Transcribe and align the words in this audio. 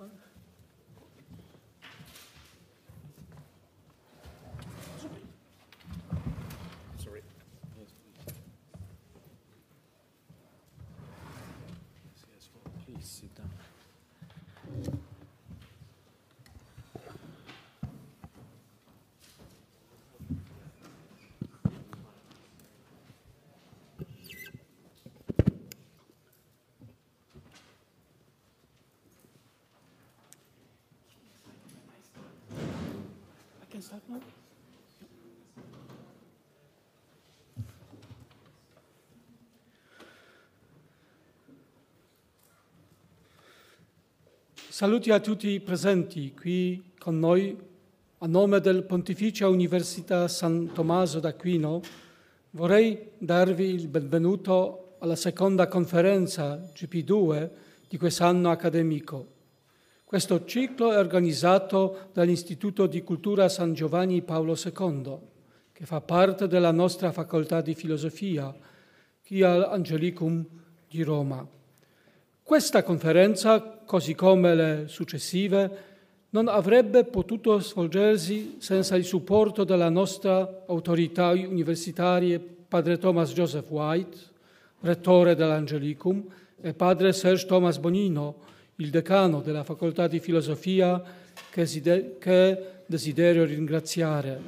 one. 0.00 0.29
Saluti 44.68 45.10
a 45.10 45.20
tutti 45.20 45.48
i 45.48 45.60
presenti 45.60 46.34
qui 46.34 46.92
con 46.98 47.18
noi. 47.18 47.56
A 48.18 48.26
nome 48.26 48.60
del 48.60 48.82
Pontificia 48.84 49.48
Università 49.48 50.28
San 50.28 50.72
Tommaso 50.74 51.18
d'Aquino 51.18 51.80
vorrei 52.50 53.12
darvi 53.16 53.64
il 53.64 53.88
benvenuto 53.88 54.96
alla 54.98 55.16
seconda 55.16 55.68
conferenza 55.68 56.70
GP2 56.74 57.50
di 57.88 57.96
quest'anno 57.96 58.50
accademico. 58.50 59.39
Questo 60.10 60.44
ciclo 60.44 60.90
è 60.90 60.98
organizzato 60.98 62.08
dall'Istituto 62.12 62.88
di 62.88 63.04
Cultura 63.04 63.48
San 63.48 63.74
Giovanni 63.74 64.22
Paolo 64.22 64.56
II, 64.56 65.18
che 65.70 65.86
fa 65.86 66.00
parte 66.00 66.48
della 66.48 66.72
nostra 66.72 67.12
facoltà 67.12 67.60
di 67.60 67.76
filosofia, 67.76 68.52
qui 69.24 69.42
all'Angelicum 69.42 70.44
di 70.88 71.04
Roma. 71.04 71.46
Questa 72.42 72.82
conferenza, 72.82 73.60
così 73.60 74.16
come 74.16 74.56
le 74.56 74.84
successive, 74.88 75.78
non 76.30 76.48
avrebbe 76.48 77.04
potuto 77.04 77.60
svolgersi 77.60 78.56
senza 78.58 78.96
il 78.96 79.04
supporto 79.04 79.62
della 79.62 79.90
nostra 79.90 80.64
autorità 80.66 81.28
universitaria, 81.28 82.40
padre 82.66 82.98
Thomas 82.98 83.32
Joseph 83.32 83.70
White, 83.70 84.18
rettore 84.80 85.36
dell'Angelicum, 85.36 86.26
e 86.60 86.74
padre 86.74 87.12
Serge 87.12 87.46
Thomas 87.46 87.78
Bonino, 87.78 88.49
il 88.80 88.88
decano 88.88 89.40
della 89.40 89.62
facoltà 89.62 90.08
di 90.08 90.20
filosofia 90.20 91.02
che 91.50 92.58
desidero 92.86 93.44
ringraziare. 93.44 94.40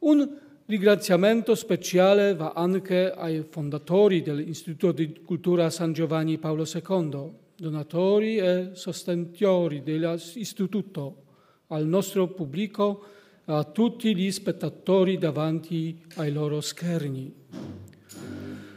Un 0.00 0.28
ringraziamento 0.64 1.54
speciale 1.54 2.34
va 2.34 2.52
anche 2.54 3.12
ai 3.12 3.44
fondatori 3.48 4.22
dell'Istituto 4.22 4.92
di 4.92 5.20
Cultura 5.24 5.68
San 5.70 5.92
Giovanni 5.92 6.38
Paolo 6.38 6.64
II, 6.64 7.30
donatori 7.56 8.38
e 8.38 8.70
sostenitori 8.72 9.82
dell'istituto, 9.82 11.22
al 11.68 11.86
nostro 11.86 12.28
pubblico 12.28 13.04
e 13.44 13.52
a 13.52 13.64
tutti 13.64 14.16
gli 14.16 14.30
spettatori 14.30 15.18
davanti 15.18 16.00
ai 16.16 16.32
loro 16.32 16.62
schermi. 16.62 17.34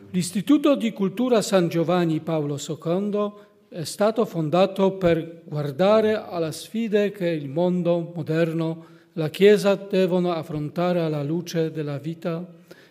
L'Istituto 0.10 0.76
di 0.76 0.92
Cultura 0.92 1.42
San 1.42 1.70
Giovanni 1.70 2.20
Paolo 2.20 2.58
II 2.58 3.50
è 3.74 3.86
stato 3.86 4.26
fondato 4.26 4.98
per 4.98 5.44
guardare 5.46 6.14
alle 6.14 6.52
sfide 6.52 7.10
che 7.14 7.30
il 7.30 7.48
mondo 7.48 8.12
moderno 8.14 8.86
la 9.14 9.30
Chiesa 9.30 9.76
devono 9.76 10.34
affrontare 10.34 11.00
alla 11.00 11.24
luce 11.24 11.72
della 11.72 11.98
vita 11.98 12.46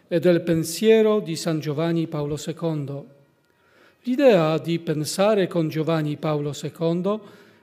e 0.08 0.18
del 0.18 0.40
pensiero 0.40 1.20
di 1.20 1.36
San 1.36 1.60
Giovanni 1.60 2.06
Paolo 2.06 2.38
II. 2.42 3.02
L'idea 4.04 4.56
di 4.56 4.78
pensare 4.78 5.46
con 5.48 5.68
Giovanni 5.68 6.16
Paolo 6.16 6.54
II 6.58 7.20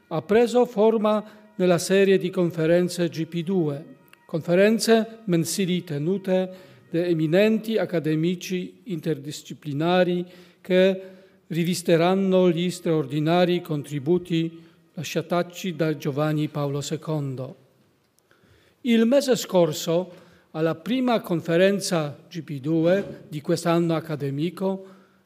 ha 0.10 0.22
preso 0.22 0.68
forma 0.68 1.24
nella 1.56 1.80
serie 1.80 2.20
di 2.20 2.30
conferenze 2.30 3.08
GP2, 3.10 3.82
conferenze 4.28 5.22
mensili 5.24 5.84
tenute 5.84 6.52
da 6.92 7.04
eminenti 7.04 7.80
accademici 7.80 8.82
interdisciplinari 8.84 10.24
che 10.62 11.16
rivisteranno 11.48 12.50
gli 12.50 12.70
straordinari 12.70 13.62
contributi 13.62 14.66
lasciataci 14.94 15.76
da 15.76 15.96
Giovanni 15.96 16.48
Paolo 16.48 16.82
II. 16.82 17.54
Il 18.82 19.06
mese 19.06 19.36
scorso, 19.36 20.26
alla 20.52 20.76
prima 20.76 21.22
conferenza 21.22 22.18
GP2 22.30 23.04
di 23.30 23.42
quest'anno 23.42 23.96
accademico, 23.96 24.86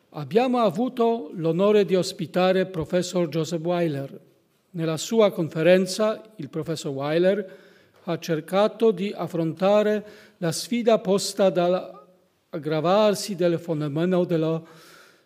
abbiamo 0.09 0.59
avuto 0.59 1.31
l'onore 1.33 1.85
di 1.85 1.95
ospitare 1.95 2.61
il 2.61 2.67
professor 2.67 3.27
Joseph 3.29 3.63
Weiler. 3.63 4.19
Nella 4.71 4.97
sua 4.97 5.31
conferenza 5.31 6.21
il 6.35 6.49
professor 6.49 6.91
Weiler 6.91 7.57
ha 8.03 8.19
cercato 8.19 8.91
di 8.91 9.13
affrontare 9.15 10.05
la 10.37 10.51
sfida 10.51 10.99
posta 10.99 11.49
dall'aggravarsi 11.49 13.35
del 13.35 13.59
fenomeno 13.59 14.25
della 14.25 14.61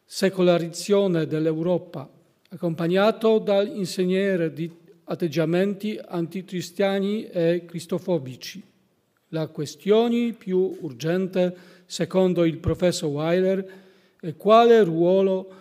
secolarizzazione 0.05 1.25
dell'Europa, 1.25 2.07
accompagnato 2.49 3.39
dall'insegnere 3.39 4.53
di 4.53 4.71
atteggiamenti 5.05 5.99
anticristiani 6.03 7.25
e 7.25 7.63
cristofobici. 7.65 8.63
La 9.29 9.47
questione 9.47 10.33
più 10.33 10.77
urgente, 10.81 11.55
secondo 11.85 12.45
il 12.45 12.57
professor 12.57 13.09
Weiler, 13.09 13.67
è 14.19 14.35
quale 14.35 14.83
ruolo 14.83 15.51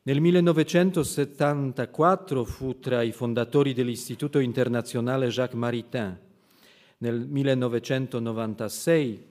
Nel 0.06 0.20
1974 0.20 2.44
fu 2.44 2.78
tra 2.82 3.04
i 3.04 3.14
fondatori 3.14 3.74
dell'Istituto 3.74 4.40
internazionale 4.40 5.30
Jacques 5.30 5.58
Maritain. 5.58 6.20
Nel 6.98 7.26
1996 7.26 9.26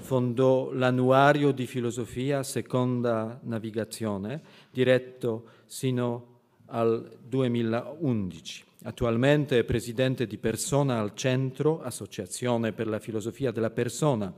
fondò 0.00 0.72
l'annuario 0.72 1.52
di 1.52 1.66
filosofia 1.66 2.42
Seconda 2.42 3.38
Navigazione, 3.42 4.40
diretto 4.70 5.48
sino 5.66 6.38
al 6.68 7.18
2011. 7.22 8.64
Attualmente 8.84 9.58
è 9.58 9.64
presidente 9.64 10.26
di 10.26 10.38
Persona 10.38 10.98
al 10.98 11.14
Centro, 11.14 11.82
Associazione 11.82 12.72
per 12.72 12.86
la 12.86 13.00
filosofia 13.00 13.50
della 13.50 13.68
persona, 13.68 14.32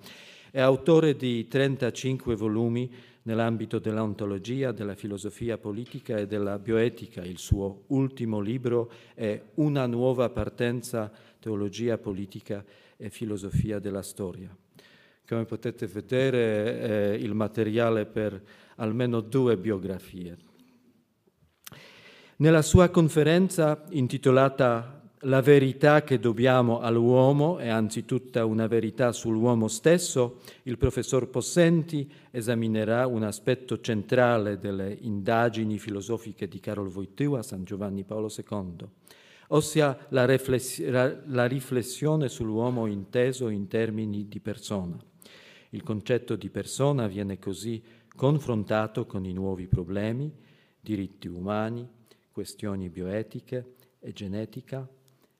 è 0.50 0.60
autore 0.60 1.14
di 1.14 1.46
35 1.46 2.34
volumi 2.34 2.90
nell'ambito 3.28 3.78
dell'ontologia, 3.78 4.72
della 4.72 4.94
filosofia 4.94 5.58
politica 5.58 6.16
e 6.16 6.26
della 6.26 6.58
bioetica. 6.58 7.22
Il 7.22 7.36
suo 7.36 7.84
ultimo 7.88 8.40
libro 8.40 8.90
è 9.12 9.38
Una 9.56 9.86
nuova 9.86 10.30
partenza, 10.30 11.12
teologia 11.38 11.98
politica 11.98 12.64
e 12.96 13.10
filosofia 13.10 13.78
della 13.80 14.00
storia. 14.00 14.48
Come 15.26 15.44
potete 15.44 15.86
vedere 15.86 16.80
è 16.80 17.12
il 17.16 17.34
materiale 17.34 18.06
per 18.06 18.42
almeno 18.76 19.20
due 19.20 19.58
biografie. 19.58 20.38
Nella 22.36 22.62
sua 22.62 22.88
conferenza 22.88 23.84
intitolata 23.90 24.97
La 25.22 25.40
verità 25.40 26.04
che 26.04 26.20
dobbiamo 26.20 26.78
all'uomo 26.78 27.58
è 27.58 27.66
anzitutto 27.66 28.46
una 28.46 28.68
verità 28.68 29.10
sull'uomo 29.10 29.66
stesso, 29.66 30.38
il 30.62 30.78
professor 30.78 31.28
Possenti 31.28 32.08
esaminerà 32.30 33.04
un 33.08 33.24
aspetto 33.24 33.80
centrale 33.80 34.58
delle 34.58 34.96
indagini 35.00 35.76
filosofiche 35.80 36.46
di 36.46 36.60
Karol 36.60 36.92
Wojtyła, 36.94 37.42
San 37.42 37.64
Giovanni 37.64 38.04
Paolo 38.04 38.28
II, 38.32 38.86
ossia 39.48 40.06
la, 40.10 40.24
la 40.24 41.46
riflessione 41.46 42.28
sull'uomo 42.28 42.86
inteso 42.86 43.48
in 43.48 43.66
termini 43.66 44.28
di 44.28 44.38
persona. 44.38 44.96
Il 45.70 45.82
concetto 45.82 46.36
di 46.36 46.48
persona 46.48 47.08
viene 47.08 47.40
così 47.40 47.82
confrontato 48.14 49.04
con 49.04 49.24
i 49.24 49.32
nuovi 49.32 49.66
problemi, 49.66 50.32
diritti 50.80 51.26
umani, 51.26 51.84
questioni 52.30 52.88
bioetiche 52.88 53.74
e 53.98 54.12
genetica, 54.12 54.88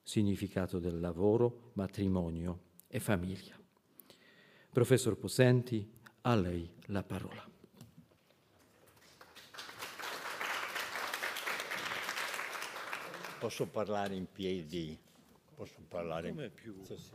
significato 0.09 0.79
del 0.79 0.99
lavoro, 0.99 1.69
matrimonio 1.73 2.61
e 2.87 2.99
famiglia. 2.99 3.55
Professor 4.71 5.15
Possenti, 5.15 5.87
a 6.21 6.33
lei 6.33 6.67
la 6.87 7.03
parola. 7.03 7.47
Posso 13.37 13.67
parlare 13.67 14.15
in 14.15 14.25
piedi? 14.31 14.97
Posso 15.53 15.79
parlare 15.87 16.29
Come 16.29 16.49
più? 16.49 16.83
Sì, 16.83 16.97
sì. 16.97 17.11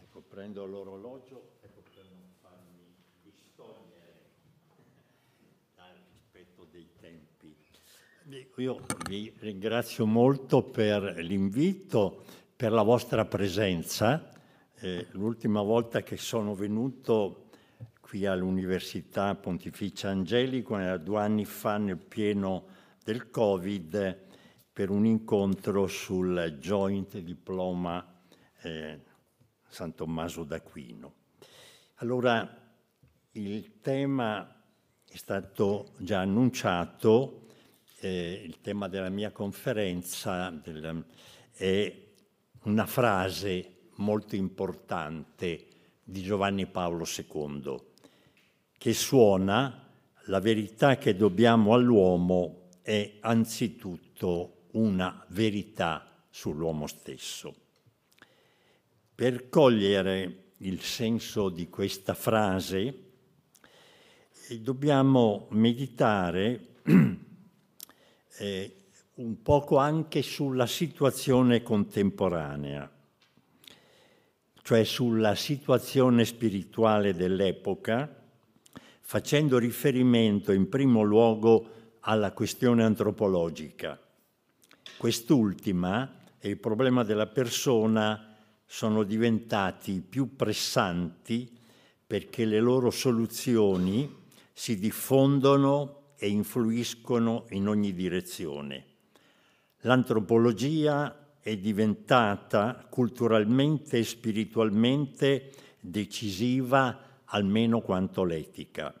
Ecco, 0.00 0.20
prendo 0.22 0.64
l'orologio. 0.64 1.55
Io 8.56 8.80
vi 9.08 9.32
ringrazio 9.38 10.04
molto 10.04 10.64
per 10.64 11.14
l'invito, 11.18 12.24
per 12.56 12.72
la 12.72 12.82
vostra 12.82 13.24
presenza. 13.24 14.32
Eh, 14.80 15.06
l'ultima 15.12 15.62
volta 15.62 16.02
che 16.02 16.16
sono 16.16 16.52
venuto 16.56 17.50
qui 18.00 18.26
all'Università 18.26 19.36
Pontificia 19.36 20.08
Angelico 20.08 20.76
era 20.76 20.96
due 20.96 21.20
anni 21.20 21.44
fa 21.44 21.76
nel 21.76 21.98
pieno 21.98 22.66
del 23.04 23.30
Covid 23.30 24.24
per 24.72 24.90
un 24.90 25.06
incontro 25.06 25.86
sul 25.86 26.56
Joint 26.58 27.18
Diploma 27.18 28.22
eh, 28.62 29.02
San 29.68 29.94
Tommaso 29.94 30.42
d'Aquino. 30.42 31.14
Allora, 31.96 32.60
il 33.30 33.78
tema 33.80 34.64
è 35.08 35.16
stato 35.16 35.92
già 35.98 36.22
annunciato 36.22 37.45
eh, 38.06 38.42
il 38.44 38.60
tema 38.60 38.88
della 38.88 39.08
mia 39.08 39.32
conferenza 39.32 40.50
del, 40.50 41.04
è 41.52 42.04
una 42.62 42.86
frase 42.86 43.88
molto 43.96 44.36
importante 44.36 45.66
di 46.04 46.22
Giovanni 46.22 46.66
Paolo 46.66 47.04
II, 47.04 47.76
che 48.78 48.92
suona 48.94 49.84
la 50.26 50.40
verità 50.40 50.96
che 50.98 51.16
dobbiamo 51.16 51.74
all'uomo 51.74 52.68
è 52.82 53.18
anzitutto 53.20 54.68
una 54.72 55.24
verità 55.30 56.24
sull'uomo 56.30 56.86
stesso. 56.86 57.54
Per 59.14 59.48
cogliere 59.48 60.52
il 60.58 60.80
senso 60.80 61.48
di 61.48 61.68
questa 61.68 62.14
frase 62.14 63.02
dobbiamo 64.60 65.46
meditare 65.50 66.74
eh, 68.38 68.74
un 69.14 69.42
poco 69.42 69.78
anche 69.78 70.22
sulla 70.22 70.66
situazione 70.66 71.62
contemporanea, 71.62 72.90
cioè 74.62 74.84
sulla 74.84 75.34
situazione 75.34 76.24
spirituale 76.24 77.14
dell'epoca, 77.14 78.22
facendo 79.00 79.58
riferimento 79.58 80.52
in 80.52 80.68
primo 80.68 81.02
luogo 81.02 81.70
alla 82.00 82.32
questione 82.32 82.82
antropologica. 82.84 83.98
Quest'ultima 84.96 86.24
e 86.38 86.50
il 86.50 86.58
problema 86.58 87.02
della 87.04 87.26
persona 87.26 88.34
sono 88.66 89.02
diventati 89.02 90.00
più 90.00 90.36
pressanti 90.36 91.56
perché 92.06 92.44
le 92.44 92.60
loro 92.60 92.90
soluzioni 92.90 94.24
si 94.52 94.78
diffondono 94.78 96.05
e 96.16 96.28
influiscono 96.28 97.46
in 97.50 97.68
ogni 97.68 97.92
direzione. 97.92 98.84
L'antropologia 99.80 101.38
è 101.40 101.56
diventata 101.56 102.86
culturalmente 102.90 103.98
e 103.98 104.04
spiritualmente 104.04 105.52
decisiva 105.80 107.20
almeno 107.26 107.80
quanto 107.80 108.24
l'etica. 108.24 108.92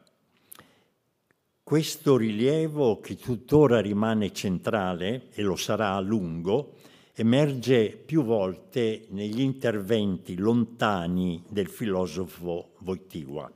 Questo 1.62 2.16
rilievo, 2.16 3.00
che 3.00 3.16
tuttora 3.16 3.80
rimane 3.80 4.32
centrale 4.32 5.30
e 5.32 5.42
lo 5.42 5.56
sarà 5.56 5.94
a 5.94 6.00
lungo, 6.00 6.74
emerge 7.12 7.90
più 7.90 8.22
volte 8.22 9.06
negli 9.08 9.40
interventi 9.40 10.36
lontani 10.36 11.42
del 11.48 11.66
filosofo 11.66 12.74
Wojtyła. 12.84 13.50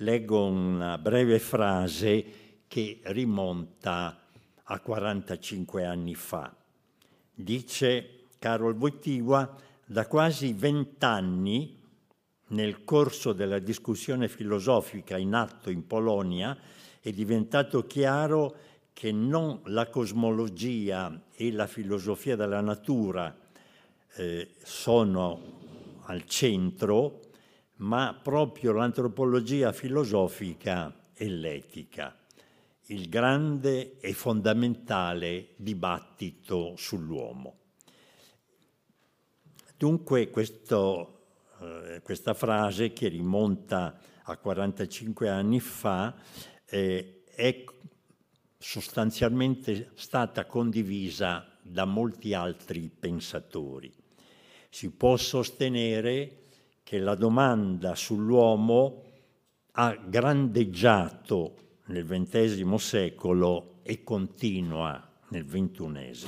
Leggo 0.00 0.44
una 0.44 0.98
breve 0.98 1.38
frase 1.38 2.24
che 2.68 3.00
rimonta 3.04 4.20
a 4.62 4.80
45 4.80 5.84
anni 5.84 6.14
fa. 6.14 6.54
Dice 7.32 8.24
Karol 8.38 8.74
Wojtyła, 8.74 9.56
da 9.84 10.06
quasi 10.06 10.52
vent'anni, 10.52 11.74
nel 12.48 12.84
corso 12.84 13.32
della 13.32 13.58
discussione 13.58 14.28
filosofica 14.28 15.16
in 15.16 15.34
atto 15.34 15.70
in 15.70 15.86
Polonia, 15.86 16.56
è 17.00 17.10
diventato 17.12 17.86
chiaro 17.86 18.56
che 18.92 19.12
non 19.12 19.60
la 19.64 19.88
cosmologia 19.88 21.22
e 21.34 21.52
la 21.52 21.66
filosofia 21.66 22.34
della 22.34 22.60
natura 22.60 23.36
eh, 24.14 24.54
sono 24.62 26.00
al 26.04 26.24
centro, 26.24 27.20
ma 27.76 28.18
proprio 28.20 28.72
l'antropologia 28.72 29.72
filosofica 29.72 30.94
e 31.12 31.28
l'etica 31.28 32.16
il 32.88 33.08
grande 33.08 33.98
e 33.98 34.12
fondamentale 34.12 35.48
dibattito 35.56 36.74
sull'uomo. 36.76 37.54
Dunque 39.76 40.30
questo, 40.30 41.26
eh, 41.60 42.00
questa 42.02 42.34
frase 42.34 42.92
che 42.92 43.08
rimonta 43.08 43.98
a 44.22 44.36
45 44.36 45.28
anni 45.28 45.60
fa 45.60 46.14
eh, 46.64 47.22
è 47.24 47.64
sostanzialmente 48.56 49.90
stata 49.94 50.46
condivisa 50.46 51.46
da 51.60 51.84
molti 51.84 52.34
altri 52.34 52.88
pensatori. 52.88 53.92
Si 54.70 54.90
può 54.90 55.16
sostenere 55.16 56.44
che 56.82 56.98
la 56.98 57.14
domanda 57.14 57.94
sull'uomo 57.94 59.02
ha 59.72 59.94
grandeggiato 59.94 61.65
nel 61.86 62.06
XX 62.06 62.74
secolo 62.74 63.74
e 63.82 64.02
continua 64.02 65.08
nel 65.28 65.46
XXI. 65.46 66.26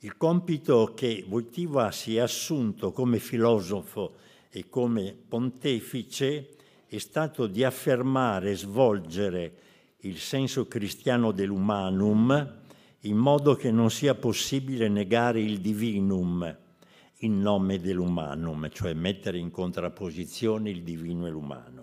Il 0.00 0.16
compito 0.16 0.92
che 0.94 1.24
Wojtyła 1.28 1.90
si 1.92 2.16
è 2.16 2.20
assunto 2.20 2.90
come 2.90 3.18
filosofo 3.18 4.14
e 4.50 4.68
come 4.68 5.14
pontefice 5.28 6.56
è 6.86 6.98
stato 6.98 7.46
di 7.46 7.64
affermare 7.64 8.50
e 8.50 8.56
svolgere 8.56 9.54
il 10.00 10.18
senso 10.18 10.66
cristiano 10.66 11.30
dell'umanum 11.30 12.60
in 13.00 13.16
modo 13.16 13.54
che 13.54 13.70
non 13.70 13.90
sia 13.90 14.14
possibile 14.14 14.88
negare 14.88 15.40
il 15.40 15.60
divinum 15.60 16.56
in 17.18 17.40
nome 17.40 17.80
dell'umanum, 17.80 18.68
cioè 18.70 18.94
mettere 18.94 19.38
in 19.38 19.50
contrapposizione 19.50 20.70
il 20.70 20.82
divino 20.82 21.26
e 21.26 21.30
l'umano. 21.30 21.81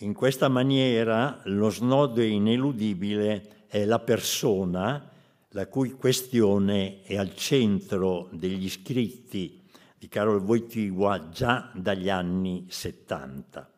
In 0.00 0.14
questa 0.14 0.46
maniera 0.46 1.40
lo 1.46 1.70
snodo 1.70 2.22
ineludibile 2.22 3.64
è 3.66 3.84
la 3.84 3.98
persona 3.98 5.10
la 5.48 5.66
cui 5.66 5.90
questione 5.94 7.02
è 7.02 7.16
al 7.16 7.34
centro 7.34 8.28
degli 8.30 8.70
scritti 8.70 9.60
di 9.98 10.06
Karol 10.06 10.40
Wojtyła 10.40 11.30
già 11.30 11.72
dagli 11.74 12.08
anni 12.08 12.66
70. 12.68 13.68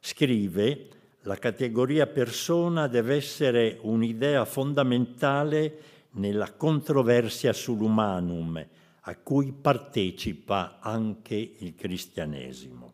Scrive 0.00 0.88
la 1.22 1.36
categoria 1.36 2.06
persona 2.06 2.86
deve 2.86 3.16
essere 3.16 3.76
un'idea 3.82 4.46
fondamentale 4.46 5.80
nella 6.12 6.50
controversia 6.52 7.52
sull'umanum, 7.52 8.66
a 9.00 9.16
cui 9.16 9.52
partecipa 9.52 10.78
anche 10.80 11.34
il 11.58 11.74
cristianesimo. 11.74 12.92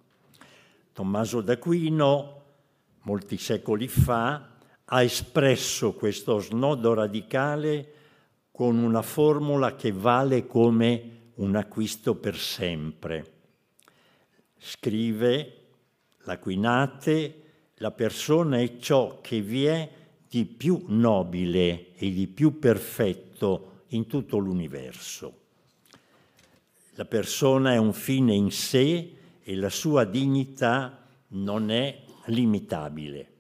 Tommaso 0.93 1.41
d'Aquino, 1.41 2.43
molti 3.05 3.39
secoli 3.39 3.89
fa, 3.89 4.51
ha 4.85 5.03
espresso 5.03 5.95
questo 5.95 6.39
snodo 6.39 6.95
radicale 6.95 7.93
con 8.51 8.77
una 8.79 9.03
formula 9.03 9.75
che 9.75 9.93
vale 9.93 10.47
come 10.47 11.11
un 11.37 11.57
acquisto 11.57 12.15
per 12.15 12.37
sempre. 12.37 13.33
Scrive 14.59 15.57
l'Aquinate, 16.23 17.43
la 17.77 17.91
persona 17.91 18.59
è 18.59 18.79
ciò 18.79 19.21
che 19.21 19.41
vi 19.41 19.65
è 19.65 19.91
di 20.29 20.45
più 20.45 20.85
nobile 20.87 21.95
e 21.95 22.13
di 22.13 22.27
più 22.27 22.59
perfetto 22.59 23.83
in 23.89 24.07
tutto 24.07 24.39
l'universo. 24.39 25.41
La 26.95 27.05
persona 27.05 27.73
è 27.73 27.77
un 27.77 27.93
fine 27.93 28.35
in 28.35 28.51
sé 28.51 29.17
e 29.43 29.57
la 29.57 29.71
sua 29.71 30.05
dignità 30.05 31.07
non 31.29 31.71
è 31.71 32.04
limitabile. 32.27 33.33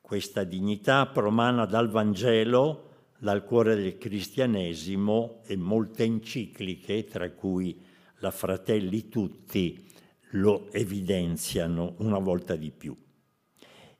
Questa 0.00 0.44
dignità 0.44 1.06
promana 1.06 1.64
dal 1.64 1.88
Vangelo, 1.88 2.90
dal 3.18 3.44
cuore 3.44 3.76
del 3.76 3.98
cristianesimo 3.98 5.40
e 5.46 5.56
molte 5.56 6.04
encicliche, 6.04 7.04
tra 7.04 7.30
cui 7.30 7.80
la 8.18 8.30
Fratelli 8.30 9.08
Tutti, 9.08 9.86
lo 10.32 10.70
evidenziano 10.72 11.94
una 11.98 12.18
volta 12.18 12.56
di 12.56 12.70
più. 12.70 12.96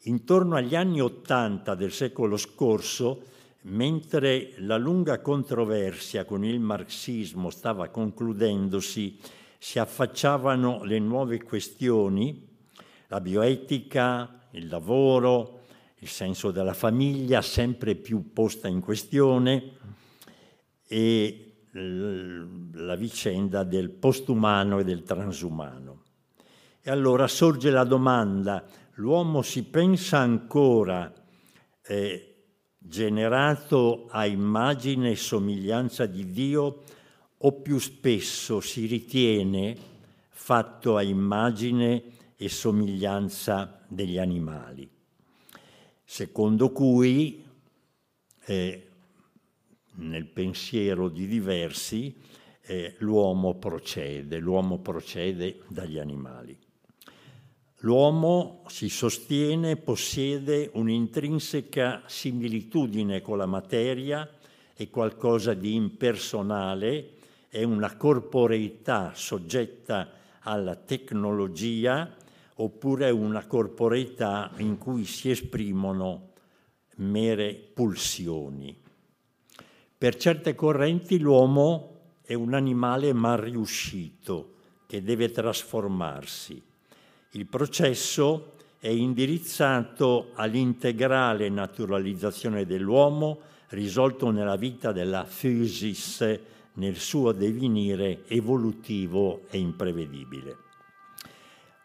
Intorno 0.04 0.56
agli 0.56 0.75
anni 0.75 1.00
Ottanta 1.00 1.75
del 1.75 1.92
secolo 1.92 2.37
scorso, 2.37 3.22
mentre 3.62 4.54
la 4.58 4.76
lunga 4.76 5.20
controversia 5.20 6.25
con 6.25 6.44
il 6.44 6.58
marxismo 6.58 7.50
stava 7.50 7.88
concludendosi, 7.88 9.18
si 9.58 9.78
affacciavano 9.78 10.82
le 10.82 10.99
nuove 10.99 11.42
questioni, 11.42 12.50
la 13.12 13.21
bioetica, 13.21 14.40
il 14.52 14.69
lavoro, 14.69 15.61
il 15.99 16.09
senso 16.09 16.50
della 16.50 16.73
famiglia 16.73 17.42
sempre 17.42 17.95
più 17.95 18.33
posta 18.33 18.69
in 18.69 18.81
questione 18.81 19.73
e 20.87 21.66
la 21.73 22.95
vicenda 22.95 23.64
del 23.64 23.90
postumano 23.90 24.78
e 24.78 24.85
del 24.85 25.02
transumano. 25.02 26.04
E 26.81 26.90
allora 26.90 27.28
sorge 27.28 27.71
la 27.71 27.85
domanda, 27.85 28.64
l'uomo 28.95 29.42
si 29.42 29.64
pensa 29.64 30.18
ancora 30.18 31.12
eh, 31.83 32.44
generato 32.79 34.07
a 34.09 34.25
immagine 34.25 35.11
e 35.11 35.16
somiglianza 35.16 36.07
di 36.07 36.31
Dio 36.31 36.83
o 37.37 37.53
più 37.61 37.79
spesso 37.79 38.61
si 38.62 38.87
ritiene 38.87 39.77
fatto 40.31 40.96
a 40.96 41.03
immagine 41.03 42.12
e 42.42 42.48
somiglianza 42.48 43.85
degli 43.87 44.18
animali, 44.18 44.90
secondo 46.02 46.72
cui 46.72 47.40
eh, 48.46 48.88
nel 49.94 50.26
pensiero 50.26 51.09
di 51.09 51.28
diversi 51.28 52.12
eh, 52.62 52.96
l'uomo 52.98 53.55
procede, 53.55 54.38
l'uomo 54.38 54.81
procede 54.81 55.61
dagli 55.68 56.00
animali. 56.00 56.59
L'uomo, 57.85 58.64
si 58.66 58.88
sostiene, 58.88 59.76
possiede 59.76 60.68
un'intrinseca 60.74 62.02
similitudine 62.07 63.20
con 63.20 63.38
la 63.38 63.46
materia, 63.46 64.28
è 64.74 64.90
qualcosa 64.90 65.55
di 65.55 65.76
impersonale, 65.76 67.18
è 67.48 67.62
una 67.62 67.96
corporeità 67.96 69.12
soggetta 69.14 70.11
alla 70.40 70.74
tecnologia 70.74 72.16
oppure 72.56 73.10
una 73.10 73.46
corporeità 73.46 74.52
in 74.58 74.78
cui 74.78 75.04
si 75.04 75.30
esprimono 75.30 76.30
mere 76.96 77.54
pulsioni. 77.54 78.78
Per 79.98 80.16
certe 80.16 80.54
correnti 80.54 81.18
l'uomo 81.18 82.00
è 82.22 82.34
un 82.34 82.54
animale 82.54 83.12
mal 83.12 83.38
riuscito 83.38 84.54
che 84.86 85.02
deve 85.02 85.30
trasformarsi 85.30 86.70
il 87.34 87.46
processo 87.46 88.56
è 88.78 88.88
indirizzato 88.88 90.32
all'integrale 90.34 91.48
naturalizzazione 91.48 92.66
dell'uomo 92.66 93.40
risolto 93.68 94.30
nella 94.30 94.56
vita 94.56 94.92
della 94.92 95.24
physis 95.24 96.40
nel 96.74 96.96
suo 96.96 97.32
divenire 97.32 98.24
evolutivo 98.26 99.44
e 99.48 99.58
imprevedibile. 99.58 100.56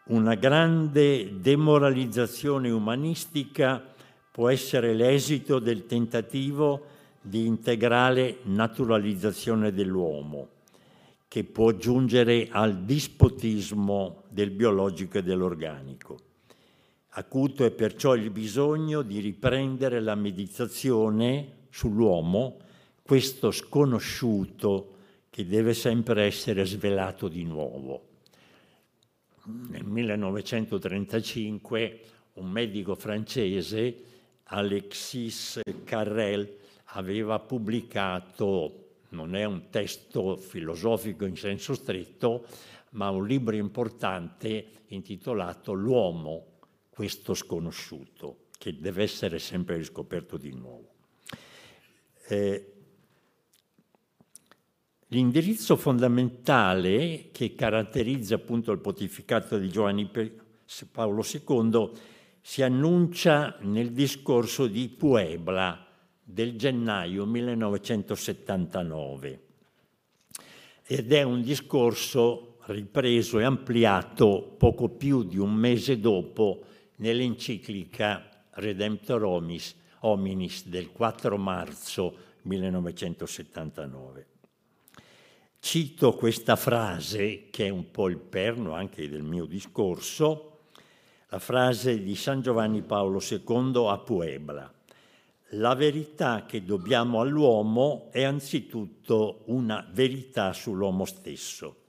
Una 0.08 0.36
grande 0.36 1.38
demoralizzazione 1.38 2.70
umanistica 2.70 3.84
può 4.30 4.48
essere 4.48 4.94
l'esito 4.94 5.58
del 5.58 5.84
tentativo 5.84 6.86
di 7.20 7.44
integrale 7.44 8.38
naturalizzazione 8.44 9.70
dell'uomo 9.70 10.48
che 11.28 11.44
può 11.44 11.72
giungere 11.72 12.48
al 12.50 12.84
dispotismo 12.84 14.22
del 14.30 14.50
biologico 14.50 15.18
e 15.18 15.22
dell'organico. 15.22 16.16
Acuto 17.10 17.66
è 17.66 17.70
perciò 17.70 18.14
il 18.14 18.30
bisogno 18.30 19.02
di 19.02 19.20
riprendere 19.20 20.00
la 20.00 20.14
meditazione 20.14 21.66
sull'uomo, 21.68 22.56
questo 23.02 23.50
sconosciuto 23.50 24.94
che 25.28 25.46
deve 25.46 25.74
sempre 25.74 26.24
essere 26.24 26.64
svelato 26.64 27.28
di 27.28 27.44
nuovo. 27.44 28.07
Nel 29.48 29.84
1935 29.84 32.00
un 32.34 32.50
medico 32.50 32.94
francese, 32.94 34.02
Alexis 34.44 35.60
Carrel, 35.84 36.54
aveva 36.90 37.38
pubblicato 37.38 38.96
non 39.10 39.34
è 39.34 39.44
un 39.44 39.70
testo 39.70 40.36
filosofico 40.36 41.24
in 41.24 41.36
senso 41.36 41.72
stretto, 41.72 42.44
ma 42.90 43.08
un 43.08 43.26
libro 43.26 43.56
importante 43.56 44.66
intitolato 44.88 45.72
L'uomo, 45.72 46.58
questo 46.90 47.32
sconosciuto, 47.32 48.48
che 48.58 48.78
deve 48.78 49.02
essere 49.02 49.38
sempre 49.38 49.78
riscoperto 49.78 50.36
di 50.36 50.52
nuovo. 50.52 50.92
Eh, 52.26 52.72
l'indirizzo 55.08 55.76
fondamentale 55.76 57.28
che 57.32 57.54
caratterizza 57.54 58.34
appunto 58.34 58.72
il 58.72 58.80
pontificato 58.80 59.56
di 59.58 59.70
Giovanni 59.70 60.10
Paolo 60.90 61.24
II 61.24 61.90
si 62.40 62.62
annuncia 62.62 63.56
nel 63.60 63.92
discorso 63.92 64.66
di 64.66 64.88
Puebla, 64.88 65.86
del 66.22 66.56
gennaio 66.56 67.24
1979 67.24 69.42
ed 70.84 71.12
è 71.12 71.22
un 71.22 71.42
discorso 71.42 72.58
ripreso 72.66 73.38
e 73.38 73.44
ampliato 73.44 74.56
poco 74.58 74.90
più 74.90 75.22
di 75.22 75.38
un 75.38 75.54
mese 75.54 76.00
dopo 76.00 76.64
nell'enciclica 76.96 78.28
Redemptor 78.50 79.22
Hominis, 80.00 80.66
del 80.66 80.90
4 80.90 81.38
marzo 81.38 82.16
1979. 82.42 84.37
Cito 85.60 86.14
questa 86.14 86.56
frase, 86.56 87.48
che 87.50 87.66
è 87.66 87.68
un 87.68 87.90
po' 87.90 88.08
il 88.08 88.18
perno 88.18 88.74
anche 88.74 89.08
del 89.08 89.22
mio 89.22 89.44
discorso, 89.44 90.60
la 91.28 91.38
frase 91.38 92.02
di 92.02 92.14
San 92.14 92.40
Giovanni 92.40 92.82
Paolo 92.82 93.20
II 93.20 93.86
a 93.88 93.98
Puebla 93.98 94.72
la 95.52 95.74
verità 95.74 96.44
che 96.44 96.62
dobbiamo 96.62 97.20
all'uomo 97.20 98.08
è 98.10 98.22
anzitutto 98.22 99.44
una 99.46 99.86
verità 99.92 100.52
sull'uomo 100.52 101.06
stesso. 101.06 101.84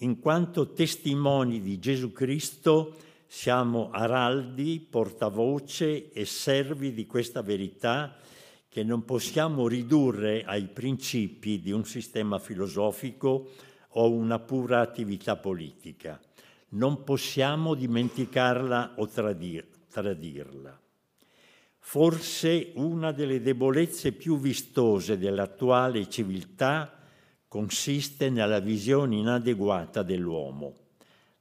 In 0.00 0.20
quanto 0.20 0.72
testimoni 0.72 1.60
di 1.60 1.80
Gesù 1.80 2.12
Cristo 2.12 2.94
siamo 3.26 3.90
araldi, 3.90 4.86
portavoce 4.88 6.12
e 6.12 6.24
servi 6.26 6.92
di 6.92 7.06
questa 7.06 7.42
verità 7.42 8.14
che 8.76 8.84
non 8.84 9.06
possiamo 9.06 9.68
ridurre 9.68 10.44
ai 10.44 10.66
principi 10.66 11.60
di 11.60 11.72
un 11.72 11.86
sistema 11.86 12.38
filosofico 12.38 13.52
o 13.88 14.10
una 14.10 14.38
pura 14.38 14.82
attività 14.82 15.36
politica. 15.36 16.20
Non 16.72 17.02
possiamo 17.02 17.72
dimenticarla 17.72 18.96
o 18.96 19.08
tradir- 19.08 19.64
tradirla. 19.88 20.78
Forse 21.78 22.72
una 22.74 23.12
delle 23.12 23.40
debolezze 23.40 24.12
più 24.12 24.38
vistose 24.38 25.16
dell'attuale 25.16 26.06
civiltà 26.10 27.00
consiste 27.48 28.28
nella 28.28 28.60
visione 28.60 29.16
inadeguata 29.16 30.02
dell'uomo. 30.02 30.74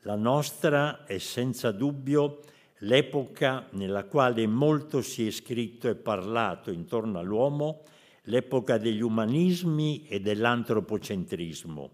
La 0.03 0.15
nostra 0.15 1.03
è 1.03 1.17
senza 1.17 1.71
dubbio 1.71 2.39
l'epoca 2.79 3.67
nella 3.71 4.05
quale 4.05 4.45
molto 4.47 5.01
si 5.01 5.27
è 5.27 5.31
scritto 5.31 5.87
e 5.87 5.95
parlato 5.95 6.71
intorno 6.71 7.19
all'uomo, 7.19 7.83
l'epoca 8.23 8.77
degli 8.77 9.01
umanismi 9.01 10.05
e 10.07 10.19
dell'antropocentrismo. 10.19 11.91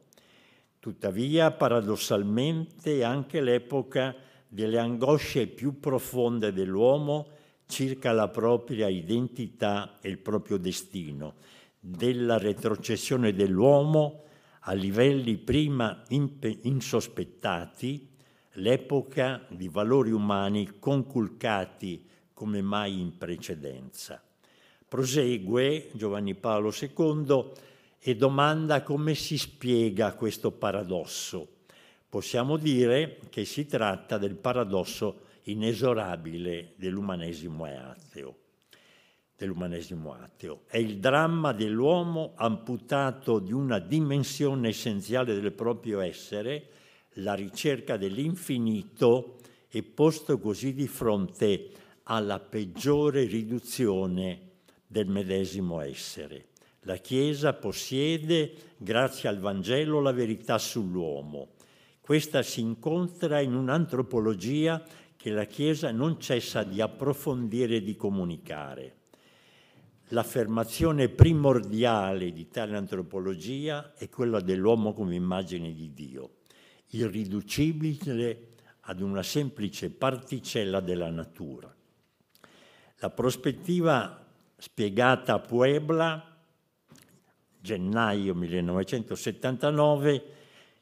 Tuttavia, 0.79 1.51
paradossalmente, 1.51 3.03
anche 3.03 3.41
l'epoca 3.41 4.15
delle 4.47 4.79
angosce 4.79 5.47
più 5.47 5.79
profonde 5.79 6.51
dell'uomo 6.51 7.27
circa 7.67 8.11
la 8.11 8.27
propria 8.27 8.87
identità 8.87 9.99
e 10.01 10.09
il 10.09 10.17
proprio 10.17 10.57
destino, 10.57 11.35
della 11.79 12.37
retrocessione 12.37 13.33
dell'uomo 13.33 14.23
a 14.61 14.73
livelli 14.73 15.37
prima 15.37 16.03
insospettati, 16.09 18.10
l'epoca 18.53 19.45
di 19.49 19.67
valori 19.67 20.11
umani 20.11 20.79
conculcati 20.79 22.05
come 22.33 22.61
mai 22.61 22.99
in 22.99 23.17
precedenza. 23.17 24.21
Prosegue 24.87 25.89
Giovanni 25.93 26.35
Paolo 26.35 26.73
II 26.77 27.51
e 27.99 28.15
domanda 28.15 28.81
come 28.81 29.13
si 29.13 29.37
spiega 29.37 30.13
questo 30.13 30.51
paradosso. 30.51 31.59
Possiamo 32.09 32.57
dire 32.57 33.19
che 33.29 33.45
si 33.45 33.67
tratta 33.67 34.17
del 34.17 34.35
paradosso 34.35 35.29
inesorabile 35.43 36.73
dell'umanesimo 36.75 37.63
ateo. 37.63 38.35
Dell'umanesimo 39.37 40.13
ateo. 40.13 40.63
È 40.67 40.77
il 40.77 40.97
dramma 40.97 41.53
dell'uomo 41.53 42.33
amputato 42.35 43.39
di 43.39 43.53
una 43.53 43.79
dimensione 43.79 44.69
essenziale 44.69 45.39
del 45.39 45.53
proprio 45.53 45.99
essere, 45.99 46.67
la 47.15 47.33
ricerca 47.33 47.97
dell'infinito, 47.97 49.37
e 49.73 49.83
posto 49.83 50.37
così 50.37 50.73
di 50.73 50.87
fronte 50.87 51.69
alla 52.03 52.39
peggiore 52.39 53.23
riduzione 53.23 54.49
del 54.85 55.07
medesimo 55.07 55.79
essere. 55.79 56.47
La 56.81 56.97
Chiesa 56.97 57.53
possiede, 57.53 58.53
grazie 58.75 59.29
al 59.29 59.39
Vangelo, 59.39 60.01
la 60.01 60.11
verità 60.11 60.57
sull'uomo. 60.57 61.51
Questa 62.01 62.41
si 62.41 62.59
incontra 62.59 63.39
in 63.39 63.55
un'antropologia 63.55 64.83
che 65.15 65.29
la 65.29 65.45
Chiesa 65.45 65.91
non 65.91 66.19
cessa 66.19 66.63
di 66.63 66.81
approfondire 66.81 67.77
e 67.77 67.83
di 67.83 67.95
comunicare. 67.95 68.95
L'affermazione 70.09 71.07
primordiale 71.07 72.33
di 72.33 72.49
tale 72.49 72.75
antropologia 72.75 73.93
è 73.93 74.09
quella 74.09 74.41
dell'uomo 74.41 74.93
come 74.93 75.15
immagine 75.15 75.73
di 75.73 75.93
Dio, 75.93 76.29
irriducibile 76.91 78.49
ad 78.81 79.01
una 79.01 79.23
semplice 79.23 79.89
particella 79.89 80.79
della 80.79 81.09
natura. 81.09 81.73
La 82.97 83.09
prospettiva 83.09 84.25
spiegata 84.57 85.33
a 85.33 85.39
Puebla, 85.39 86.37
gennaio 87.59 88.35
1979, 88.35 90.23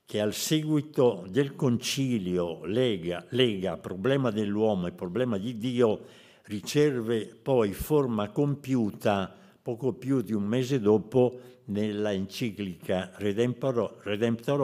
che 0.06 0.20
al 0.20 0.34
seguito 0.34 1.26
del 1.30 1.56
concilio 1.56 2.66
lega, 2.66 3.26
lega 3.30 3.78
problema 3.78 4.32
dell'uomo 4.32 4.88
e 4.88 4.92
problema 4.92 5.38
di 5.38 5.58
Dio, 5.58 6.06
riceve 6.46 7.26
poi 7.26 7.74
forma 7.74 8.30
compiuta 8.30 9.34
poco 9.62 9.94
più 9.94 10.22
di 10.22 10.34
un 10.34 10.44
mese 10.44 10.80
dopo 10.80 11.40
nella 11.66 12.12
enciclica 12.12 13.12
Redemptor, 13.16 14.00
Redemptor 14.02 14.62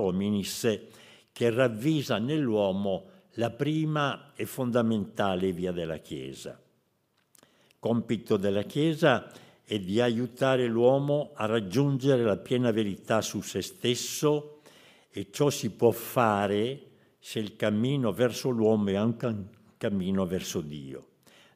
che 1.36 1.50
ravvisa 1.50 2.18
nell'uomo 2.18 3.08
la 3.34 3.50
prima 3.50 4.32
e 4.36 4.46
fondamentale 4.46 5.52
via 5.52 5.74
della 5.74 5.98
Chiesa. 5.98 6.58
Compito 7.78 8.38
della 8.38 8.64
Chiesa 8.64 9.30
è 9.66 9.78
di 9.78 10.00
aiutare 10.00 10.66
l'uomo 10.66 11.32
a 11.34 11.46
raggiungere 11.46 12.24
la 12.24 12.38
piena 12.38 12.72
verità 12.72 13.20
su 13.20 13.42
se 13.42 13.62
stesso, 13.62 14.62
e 15.12 15.28
ciò 15.30 15.50
si 15.50 15.72
può 15.72 15.92
fare 15.92 16.84
se 17.20 17.40
il 17.40 17.58
cammino 17.58 18.14
verso 18.14 18.50
l'uomo 18.50 18.92
è 18.92 18.96
anche 18.96 19.26
un 19.26 19.44
cammino 19.76 20.26
verso 20.26 20.62
Dio, 20.62 21.08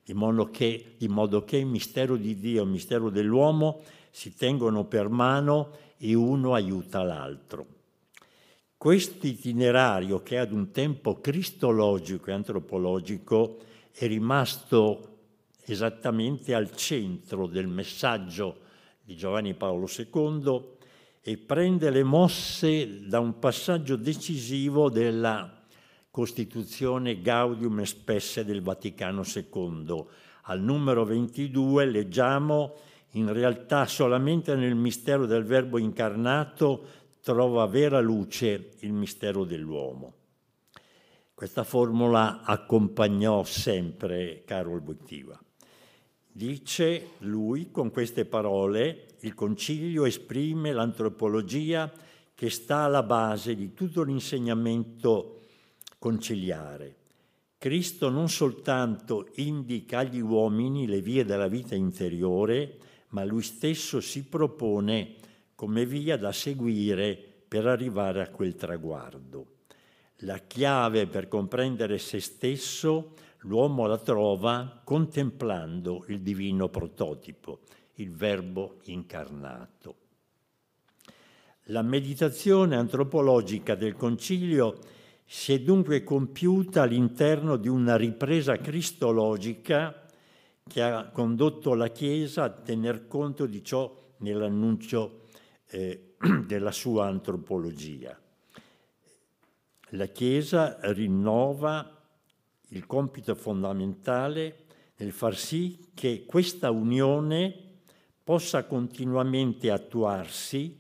di 0.04 0.14
modo 0.14 0.50
che, 0.50 0.96
di 0.98 1.08
modo 1.08 1.46
che 1.46 1.56
il 1.56 1.68
mistero 1.68 2.18
di 2.18 2.38
Dio 2.38 2.60
e 2.60 2.66
il 2.66 2.70
mistero 2.70 3.10
dell'uomo 3.10 3.80
si 4.12 4.36
tengono 4.36 4.84
per 4.84 5.08
mano 5.08 5.72
e 5.98 6.14
uno 6.16 6.54
aiuta 6.54 7.02
l'altro. 7.02 7.78
Questo 8.80 9.28
itinerario, 9.28 10.24
che 10.24 10.38
ad 10.38 10.54
un 10.54 10.72
tempo 10.72 11.20
cristologico 11.20 12.30
e 12.30 12.34
antropologico, 12.34 13.58
è 13.92 14.08
rimasto 14.08 15.18
esattamente 15.66 16.54
al 16.54 16.74
centro 16.74 17.46
del 17.46 17.68
messaggio 17.68 18.60
di 19.04 19.18
Giovanni 19.18 19.54
Paolo 19.54 19.86
II, 19.86 20.62
e 21.22 21.38
prende 21.38 21.90
le 21.90 22.04
mosse 22.04 23.06
da 23.06 23.20
un 23.20 23.38
passaggio 23.38 23.98
decisivo 23.98 24.90
della 24.90 25.62
Costituzione 26.10 27.20
Gaudium 27.20 27.84
Spesse 27.84 28.46
del 28.46 28.62
Vaticano 28.62 29.24
II. 29.26 30.06
Al 30.44 30.62
numero 30.62 31.04
22 31.04 31.84
leggiamo 31.84 32.76
in 33.14 33.34
realtà 33.34 33.86
solamente 33.88 34.56
nel 34.56 34.76
mistero 34.76 35.26
del 35.26 35.44
Verbo 35.44 35.78
incarnato 35.78 36.99
trova 37.30 37.68
vera 37.68 38.00
luce 38.00 38.72
il 38.80 38.92
mistero 38.92 39.44
dell'uomo. 39.44 40.14
Questa 41.36 41.64
formula 41.64 42.42
accompagnò 42.42 43.44
sempre 43.44 44.42
Carol 44.48 44.82
Wojtyła. 44.84 45.40
Dice 46.26 47.10
lui 47.20 47.70
con 47.70 47.92
queste 47.92 48.26
parole, 48.26 49.10
il 49.20 49.36
concilio 49.36 50.06
esprime 50.06 50.72
l'antropologia 50.72 51.94
che 52.34 52.50
sta 52.50 52.78
alla 52.78 53.04
base 53.04 53.54
di 53.54 53.76
tutto 53.76 54.02
l'insegnamento 54.02 55.42
conciliare. 56.00 56.96
Cristo 57.60 58.10
non 58.10 58.28
soltanto 58.28 59.30
indica 59.36 60.00
agli 60.00 60.20
uomini 60.20 60.88
le 60.88 61.02
vie 61.02 61.24
della 61.26 61.48
vita 61.48 61.76
interiore, 61.76 62.80
ma 63.10 63.24
lui 63.24 63.44
stesso 63.44 64.02
si 64.02 64.24
propone 64.24 65.28
come 65.60 65.86
via 65.86 66.16
da 66.16 66.32
seguire 66.32 67.22
per 67.46 67.68
arrivare 67.68 68.22
a 68.22 68.30
quel 68.30 68.56
traguardo. 68.56 69.58
La 70.20 70.38
chiave 70.38 71.06
per 71.06 71.28
comprendere 71.28 71.98
se 71.98 72.22
stesso 72.22 73.12
l'uomo 73.40 73.86
la 73.86 73.98
trova 73.98 74.80
contemplando 74.82 76.06
il 76.08 76.22
divino 76.22 76.70
prototipo, 76.70 77.60
il 77.96 78.10
Verbo 78.14 78.78
incarnato. 78.84 79.96
La 81.64 81.82
meditazione 81.82 82.78
antropologica 82.78 83.76
del 83.76 83.98
Concilio 83.98 84.78
si 85.26 85.52
è 85.52 85.60
dunque 85.60 86.06
compiuta 86.06 86.84
all'interno 86.84 87.58
di 87.58 87.68
una 87.68 87.98
ripresa 87.98 88.56
cristologica 88.60 90.06
che 90.66 90.82
ha 90.82 91.10
condotto 91.10 91.74
la 91.74 91.90
Chiesa 91.90 92.44
a 92.44 92.50
tener 92.50 93.08
conto 93.08 93.46
di 93.46 93.62
ciò 93.62 93.94
nell'annuncio 94.20 95.19
eh, 95.70 96.16
della 96.46 96.72
sua 96.72 97.08
antropologia. 97.08 98.18
La 99.94 100.08
Chiesa 100.08 100.78
rinnova 100.92 101.98
il 102.70 102.86
compito 102.86 103.34
fondamentale 103.36 104.66
nel 104.98 105.12
far 105.12 105.36
sì 105.36 105.90
che 105.94 106.26
questa 106.26 106.70
unione 106.70 107.68
possa 108.24 108.66
continuamente 108.66 109.72
attuarsi 109.72 110.78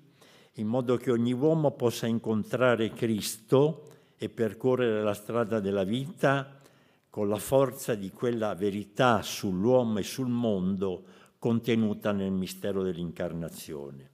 in 0.56 0.68
modo 0.68 0.98
che 0.98 1.10
ogni 1.10 1.32
uomo 1.34 1.72
possa 1.72 2.06
incontrare 2.06 2.92
Cristo 2.92 3.88
e 4.18 4.30
percorrere 4.30 5.02
la 5.02 5.14
strada 5.14 5.60
della 5.60 5.86
vita 5.86 6.60
con 7.10 7.30
la 7.30 7.38
forza 7.38 7.96
di 7.96 8.12
quella 8.12 8.54
verità 8.54 9.22
sull'uomo 9.22 10.00
e 10.00 10.04
sul 10.04 10.28
mondo 10.28 11.04
contenuta 11.40 12.12
nel 12.12 12.32
mistero 12.32 12.84
dell'incarnazione. 12.84 14.10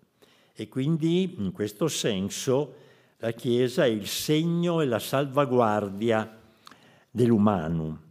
E 0.57 0.69
quindi, 0.69 1.35
in 1.37 1.51
questo 1.51 1.89
senso, 1.89 2.75
la 3.17 3.31
Chiesa 3.31 3.83
è 3.83 3.89
il 3.89 4.07
segno 4.07 4.79
e 4.79 4.85
la 4.85 4.99
salvaguardia 4.99 6.41
dell'umano, 7.11 8.01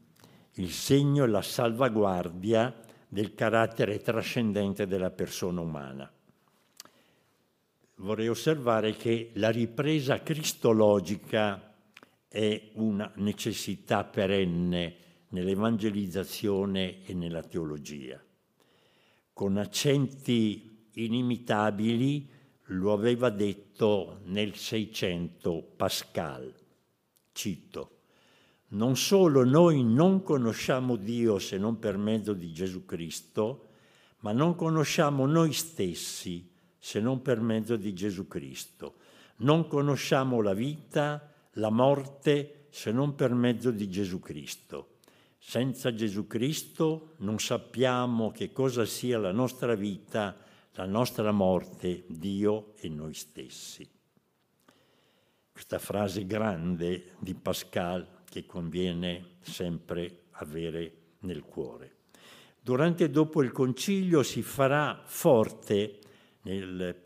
il 0.55 0.71
segno 0.71 1.25
e 1.25 1.29
la 1.29 1.41
salvaguardia 1.41 2.83
del 3.09 3.35
carattere 3.35 3.99
trascendente 4.01 4.87
della 4.87 5.11
persona 5.11 5.63
umana. 5.63 6.13
Vorrei 7.97 8.29
osservare 8.29 8.95
che 8.95 9.31
la 9.35 9.49
ripresa 9.51 10.23
cristologica 10.23 11.75
è 12.29 12.71
una 12.75 13.11
necessità 13.17 14.05
perenne 14.05 14.97
nell'evangelizzazione 15.29 17.05
e 17.07 17.15
nella 17.15 17.43
teologia. 17.43 18.23
Con 19.33 19.57
accenti 19.57 20.89
inimitabili 20.95 22.29
lo 22.69 22.93
aveva 22.93 23.31
detto 23.31 24.21
nel 24.25 24.55
600 24.55 25.73
Pascal, 25.77 26.53
cito, 27.33 27.91
non 28.69 28.97
solo 28.97 29.45
noi 29.45 29.85
non 29.85 30.23
conosciamo 30.23 30.97
Dio 30.97 31.39
se 31.39 31.59
non 31.59 31.79
per 31.79 31.97
mezzo 31.97 32.33
di 32.33 32.53
Gesù 32.53 32.85
Cristo, 32.85 33.69
ma 34.21 34.33
non 34.33 34.55
conosciamo 34.55 35.27
noi 35.27 35.53
stessi 35.53 36.51
se 36.79 37.01
non 37.01 37.23
per 37.23 37.41
mezzo 37.41 37.77
di 37.77 37.93
Gesù 37.93 38.27
Cristo. 38.27 38.97
Non 39.37 39.67
conosciamo 39.69 40.41
la 40.41 40.55
vita, 40.55 41.33
la 41.53 41.71
morte, 41.71 42.67
se 42.71 42.91
non 42.91 43.15
per 43.15 43.33
mezzo 43.35 43.71
di 43.71 43.89
Gesù 43.89 44.19
Cristo. 44.21 44.97
Senza 45.39 45.95
Gesù 45.95 46.27
Cristo 46.27 47.15
non 47.19 47.39
sappiamo 47.39 48.33
che 48.33 48.51
cosa 48.51 48.85
sia 48.85 49.19
la 49.19 49.33
nostra 49.33 49.75
vita, 49.75 50.37
la 50.77 50.87
nostra 50.87 51.31
morte, 51.31 52.05
Dio 52.09 52.73
e 52.77 52.89
noi 52.89 53.15
stessi. 53.15 53.89
Questa 55.53 55.79
frase 55.79 56.27
grande 56.27 57.13
di 57.19 57.35
Pascal 57.35 58.23
che 58.25 58.45
conviene 58.45 59.37
sempre 59.41 60.25
avere 60.33 60.93
nel 61.21 61.45
cuore. 61.45 61.93
Durante 62.61 63.05
e 63.05 63.11
dopo 63.11 63.43
il 63.43 63.53
concilio 63.53 64.23
si 64.25 64.43
farà 64.43 65.01
forte 65.05 66.01
nel, 66.43 67.01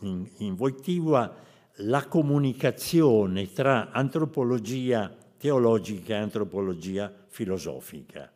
in, 0.00 0.28
in 0.38 0.54
Voitiva 0.56 1.32
la 1.76 2.06
comunicazione 2.08 3.52
tra 3.52 3.90
antropologia 3.92 5.14
teologica 5.36 6.14
e 6.14 6.18
antropologia 6.18 7.12
filosofica, 7.28 8.32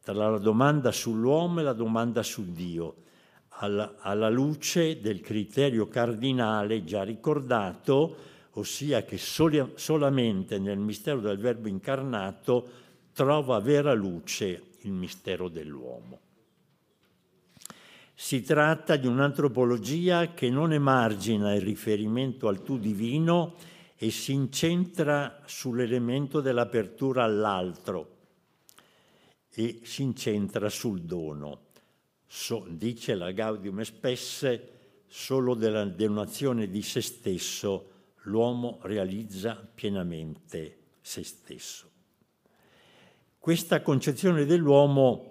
tra 0.00 0.30
la 0.30 0.38
domanda 0.38 0.90
sull'uomo 0.90 1.60
e 1.60 1.62
la 1.62 1.72
domanda 1.72 2.22
su 2.22 2.52
Dio, 2.52 3.04
alla, 3.58 3.96
alla 3.98 4.28
luce 4.28 5.00
del 5.00 5.20
criterio 5.20 5.88
cardinale 5.88 6.84
già 6.84 7.02
ricordato, 7.02 8.16
ossia 8.52 9.04
che 9.04 9.18
soli, 9.18 9.72
solamente 9.74 10.58
nel 10.58 10.78
mistero 10.78 11.20
del 11.20 11.38
Verbo 11.38 11.68
incarnato 11.68 12.68
trova 13.12 13.58
vera 13.60 13.92
luce 13.94 14.72
il 14.82 14.92
mistero 14.92 15.48
dell'uomo. 15.48 16.20
Si 18.14 18.42
tratta 18.42 18.96
di 18.96 19.06
un'antropologia 19.06 20.32
che 20.32 20.48
non 20.48 20.72
emargina 20.72 21.54
il 21.54 21.60
riferimento 21.60 22.48
al 22.48 22.62
tu 22.62 22.78
divino 22.78 23.54
e 23.96 24.10
si 24.10 24.32
incentra 24.32 25.42
sull'elemento 25.44 26.40
dell'apertura 26.40 27.24
all'altro 27.24 28.14
e 29.50 29.80
si 29.82 30.02
incentra 30.02 30.68
sul 30.68 31.02
dono. 31.02 31.65
So, 32.26 32.66
dice 32.68 33.14
la 33.14 33.30
Gaudium 33.30 33.82
Spesse, 33.82 34.72
solo 35.06 35.54
della 35.54 35.84
donazione 35.84 36.68
di 36.68 36.82
se 36.82 37.00
stesso 37.00 37.90
l'uomo 38.22 38.78
realizza 38.82 39.54
pienamente 39.54 40.78
se 41.00 41.22
stesso. 41.22 41.90
Questa 43.38 43.80
concezione 43.80 44.44
dell'uomo 44.44 45.30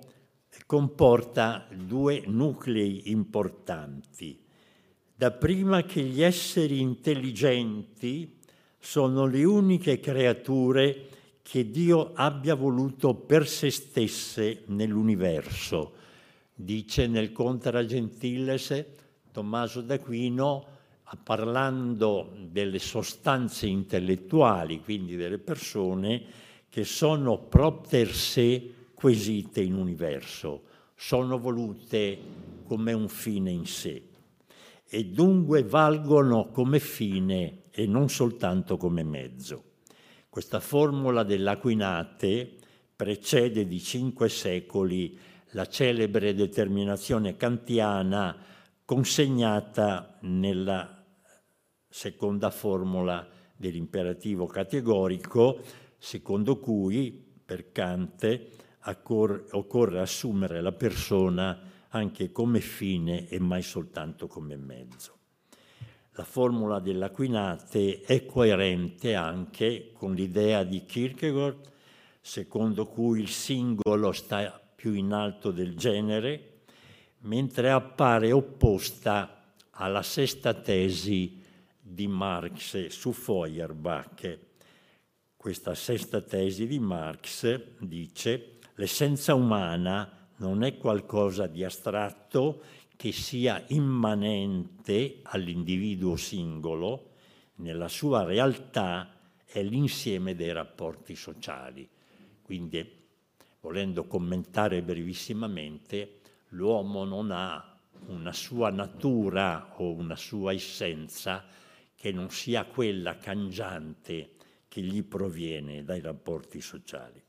comporta 0.65 1.67
due 1.69 2.23
nuclei 2.25 3.11
importanti. 3.11 4.41
Dapprima 5.13 5.83
che 5.83 6.01
gli 6.01 6.21
esseri 6.21 6.79
intelligenti 6.79 8.39
sono 8.79 9.25
le 9.25 9.43
uniche 9.43 9.99
creature 9.99 11.09
che 11.41 11.69
Dio 11.69 12.13
abbia 12.13 12.55
voluto 12.55 13.13
per 13.13 13.47
se 13.47 13.69
stesse 13.69 14.63
nell'universo. 14.67 15.93
Dice 16.57 17.07
nel 17.07 17.33
Contra 17.33 17.85
Gentiles 17.85 18.85
Tommaso 19.31 19.81
d'Aquino, 19.81 20.65
parlando 21.21 22.31
delle 22.49 22.79
sostanze 22.79 23.67
intellettuali, 23.67 24.81
quindi 24.81 25.17
delle 25.17 25.37
persone, 25.37 26.23
che 26.69 26.85
sono 26.85 27.39
propter 27.39 28.13
sé 28.13 28.73
quesite 28.93 29.61
in 29.61 29.75
universo, 29.75 30.63
sono 30.95 31.37
volute 31.37 32.17
come 32.63 32.93
un 32.93 33.09
fine 33.09 33.51
in 33.51 33.65
sé 33.65 34.01
e 34.87 35.05
dunque 35.05 35.63
valgono 35.63 36.47
come 36.51 36.79
fine 36.79 37.63
e 37.71 37.85
non 37.85 38.07
soltanto 38.07 38.77
come 38.77 39.03
mezzo. 39.03 39.63
Questa 40.29 40.61
formula 40.61 41.23
dell'Aquinate 41.23 42.55
precede 42.95 43.67
di 43.67 43.81
cinque 43.81 44.29
secoli 44.29 45.17
la 45.55 45.67
celebre 45.67 46.33
determinazione 46.33 47.37
kantiana 47.37 48.37
consegnata 48.83 50.17
nella 50.23 51.01
seconda 51.87 52.49
formula 52.51 53.25
dell'imperativo 53.55 54.47
categorico, 54.47 55.61
secondo 55.97 56.59
cui 56.59 57.39
per 57.45 57.71
Kant 57.71 58.47
occorre 58.81 59.99
assumere 60.01 60.59
la 60.59 60.73
persona 60.73 61.57
anche 61.87 62.33
come 62.33 62.59
fine 62.59 63.29
e 63.29 63.39
mai 63.39 63.61
soltanto 63.61 64.27
come 64.27 64.57
mezzo. 64.57 65.13
La 66.15 66.25
formula 66.25 66.79
dell'Aquinate 66.79 68.01
è 68.01 68.25
coerente 68.25 69.15
anche 69.15 69.91
con 69.93 70.13
l'idea 70.13 70.63
di 70.63 70.83
Kierkegaard, 70.85 71.71
secondo 72.19 72.87
cui 72.87 73.21
il 73.21 73.29
singolo 73.29 74.11
sta 74.11 74.59
più 74.75 74.93
in 74.93 75.13
alto 75.13 75.51
del 75.51 75.75
genere, 75.75 76.63
mentre 77.19 77.71
appare 77.71 78.31
opposta 78.31 79.53
alla 79.71 80.03
sesta 80.03 80.53
tesi 80.53 81.41
di 81.79 82.07
Marx 82.07 82.87
su 82.87 83.11
Feuerbach. 83.11 84.39
Questa 85.35 85.75
sesta 85.75 86.21
tesi 86.21 86.67
di 86.67 86.79
Marx 86.79 87.77
dice 87.79 88.57
l'essenza 88.75 89.33
umana 89.33 90.27
non 90.37 90.63
è 90.63 90.77
qualcosa 90.77 91.47
di 91.47 91.63
astratto 91.63 92.61
che 92.95 93.11
sia 93.11 93.63
immanente 93.67 95.19
all'individuo 95.23 96.15
singolo, 96.15 97.11
nella 97.55 97.87
sua 97.87 98.23
realtà 98.23 99.13
è 99.45 99.61
l'insieme 99.61 100.35
dei 100.35 100.51
rapporti 100.51 101.15
sociali. 101.15 101.87
Quindi, 102.41 103.04
volendo 103.65 104.05
commentare 104.05 104.83
brevissimamente, 104.83 106.19
l'uomo 106.49 107.03
non 107.03 107.31
ha 107.31 107.75
una 108.09 108.31
sua 108.31 108.69
natura 108.69 109.73
o 109.77 109.91
una 109.91 110.15
sua 110.15 110.53
essenza 110.53 111.43
che 111.95 112.11
non 112.11 112.29
sia 112.29 112.65
quella 112.65 113.17
cangiante 113.17 114.33
che 114.67 114.81
gli 114.81 115.01
proviene 115.01 115.83
dai 115.83 115.99
rapporti 115.99 116.61
sociali. 116.61 117.19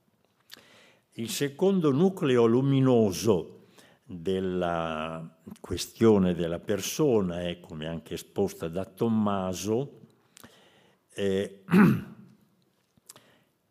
Il 1.12 1.30
secondo 1.30 1.90
nucleo 1.90 2.44
luminoso 2.44 3.68
della 4.04 5.38
questione 5.58 6.34
della 6.34 6.60
persona 6.60 7.40
è, 7.40 7.60
come 7.60 7.86
anche 7.86 8.12
esposta 8.12 8.68
da 8.68 8.84
Tommaso, 8.84 10.00
eh, 11.14 11.64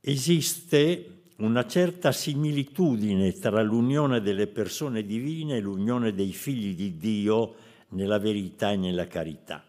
esiste 0.01 1.14
una 1.37 1.65
certa 1.65 2.11
similitudine 2.13 3.33
tra 3.33 3.61
l'unione 3.61 4.21
delle 4.21 4.47
persone 4.47 5.03
divine 5.03 5.57
e 5.57 5.59
l'unione 5.59 6.13
dei 6.13 6.31
figli 6.31 6.73
di 6.73 6.97
Dio 6.97 7.55
nella 7.89 8.19
verità 8.19 8.71
e 8.71 8.77
nella 8.77 9.07
carità. 9.07 9.63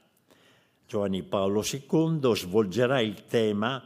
Giovanni 0.87 1.25
Paolo 1.25 1.65
II 1.65 2.37
svolgerà 2.37 3.01
il 3.01 3.25
tema 3.25 3.83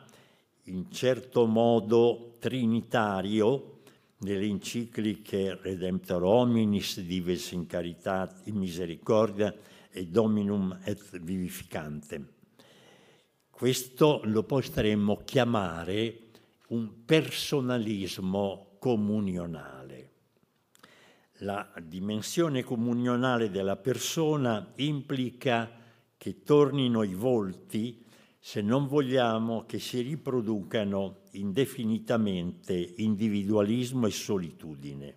in 0.64 0.90
certo 0.90 1.46
modo 1.46 2.34
trinitario 2.38 3.78
nelle 4.18 4.44
encicliche 4.44 5.58
Redemptor 5.60 6.22
Hominis, 6.22 7.00
Dives 7.00 7.52
in 7.52 7.66
Caritat, 7.66 8.42
in 8.44 8.56
Misericordia 8.56 9.54
e 9.90 10.06
Dominum 10.06 10.78
et 10.84 11.18
Vivificante. 11.18 12.34
Questo 13.48 14.20
lo 14.24 14.42
potremmo 14.42 15.22
chiamare 15.24 16.29
un 16.70 17.04
personalismo 17.04 18.76
comunionale. 18.78 20.08
La 21.42 21.72
dimensione 21.82 22.62
comunionale 22.62 23.50
della 23.50 23.76
persona 23.76 24.72
implica 24.76 25.70
che 26.16 26.42
tornino 26.42 27.02
i 27.02 27.14
volti 27.14 28.04
se 28.38 28.60
non 28.62 28.86
vogliamo 28.86 29.64
che 29.66 29.78
si 29.78 30.00
riproducano 30.00 31.20
indefinitamente 31.32 32.74
individualismo 32.96 34.06
e 34.06 34.10
solitudine. 34.10 35.14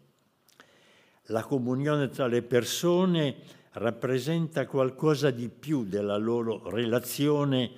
La 1.28 1.44
comunione 1.44 2.10
tra 2.10 2.28
le 2.28 2.42
persone 2.42 3.36
rappresenta 3.74 4.66
qualcosa 4.66 5.30
di 5.30 5.50
più 5.50 5.86
della 5.86 6.18
loro 6.18 6.70
relazione 6.70 7.72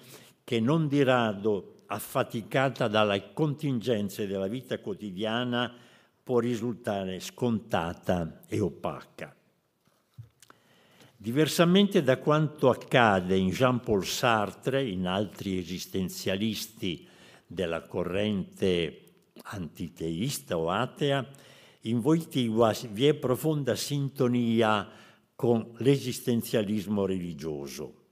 che 0.44 0.60
non 0.60 0.88
di 0.88 1.04
rado, 1.04 1.75
affaticata 1.88 2.88
dalle 2.88 3.34
contingenze 3.34 4.28
della 4.28 4.48
vita 4.48 4.80
quotidiana, 4.80 5.74
può 6.24 6.40
risultare 6.40 7.20
scontata 7.20 8.42
e 8.48 8.60
opaca. 8.60 9.36
Diversamente 11.18 12.04
da 12.04 12.18
quanto 12.18 12.70
accade 12.70 13.36
in 13.36 13.50
Jean-Paul 13.50 14.06
Sartre, 14.06 14.84
in 14.88 15.08
altri 15.08 15.58
esistenzialisti 15.58 17.08
della 17.48 17.82
corrente 17.82 19.02
antiteista 19.44 20.58
o 20.58 20.70
atea, 20.70 21.28
in 21.82 21.98
Wojtyła 21.98 22.74
vi 22.92 23.08
è 23.08 23.14
profonda 23.14 23.76
sintonia 23.76 24.90
con 25.36 25.74
l'esistenzialismo 25.78 27.06
religioso. 27.06 28.04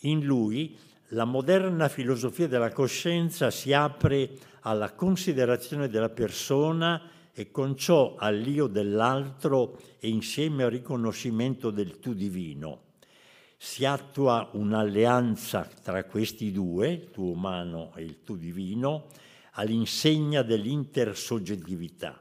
In 0.00 0.24
lui 0.24 0.76
la 1.12 1.24
moderna 1.24 1.88
filosofia 1.88 2.48
della 2.48 2.72
coscienza 2.72 3.50
si 3.50 3.72
apre 3.72 4.30
alla 4.60 4.92
considerazione 4.92 5.88
della 5.88 6.08
persona 6.08 7.02
e 7.34 7.50
con 7.50 7.76
ciò 7.76 8.14
all'io 8.16 8.66
dell'altro 8.66 9.78
e 9.98 10.08
insieme 10.08 10.64
al 10.64 10.70
riconoscimento 10.70 11.70
del 11.70 11.98
tu 11.98 12.14
divino. 12.14 12.90
Si 13.56 13.84
attua 13.84 14.48
un'alleanza 14.52 15.68
tra 15.82 16.04
questi 16.04 16.50
due, 16.50 17.10
tu 17.12 17.24
umano 17.24 17.92
e 17.94 18.02
il 18.02 18.22
tu 18.24 18.36
divino, 18.36 19.08
all'insegna 19.52 20.42
dell'intersoggettività. 20.42 22.20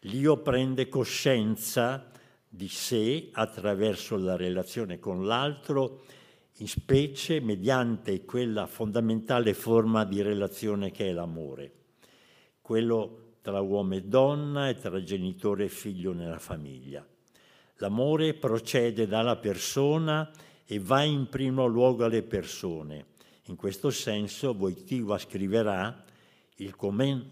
L'io 0.00 0.38
prende 0.38 0.88
coscienza 0.88 2.10
di 2.48 2.68
sé 2.68 3.28
attraverso 3.32 4.16
la 4.16 4.36
relazione 4.36 4.98
con 4.98 5.26
l'altro, 5.26 6.02
in 6.62 6.68
specie 6.68 7.40
mediante 7.40 8.24
quella 8.24 8.68
fondamentale 8.68 9.52
forma 9.52 10.04
di 10.04 10.22
relazione 10.22 10.92
che 10.92 11.08
è 11.08 11.12
l'amore, 11.12 11.72
quello 12.60 13.38
tra 13.42 13.60
uomo 13.60 13.96
e 13.96 14.02
donna 14.02 14.68
e 14.68 14.76
tra 14.76 15.02
genitore 15.02 15.64
e 15.64 15.68
figlio 15.68 16.12
nella 16.12 16.38
famiglia. 16.38 17.04
L'amore 17.78 18.34
procede 18.34 19.08
dalla 19.08 19.38
persona 19.38 20.30
e 20.64 20.78
va 20.78 21.02
in 21.02 21.28
primo 21.28 21.66
luogo 21.66 22.04
alle 22.04 22.22
persone. 22.22 23.06
In 23.46 23.56
questo 23.56 23.90
senso 23.90 24.54
Wojtyła 24.56 25.18
scriverà 25.18 26.04
il, 26.58 26.72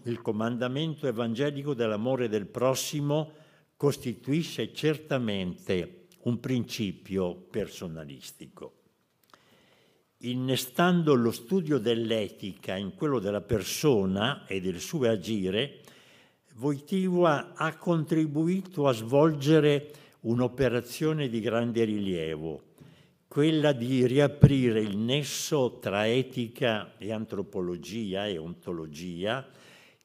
il 0.03 0.21
comandamento 0.21 1.07
evangelico 1.07 1.73
dell'amore 1.73 2.27
del 2.27 2.47
prossimo 2.47 3.31
costituisce 3.77 4.73
certamente 4.73 6.07
un 6.23 6.37
principio 6.41 7.33
personalistico. 7.33 8.79
Innestando 10.23 11.15
lo 11.15 11.31
studio 11.31 11.79
dell'etica 11.79 12.75
in 12.75 12.93
quello 12.93 13.17
della 13.17 13.41
persona 13.41 14.45
e 14.45 14.61
del 14.61 14.79
suo 14.79 15.09
agire, 15.09 15.79
Wojtyła 16.59 17.53
ha 17.55 17.75
contribuito 17.75 18.87
a 18.87 18.91
svolgere 18.91 19.91
un'operazione 20.21 21.27
di 21.27 21.39
grande 21.39 21.85
rilievo, 21.85 22.61
quella 23.27 23.71
di 23.71 24.05
riaprire 24.05 24.79
il 24.79 24.95
nesso 24.95 25.79
tra 25.79 26.07
etica 26.07 26.97
e 26.99 27.11
antropologia 27.11 28.27
e 28.27 28.37
ontologia 28.37 29.47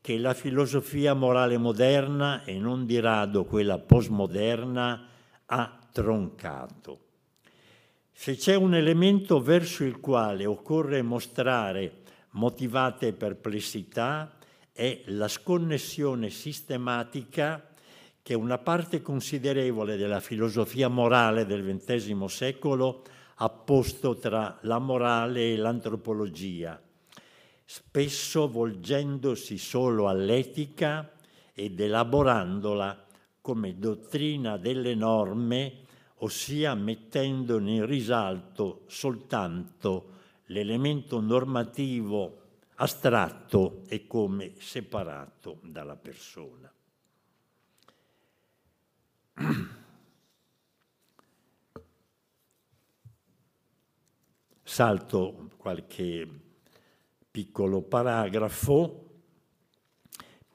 che 0.00 0.16
la 0.16 0.32
filosofia 0.32 1.12
morale 1.12 1.58
moderna 1.58 2.42
e 2.44 2.58
non 2.58 2.86
di 2.86 2.98
rado 3.00 3.44
quella 3.44 3.78
postmoderna 3.78 5.08
ha 5.44 5.78
troncato. 5.92 7.05
Se 8.18 8.34
c'è 8.34 8.54
un 8.54 8.74
elemento 8.74 9.42
verso 9.42 9.84
il 9.84 10.00
quale 10.00 10.46
occorre 10.46 11.02
mostrare 11.02 12.00
motivate 12.30 13.12
perplessità 13.12 14.36
è 14.72 15.02
la 15.08 15.28
sconnessione 15.28 16.30
sistematica 16.30 17.68
che 18.22 18.34
una 18.34 18.56
parte 18.56 19.02
considerevole 19.02 19.98
della 19.98 20.20
filosofia 20.20 20.88
morale 20.88 21.44
del 21.44 21.62
XX 21.62 22.24
secolo 22.24 23.02
ha 23.36 23.50
posto 23.50 24.16
tra 24.16 24.58
la 24.62 24.78
morale 24.78 25.52
e 25.52 25.56
l'antropologia, 25.56 26.82
spesso 27.66 28.48
volgendosi 28.48 29.58
solo 29.58 30.08
all'etica 30.08 31.12
ed 31.52 31.78
elaborandola 31.78 33.04
come 33.42 33.78
dottrina 33.78 34.56
delle 34.56 34.94
norme, 34.94 35.84
ossia 36.18 36.74
mettendo 36.74 37.58
in 37.58 37.84
risalto 37.86 38.84
soltanto 38.86 40.14
l'elemento 40.46 41.20
normativo 41.20 42.42
astratto 42.76 43.82
e 43.88 44.06
come 44.06 44.54
separato 44.58 45.58
dalla 45.62 45.96
persona. 45.96 46.72
Salto 54.62 55.50
qualche 55.56 56.28
piccolo 57.30 57.82
paragrafo 57.82 59.04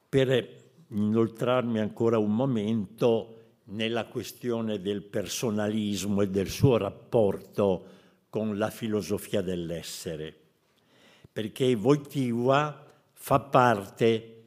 per 0.08 0.60
inoltrarmi 0.88 1.80
ancora 1.80 2.18
un 2.18 2.34
momento 2.34 3.41
nella 3.72 4.06
questione 4.06 4.80
del 4.80 5.02
personalismo 5.02 6.22
e 6.22 6.28
del 6.28 6.48
suo 6.48 6.76
rapporto 6.76 7.86
con 8.28 8.56
la 8.56 8.70
filosofia 8.70 9.42
dell'essere, 9.42 10.34
perché 11.30 11.72
Wojtyła 11.74 12.86
fa 13.12 13.40
parte 13.40 14.42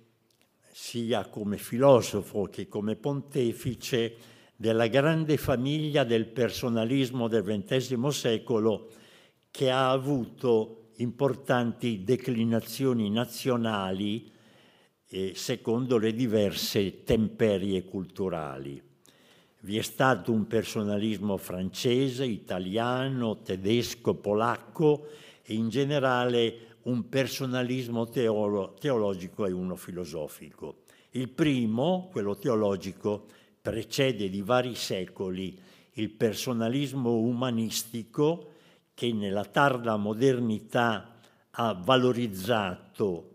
sia 0.72 1.26
come 1.28 1.58
filosofo 1.58 2.44
che 2.44 2.68
come 2.68 2.96
pontefice 2.96 4.16
della 4.56 4.88
grande 4.88 5.38
famiglia 5.38 6.04
del 6.04 6.28
personalismo 6.28 7.28
del 7.28 7.44
XX 7.44 8.08
secolo 8.08 8.90
che 9.52 9.70
ha 9.70 9.90
avuto 9.90 10.90
importanti 10.98 12.04
declinazioni 12.04 13.10
nazionali 13.10 14.32
eh, 15.08 15.34
secondo 15.36 15.98
le 15.98 16.14
diverse 16.14 17.04
temperie 17.04 17.84
culturali. 17.84 18.94
Vi 19.66 19.80
è 19.80 19.82
stato 19.82 20.32
un 20.32 20.46
personalismo 20.46 21.38
francese, 21.38 22.24
italiano, 22.24 23.42
tedesco, 23.42 24.14
polacco 24.14 25.08
e 25.42 25.56
in 25.56 25.70
generale 25.70 26.78
un 26.84 27.10
personalismo 27.10 28.08
teolo- 28.08 28.76
teologico 28.80 29.44
e 29.48 29.52
uno 29.52 29.76
filosofico. 29.76 30.84
Il 31.14 31.30
primo, 31.30 32.10
quello 32.12 32.38
teologico, 32.38 33.26
precede 33.60 34.30
di 34.30 34.44
vari 34.44 34.76
secoli 34.76 35.60
il 35.94 36.12
personalismo 36.12 37.16
umanistico 37.16 38.52
che 38.94 39.12
nella 39.14 39.46
tarda 39.46 39.96
modernità 39.96 41.16
ha 41.50 41.74
valorizzato 41.74 43.32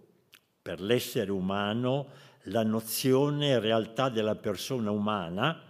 per 0.63 0.81
l'essere 0.81 1.33
umano 1.33 2.07
la 2.45 2.63
nozione 2.63 3.49
e 3.49 3.59
realtà 3.59 4.09
della 4.09 4.37
persona 4.37 4.93
umana, 4.93 5.65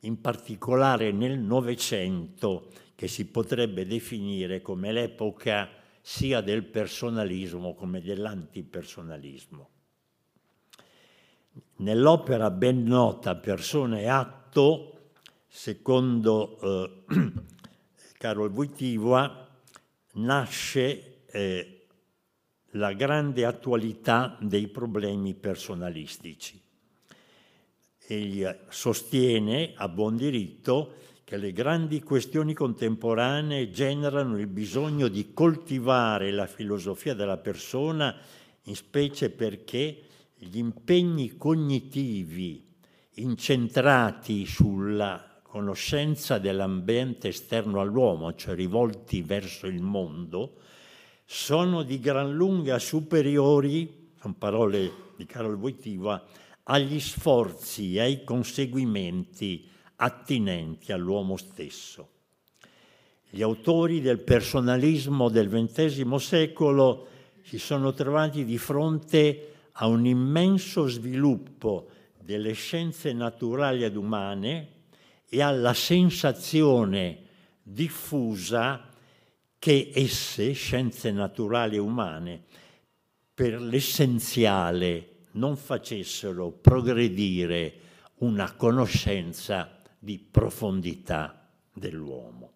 in 0.00 0.20
particolare 0.20 1.12
nel 1.12 1.38
Novecento, 1.38 2.70
che 2.94 3.08
si 3.08 3.26
potrebbe 3.26 3.86
definire 3.86 4.60
come 4.60 4.92
l'epoca 4.92 5.68
sia 6.00 6.40
del 6.40 6.64
personalismo 6.64 7.74
come 7.74 8.00
dell'antipersonalismo. 8.00 9.68
Nell'opera 11.76 12.50
ben 12.50 12.84
nota 12.84 13.36
Persona 13.36 13.98
e 13.98 14.06
atto, 14.06 15.12
secondo 15.46 16.58
eh, 17.08 17.32
Karol 18.18 18.50
Wojtyła, 18.50 19.48
nasce 20.12 21.24
eh, 21.26 21.86
la 22.72 22.92
grande 22.92 23.44
attualità 23.44 24.36
dei 24.40 24.68
problemi 24.68 25.34
personalistici. 25.34 26.60
Egli 28.12 28.44
sostiene 28.68 29.72
a 29.76 29.88
buon 29.88 30.16
diritto 30.16 30.94
che 31.22 31.36
le 31.36 31.52
grandi 31.52 32.02
questioni 32.02 32.54
contemporanee 32.54 33.70
generano 33.70 34.36
il 34.36 34.48
bisogno 34.48 35.06
di 35.06 35.32
coltivare 35.32 36.32
la 36.32 36.48
filosofia 36.48 37.14
della 37.14 37.36
persona, 37.36 38.16
in 38.64 38.74
specie 38.74 39.30
perché 39.30 40.02
gli 40.34 40.58
impegni 40.58 41.36
cognitivi 41.36 42.66
incentrati 43.14 44.44
sulla 44.44 45.40
conoscenza 45.42 46.38
dell'ambiente 46.38 47.28
esterno 47.28 47.80
all'uomo, 47.80 48.34
cioè 48.34 48.56
rivolti 48.56 49.22
verso 49.22 49.68
il 49.68 49.82
mondo, 49.82 50.56
sono 51.24 51.84
di 51.84 52.00
gran 52.00 52.34
lunga 52.34 52.80
superiori, 52.80 54.10
sono 54.20 54.34
parole 54.36 54.92
di 55.16 55.26
Carol 55.26 55.54
Wojtyła, 55.54 56.48
agli 56.70 57.00
sforzi, 57.00 57.98
ai 57.98 58.22
conseguimenti, 58.22 59.68
attinenti 59.96 60.92
all'uomo 60.92 61.36
stesso. 61.36 62.08
Gli 63.28 63.42
autori 63.42 64.00
del 64.00 64.20
personalismo 64.20 65.28
del 65.28 65.48
XX 65.48 66.14
secolo 66.14 67.08
si 67.42 67.58
sono 67.58 67.92
trovati 67.92 68.44
di 68.44 68.56
fronte 68.56 69.52
a 69.72 69.88
un 69.88 70.06
immenso 70.06 70.86
sviluppo 70.86 71.88
delle 72.20 72.52
scienze 72.52 73.12
naturali 73.12 73.82
ed 73.82 73.96
umane 73.96 74.68
e 75.28 75.42
alla 75.42 75.74
sensazione 75.74 77.18
diffusa 77.62 78.88
che 79.58 79.90
esse, 79.92 80.52
scienze 80.52 81.10
naturali 81.10 81.76
e 81.76 81.80
umane, 81.80 82.44
per 83.34 83.60
l'essenziale 83.60 85.09
non 85.32 85.56
facessero 85.56 86.50
progredire 86.50 87.74
una 88.16 88.52
conoscenza 88.54 89.78
di 89.98 90.18
profondità 90.18 91.48
dell'uomo. 91.72 92.52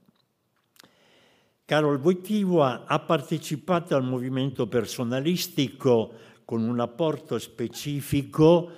Carol 1.67 1.99
Wojtyła 1.99 2.85
ha 2.87 2.99
partecipato 3.01 3.97
al 3.97 4.05
movimento 4.05 4.67
personalistico 4.67 6.13
con 6.45 6.63
un 6.63 6.79
apporto 6.79 7.39
specifico 7.39 8.71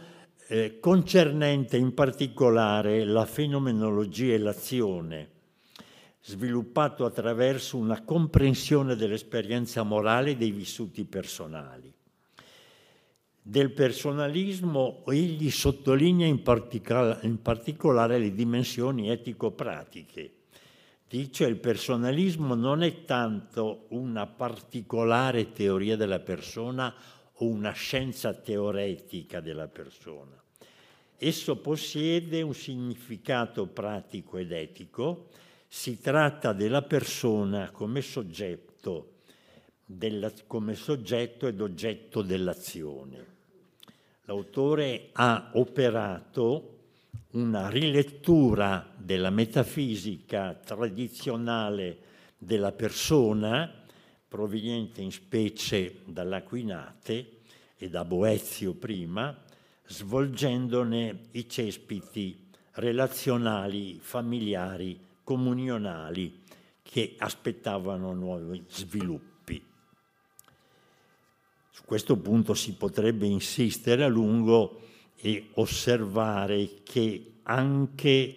eh, 0.48 0.78
concernente 0.78 1.76
in 1.76 1.94
particolare 1.94 3.04
la 3.04 3.26
fenomenologia 3.26 4.34
e 4.34 4.38
l'azione, 4.38 5.30
sviluppato 6.20 7.04
attraverso 7.04 7.76
una 7.76 8.02
comprensione 8.04 8.94
dell'esperienza 8.94 9.82
morale 9.82 10.36
dei 10.36 10.52
vissuti 10.52 11.04
personali. 11.04 11.92
Del 13.48 13.70
personalismo 13.70 15.04
egli 15.06 15.52
sottolinea 15.52 16.26
in, 16.26 16.42
particola, 16.42 17.20
in 17.22 17.40
particolare 17.40 18.18
le 18.18 18.34
dimensioni 18.34 19.08
etico-pratiche. 19.08 20.32
Dice 21.06 21.44
il 21.44 21.54
personalismo 21.54 22.56
non 22.56 22.82
è 22.82 23.04
tanto 23.04 23.84
una 23.90 24.26
particolare 24.26 25.52
teoria 25.52 25.94
della 25.94 26.18
persona 26.18 26.92
o 27.34 27.46
una 27.46 27.70
scienza 27.70 28.34
teoretica 28.34 29.38
della 29.38 29.68
persona. 29.68 30.42
Esso 31.16 31.56
possiede 31.58 32.42
un 32.42 32.52
significato 32.52 33.66
pratico 33.68 34.38
ed 34.38 34.50
etico, 34.50 35.28
si 35.68 36.00
tratta 36.00 36.52
della 36.52 36.82
persona 36.82 37.70
come 37.70 38.00
soggetto, 38.00 39.18
della, 39.84 40.32
come 40.48 40.74
soggetto 40.74 41.46
ed 41.46 41.60
oggetto 41.60 42.22
dell'azione 42.22 43.34
l'autore 44.26 45.10
ha 45.12 45.50
operato 45.54 46.74
una 47.32 47.68
rilettura 47.68 48.92
della 48.96 49.30
metafisica 49.30 50.54
tradizionale 50.54 51.98
della 52.38 52.72
persona, 52.72 53.70
proveniente 54.28 55.00
in 55.00 55.12
specie 55.12 56.00
dall'Aquinate 56.04 57.38
e 57.76 57.88
da 57.88 58.04
Boezio 58.04 58.74
prima, 58.74 59.36
svolgendone 59.86 61.28
i 61.32 61.48
cespiti 61.48 62.48
relazionali, 62.72 63.98
familiari, 64.00 64.98
comunionali 65.22 66.42
che 66.82 67.14
aspettavano 67.18 68.12
nuovi 68.12 68.64
sviluppi. 68.68 69.35
Su 71.76 71.84
questo 71.84 72.16
punto 72.16 72.54
si 72.54 72.72
potrebbe 72.72 73.26
insistere 73.26 74.02
a 74.02 74.08
lungo 74.08 74.80
e 75.14 75.50
osservare 75.56 76.80
che 76.82 77.40
anche 77.42 78.36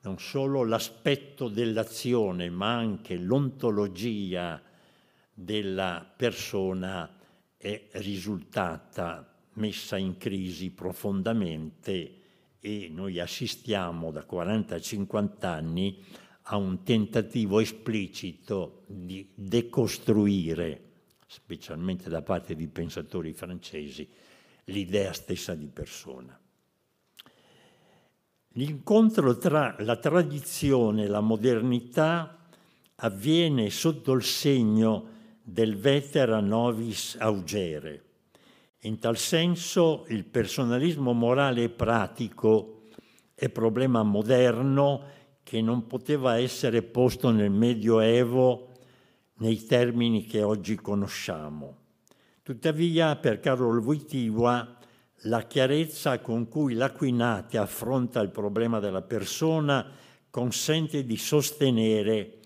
non 0.00 0.18
solo 0.18 0.64
l'aspetto 0.64 1.50
dell'azione, 1.50 2.48
ma 2.48 2.74
anche 2.74 3.16
l'ontologia 3.16 4.58
della 5.34 6.10
persona 6.16 7.14
è 7.58 7.88
risultata 7.92 9.36
messa 9.52 9.98
in 9.98 10.16
crisi 10.16 10.70
profondamente 10.70 12.14
e 12.58 12.88
noi 12.90 13.20
assistiamo 13.20 14.10
da 14.10 14.24
40-50 14.26 15.44
anni 15.44 16.02
a 16.44 16.56
un 16.56 16.82
tentativo 16.84 17.60
esplicito 17.60 18.84
di 18.86 19.30
decostruire 19.34 20.87
specialmente 21.30 22.08
da 22.08 22.22
parte 22.22 22.54
di 22.56 22.66
pensatori 22.68 23.34
francesi, 23.34 24.08
l'idea 24.64 25.12
stessa 25.12 25.54
di 25.54 25.66
persona. 25.66 26.38
L'incontro 28.52 29.36
tra 29.36 29.76
la 29.80 29.96
tradizione 29.96 31.04
e 31.04 31.06
la 31.06 31.20
modernità 31.20 32.48
avviene 32.96 33.68
sotto 33.68 34.12
il 34.12 34.22
segno 34.22 35.16
del 35.42 35.76
vetera 35.76 36.40
novis 36.40 37.16
augere. 37.20 38.04
In 38.82 38.98
tal 38.98 39.18
senso 39.18 40.06
il 40.08 40.24
personalismo 40.24 41.12
morale 41.12 41.64
e 41.64 41.68
pratico 41.68 42.84
è 43.34 43.50
problema 43.50 44.02
moderno 44.02 45.02
che 45.42 45.60
non 45.60 45.86
poteva 45.86 46.38
essere 46.38 46.82
posto 46.82 47.30
nel 47.30 47.50
Medioevo 47.50 48.67
nei 49.38 49.64
termini 49.64 50.24
che 50.24 50.42
oggi 50.42 50.76
conosciamo. 50.76 51.76
Tuttavia, 52.42 53.16
per 53.16 53.40
Carol 53.40 53.78
Wojtyła, 53.78 54.76
la 55.22 55.42
chiarezza 55.42 56.20
con 56.20 56.48
cui 56.48 56.74
l'Aquinate 56.74 57.58
affronta 57.58 58.20
il 58.20 58.30
problema 58.30 58.78
della 58.78 59.02
persona 59.02 59.84
consente 60.30 61.04
di 61.04 61.16
sostenere 61.16 62.38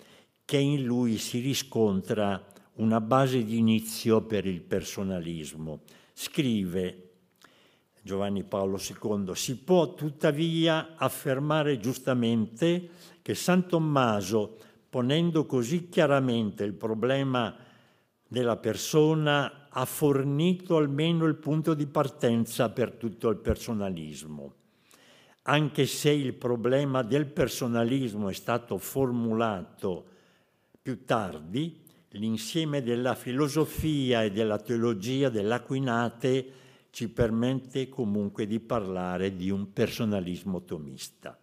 che 0.45 0.57
in 0.57 0.83
lui 0.83 1.19
si 1.19 1.41
riscontra 1.41 2.47
una 2.75 3.01
base 3.01 3.45
di 3.45 3.59
inizio 3.59 4.23
per 4.23 4.47
il 4.47 4.63
personalismo. 4.63 5.83
Scrive 6.13 7.11
Giovanni 8.03 8.43
Paolo 8.43 8.79
II, 8.79 9.35
si 9.35 9.59
può 9.59 9.95
tuttavia 9.95 10.95
affermare 10.97 11.79
giustamente 11.79 12.89
che 13.23 13.35
San 13.35 13.69
Tommaso 13.69 14.57
ponendo 14.93 15.47
così 15.47 15.89
chiaramente 15.89 16.65
il 16.65 16.75
problema 16.75 17.57
della 18.29 18.59
persona, 18.59 19.69
ha 19.71 19.87
fornito 19.87 20.77
almeno 20.77 21.25
il 21.25 21.37
punto 21.37 21.73
di 21.73 21.87
partenza 21.87 22.69
per 22.69 22.93
tutto 22.93 23.31
il 23.31 23.39
personalismo. 23.39 24.53
Anche 25.45 25.87
se 25.87 26.11
il 26.11 26.35
problema 26.35 27.01
del 27.01 27.25
personalismo 27.25 28.29
è 28.29 28.35
stato 28.35 28.77
formulato 28.77 30.05
più 30.83 31.07
tardi, 31.07 31.81
l'insieme 32.11 32.83
della 32.83 33.15
filosofia 33.15 34.25
e 34.25 34.31
della 34.31 34.59
teologia 34.59 35.31
dell'Aquinate 35.31 36.53
ci 36.91 37.09
permette 37.09 37.89
comunque 37.89 38.47
di 38.47 38.61
parlare 38.61 39.37
di 39.37 39.49
un 39.49 39.73
personalismo 39.73 40.65
tomista. 40.65 41.42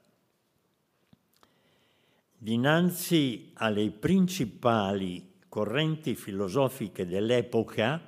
Dinanzi 2.41 3.51
alle 3.55 3.91
principali 3.91 5.39
correnti 5.49 6.15
filosofiche 6.15 7.05
dell'epoca, 7.05 8.01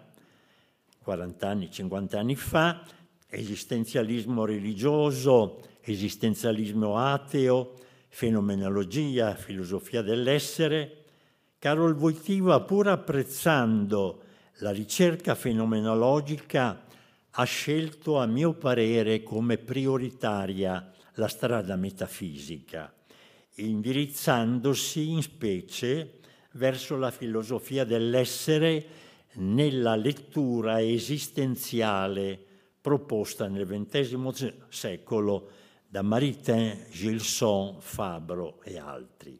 40 1.03 1.47
anni, 1.49 1.69
50 1.69 2.17
anni 2.17 2.37
fa, 2.37 2.81
esistenzialismo 3.27 4.45
religioso, 4.45 5.59
esistenzialismo 5.81 6.97
ateo, 6.97 7.73
fenomenologia, 8.07 9.35
filosofia 9.35 10.01
dell'essere, 10.01 11.03
Carol 11.59 11.97
Wojtyła, 11.97 12.61
pur 12.61 12.87
apprezzando 12.87 14.21
la 14.59 14.71
ricerca 14.71 15.35
fenomenologica, 15.35 16.85
ha 17.31 17.43
scelto, 17.43 18.17
a 18.17 18.25
mio 18.27 18.53
parere, 18.53 19.23
come 19.23 19.57
prioritaria 19.57 20.89
la 21.15 21.27
strada 21.27 21.75
metafisica 21.75 22.93
indirizzandosi 23.55 25.09
in 25.09 25.21
specie 25.21 26.19
verso 26.53 26.97
la 26.97 27.11
filosofia 27.11 27.83
dell'essere 27.83 28.85
nella 29.33 29.95
lettura 29.95 30.81
esistenziale 30.81 32.39
proposta 32.81 33.47
nel 33.47 33.65
XX 33.65 34.53
secolo 34.69 35.49
da 35.87 36.01
Maritain, 36.01 36.85
Gilson, 36.89 37.79
Fabro 37.79 38.61
e 38.63 38.77
altri, 38.77 39.39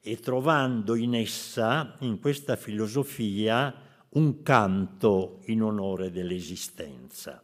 e 0.00 0.16
trovando 0.16 0.94
in 0.94 1.14
essa, 1.14 1.96
in 2.00 2.18
questa 2.18 2.56
filosofia, 2.56 3.74
un 4.10 4.42
canto 4.42 5.40
in 5.46 5.62
onore 5.62 6.10
dell'esistenza. 6.10 7.42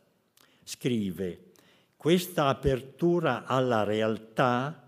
Scrive, 0.64 1.52
questa 1.96 2.48
apertura 2.48 3.44
alla 3.44 3.84
realtà 3.84 4.81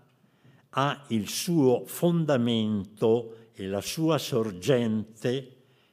ha 0.77 1.05
il 1.09 1.29
suo 1.29 1.85
fondamento 1.85 3.49
e 3.53 3.67
la 3.67 3.81
sua 3.81 4.17
sorgente 4.17 5.51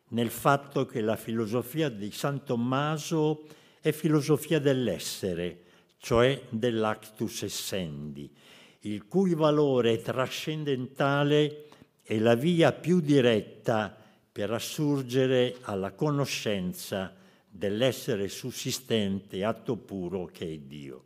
nel 0.09 0.31
fatto 0.31 0.87
che 0.87 1.01
la 1.01 1.17
filosofia 1.17 1.89
di 1.89 2.11
San 2.11 2.45
Tommaso 2.45 3.45
è 3.81 3.93
filosofia 3.93 4.59
dell'essere, 4.59 5.63
cioè 5.99 6.41
dell'actus 6.49 7.45
essendi, 7.45 8.31
il 8.81 9.07
cui 9.07 9.35
valore 9.35 10.03
trascendentale 10.03 11.67
è 12.03 12.19
la 12.19 12.35
via 12.35 12.73
più 12.73 13.01
diretta 13.01 13.97
per 14.33 14.51
assurgere 14.51 15.57
alla 15.63 15.93
conoscenza 15.93 17.15
dell'essere 17.49 18.29
sussistente 18.29 19.45
atto 19.45 19.77
puro 19.77 20.27
che 20.27 20.53
è 20.53 20.59
Dio. 20.59 21.05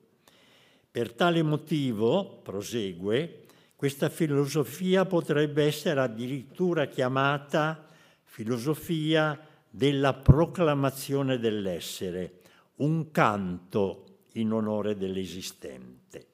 Per 0.90 1.12
tale 1.12 1.42
motivo, 1.42 2.40
prosegue, 2.42 3.45
questa 3.76 4.08
filosofia 4.08 5.04
potrebbe 5.04 5.64
essere 5.64 6.00
addirittura 6.00 6.86
chiamata 6.86 7.86
filosofia 8.22 9.38
della 9.68 10.14
proclamazione 10.14 11.38
dell'essere, 11.38 12.40
un 12.76 13.10
canto 13.10 14.20
in 14.32 14.52
onore 14.52 14.96
dell'esistente. 14.96 16.26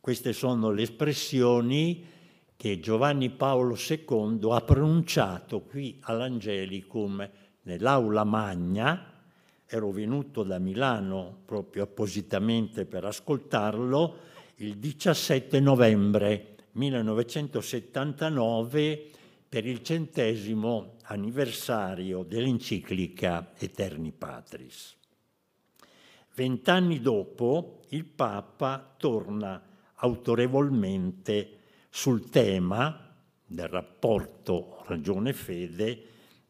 Queste 0.00 0.32
sono 0.32 0.72
le 0.72 0.82
espressioni 0.82 2.04
che 2.56 2.80
Giovanni 2.80 3.30
Paolo 3.30 3.76
II 3.76 4.40
ha 4.50 4.60
pronunciato 4.62 5.60
qui 5.60 5.98
all'Angelicum 6.00 7.30
nell'aula 7.62 8.24
magna. 8.24 9.12
Ero 9.66 9.90
venuto 9.92 10.42
da 10.42 10.58
Milano 10.58 11.42
proprio 11.44 11.84
appositamente 11.84 12.86
per 12.86 13.04
ascoltarlo 13.04 14.16
il 14.56 14.78
17 14.78 15.60
novembre 15.60 16.54
1979 16.76 19.10
per 19.48 19.66
il 19.66 19.82
centesimo 19.82 20.96
anniversario 21.04 22.22
dell'enciclica 22.22 23.52
Eterni 23.56 24.12
Patris. 24.12 24.94
Vent'anni 26.34 27.00
dopo 27.00 27.80
il 27.88 28.04
Papa 28.04 28.94
torna 28.98 29.62
autorevolmente 29.94 31.60
sul 31.88 32.28
tema 32.28 33.16
del 33.46 33.68
rapporto 33.68 34.82
ragione-fede 34.86 36.02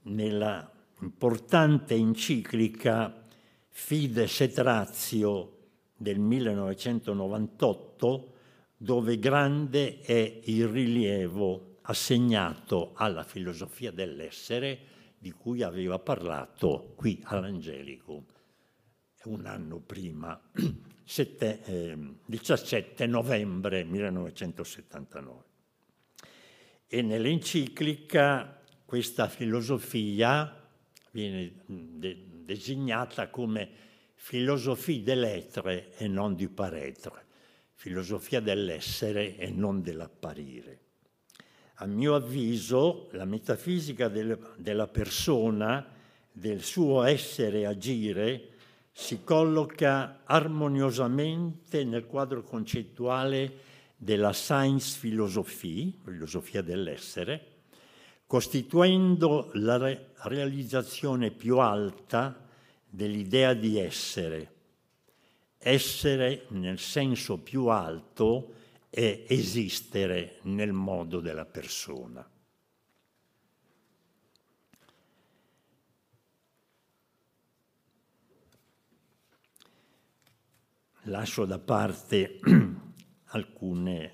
nella 0.02 0.68
importante 1.00 1.94
enciclica 1.94 3.22
Fides 3.68 4.40
et 4.40 4.58
Ratio 4.58 5.52
del 5.94 6.18
1998 6.18 8.32
dove 8.76 9.18
grande 9.18 10.00
è 10.00 10.40
il 10.44 10.68
rilievo 10.68 11.78
assegnato 11.82 12.92
alla 12.94 13.22
filosofia 13.22 13.90
dell'essere 13.90 14.94
di 15.18 15.32
cui 15.32 15.62
aveva 15.62 15.98
parlato 15.98 16.92
qui 16.94 17.20
all'Angelico 17.24 18.34
un 19.26 19.46
anno 19.46 19.80
prima, 19.80 20.40
7, 21.04 21.64
eh, 21.64 21.98
17 22.26 23.06
novembre 23.06 23.82
1979. 23.84 25.44
E 26.86 27.02
nell'enciclica 27.02 28.62
questa 28.84 29.28
filosofia 29.28 30.64
viene 31.10 31.64
de- 31.66 32.24
designata 32.44 33.28
come 33.30 33.68
filosofia 34.14 35.02
dell'etre 35.02 35.96
e 35.96 36.06
non 36.06 36.36
di 36.36 36.48
paretre 36.48 37.25
filosofia 37.76 38.40
dell'essere 38.40 39.36
e 39.36 39.50
non 39.50 39.82
dell'apparire. 39.82 40.80
A 41.76 41.86
mio 41.86 42.14
avviso, 42.14 43.08
la 43.12 43.26
metafisica 43.26 44.08
del, 44.08 44.54
della 44.56 44.88
persona, 44.88 45.86
del 46.32 46.62
suo 46.62 47.02
essere 47.02 47.60
e 47.60 47.66
agire, 47.66 48.48
si 48.92 49.22
colloca 49.22 50.22
armoniosamente 50.24 51.84
nel 51.84 52.06
quadro 52.06 52.42
concettuale 52.42 53.58
della 53.94 54.32
science 54.32 54.98
philosophie, 54.98 55.92
filosofia 56.02 56.62
dell'essere, 56.62 57.56
costituendo 58.26 59.50
la 59.52 59.76
re- 59.76 60.12
realizzazione 60.22 61.30
più 61.30 61.58
alta 61.58 62.42
dell'idea 62.88 63.52
di 63.52 63.78
essere, 63.78 64.54
essere 65.68 66.46
nel 66.50 66.78
senso 66.78 67.38
più 67.38 67.66
alto 67.66 68.54
è 68.88 69.24
esistere 69.26 70.38
nel 70.42 70.72
modo 70.72 71.18
della 71.18 71.44
persona. 71.44 72.24
Lascio 81.08 81.44
da 81.44 81.58
parte 81.58 82.38
alcune 83.30 84.12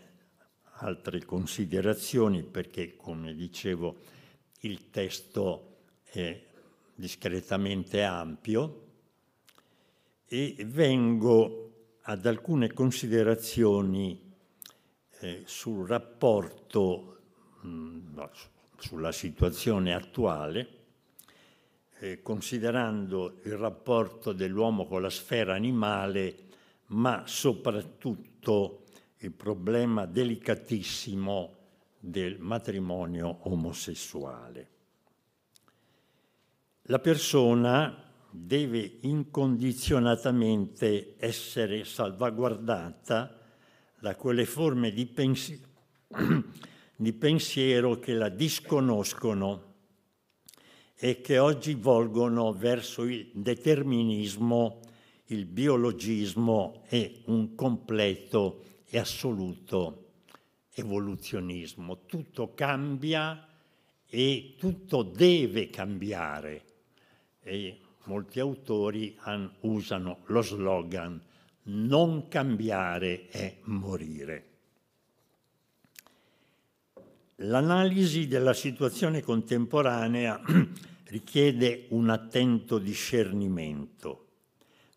altre 0.78 1.22
considerazioni 1.24 2.42
perché, 2.42 2.96
come 2.96 3.34
dicevo, 3.34 4.00
il 4.60 4.88
testo 4.88 5.80
è 6.02 6.42
discretamente 6.94 8.02
ampio 8.02 8.91
e 10.32 10.56
vengo 10.64 11.98
ad 12.04 12.24
alcune 12.24 12.72
considerazioni 12.72 14.32
eh, 15.20 15.42
sul 15.44 15.86
rapporto, 15.86 17.18
mh, 17.60 17.68
mm, 17.68 18.20
sulla 18.78 19.12
situazione 19.12 19.92
attuale, 19.92 20.68
eh, 21.98 22.22
considerando 22.22 23.40
il 23.42 23.58
rapporto 23.58 24.32
dell'uomo 24.32 24.86
con 24.86 25.02
la 25.02 25.10
sfera 25.10 25.52
animale, 25.54 26.36
ma 26.86 27.24
soprattutto 27.26 28.84
il 29.18 29.32
problema 29.32 30.06
delicatissimo 30.06 31.56
del 31.98 32.38
matrimonio 32.38 33.36
omosessuale. 33.42 34.70
La 36.84 37.00
persona 37.00 38.11
deve 38.32 38.98
incondizionatamente 39.02 41.14
essere 41.18 41.84
salvaguardata 41.84 43.38
da 44.00 44.16
quelle 44.16 44.46
forme 44.46 44.90
di, 44.90 45.06
pensi- 45.06 45.60
di 46.96 47.12
pensiero 47.12 47.98
che 47.98 48.14
la 48.14 48.30
disconoscono 48.30 49.74
e 50.96 51.20
che 51.20 51.38
oggi 51.38 51.74
volgono 51.74 52.52
verso 52.52 53.04
il 53.04 53.30
determinismo, 53.34 54.80
il 55.26 55.44
biologismo 55.46 56.82
e 56.88 57.22
un 57.26 57.54
completo 57.54 58.62
e 58.88 58.98
assoluto 58.98 59.98
evoluzionismo. 60.74 62.06
Tutto 62.06 62.54
cambia 62.54 63.46
e 64.06 64.54
tutto 64.58 65.02
deve 65.02 65.70
cambiare. 65.70 66.64
E 67.40 67.80
molti 68.04 68.40
autori 68.40 69.16
usano 69.60 70.18
lo 70.26 70.42
slogan 70.42 71.20
non 71.64 72.28
cambiare 72.28 73.28
è 73.28 73.58
morire. 73.64 74.46
L'analisi 77.36 78.26
della 78.26 78.52
situazione 78.52 79.20
contemporanea 79.20 80.40
richiede 81.06 81.86
un 81.90 82.08
attento 82.08 82.78
discernimento. 82.78 84.26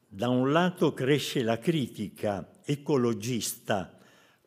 Da 0.08 0.30
un 0.30 0.52
lato 0.52 0.94
cresce 0.94 1.44
la 1.44 1.60
critica 1.60 2.62
ecologista 2.64 3.98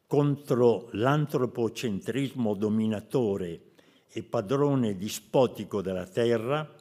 contro 0.07 0.89
l'antropocentrismo 0.93 2.55
dominatore 2.55 3.73
e 4.11 4.23
padrone 4.23 4.97
dispotico 4.97 5.83
della 5.83 6.07
terra, 6.07 6.75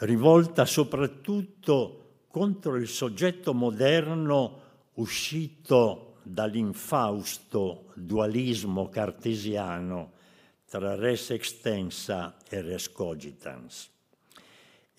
rivolta 0.00 0.66
soprattutto 0.66 2.24
contro 2.28 2.76
il 2.76 2.88
soggetto 2.88 3.54
moderno 3.54 4.60
uscito 4.94 6.16
dall'infausto 6.22 7.92
dualismo 7.94 8.88
cartesiano 8.88 10.12
tra 10.68 10.96
res 10.96 11.30
extensa 11.30 12.36
e 12.48 12.60
res 12.60 12.90
cogitans 12.90 13.90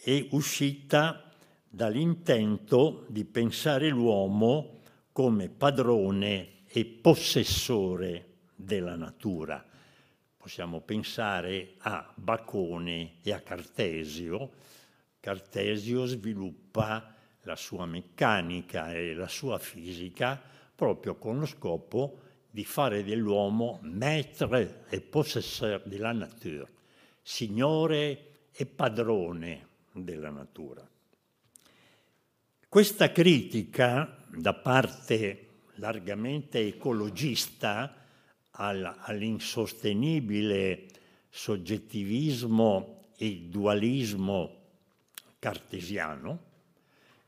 e 0.01 0.29
uscita 0.31 1.29
dall'intento 1.67 3.05
di 3.09 3.25
pensare 3.25 3.89
l'uomo 3.89 4.79
come 5.11 5.49
padrone 5.49 6.63
e 6.67 6.85
possessore 6.85 8.35
della 8.55 8.95
natura. 8.95 9.63
Possiamo 10.37 10.81
pensare 10.81 11.73
a 11.79 12.11
Bacone 12.15 13.15
e 13.21 13.33
a 13.33 13.41
Cartesio, 13.41 14.51
Cartesio 15.27 16.05
sviluppa 16.05 17.13
la 17.41 17.57
sua 17.57 17.85
meccanica 17.85 18.93
e 18.93 19.13
la 19.13 19.27
sua 19.27 19.59
fisica 19.59 20.41
proprio 20.73 21.15
con 21.15 21.39
lo 21.39 21.45
scopo 21.45 22.19
di 22.49 22.63
fare 22.63 23.03
dell'uomo 23.03 23.79
maître 23.81 24.85
e 24.87 25.01
possesseur 25.01 25.81
della 25.83 26.13
natura, 26.13 26.65
signore 27.21 28.35
e 28.53 28.65
padrone 28.65 29.67
della 29.91 30.29
natura. 30.29 30.89
Questa 32.69 33.11
critica 33.11 34.23
da 34.29 34.53
parte 34.53 35.47
largamente 35.73 36.65
ecologista 36.65 37.93
all'insostenibile 38.51 40.87
soggettivismo 41.27 43.09
e 43.17 43.47
dualismo 43.49 44.56
cartesiano. 45.39 46.45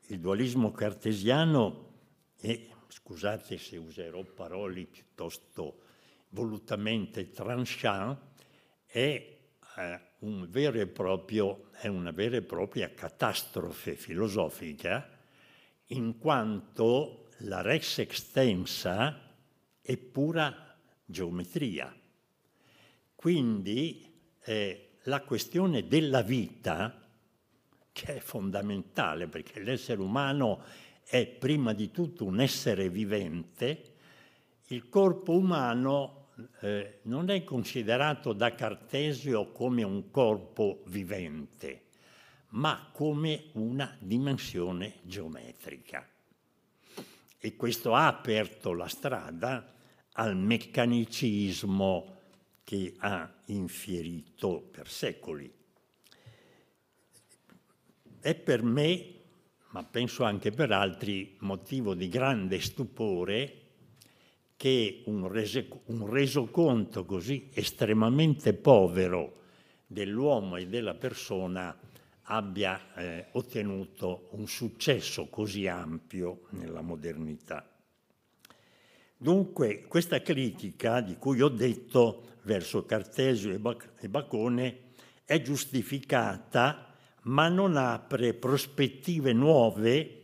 Il 0.07 0.19
dualismo 0.19 0.71
cartesiano 0.71 1.93
è, 2.35 2.67
scusate 2.87 3.57
se 3.57 3.77
userò 3.77 4.23
parole 4.23 4.85
piuttosto 4.85 5.81
volutamente 6.29 7.29
tranchant, 7.29 8.17
è, 8.85 9.37
eh, 9.77 10.01
un 10.19 10.49
proprio, 10.91 11.69
è 11.73 11.87
una 11.87 12.11
vera 12.11 12.37
e 12.37 12.41
propria 12.41 12.93
catastrofe 12.93 13.95
filosofica, 13.95 15.17
in 15.87 16.17
quanto 16.17 17.29
la 17.43 17.61
res 17.61 17.99
extensa 17.99 19.27
è 19.81 19.97
pura 19.97 20.75
geometria. 21.05 21.93
Quindi 23.15 24.05
eh, 24.43 24.97
la 25.03 25.21
questione 25.21 25.87
della 25.87 26.21
vita, 26.21 26.98
che 27.99 28.15
è 28.15 28.19
fondamentale 28.19 29.27
perché 29.27 29.59
l'essere 29.59 29.99
umano 29.99 30.63
è 31.03 31.25
prima 31.27 31.73
di 31.73 31.91
tutto 31.91 32.23
un 32.23 32.39
essere 32.39 32.89
vivente, 32.89 33.95
il 34.67 34.87
corpo 34.87 35.33
umano 35.33 36.27
eh, 36.61 36.99
non 37.03 37.29
è 37.29 37.43
considerato 37.43 38.31
da 38.31 38.55
Cartesio 38.55 39.51
come 39.51 39.83
un 39.83 40.11
corpo 40.11 40.83
vivente, 40.85 41.87
ma 42.49 42.89
come 42.93 43.47
una 43.53 43.97
dimensione 43.99 44.99
geometrica. 45.01 46.07
E 47.37 47.55
questo 47.57 47.95
ha 47.95 48.07
aperto 48.07 48.73
la 48.73 48.87
strada 48.87 49.73
al 50.13 50.37
meccanicismo 50.37 52.17
che 52.63 52.93
ha 52.99 53.29
infierito 53.45 54.69
per 54.71 54.87
secoli. 54.87 55.58
È 58.21 58.35
per 58.35 58.63
me, 58.63 59.13
ma 59.69 59.83
penso 59.83 60.23
anche 60.23 60.51
per 60.51 60.71
altri, 60.71 61.37
motivo 61.39 61.93
di 61.93 62.09
grande 62.09 62.59
stupore 62.59 63.53
che 64.57 65.03
un, 65.05 65.29
rese, 65.29 65.69
un 65.85 66.05
resoconto 66.09 67.05
così 67.05 67.49
estremamente 67.53 68.53
povero 68.53 69.37
dell'uomo 69.87 70.57
e 70.57 70.67
della 70.67 70.95
persona 70.95 71.77
abbia 72.23 72.93
eh, 72.95 73.27
ottenuto 73.31 74.27
un 74.31 74.47
successo 74.47 75.27
così 75.29 75.65
ampio 75.67 76.41
nella 76.49 76.81
modernità. 76.81 77.65
Dunque 79.15 79.83
questa 79.87 80.21
critica 80.21 80.99
di 80.99 81.15
cui 81.17 81.41
ho 81.41 81.49
detto 81.49 82.37
verso 82.43 82.85
Cartesio 82.85 83.51
e 83.51 84.09
Bacone 84.09 84.79
è 85.23 85.41
giustificata 85.41 86.88
ma 87.23 87.47
non 87.49 87.75
apre 87.75 88.33
prospettive 88.33 89.33
nuove 89.33 90.15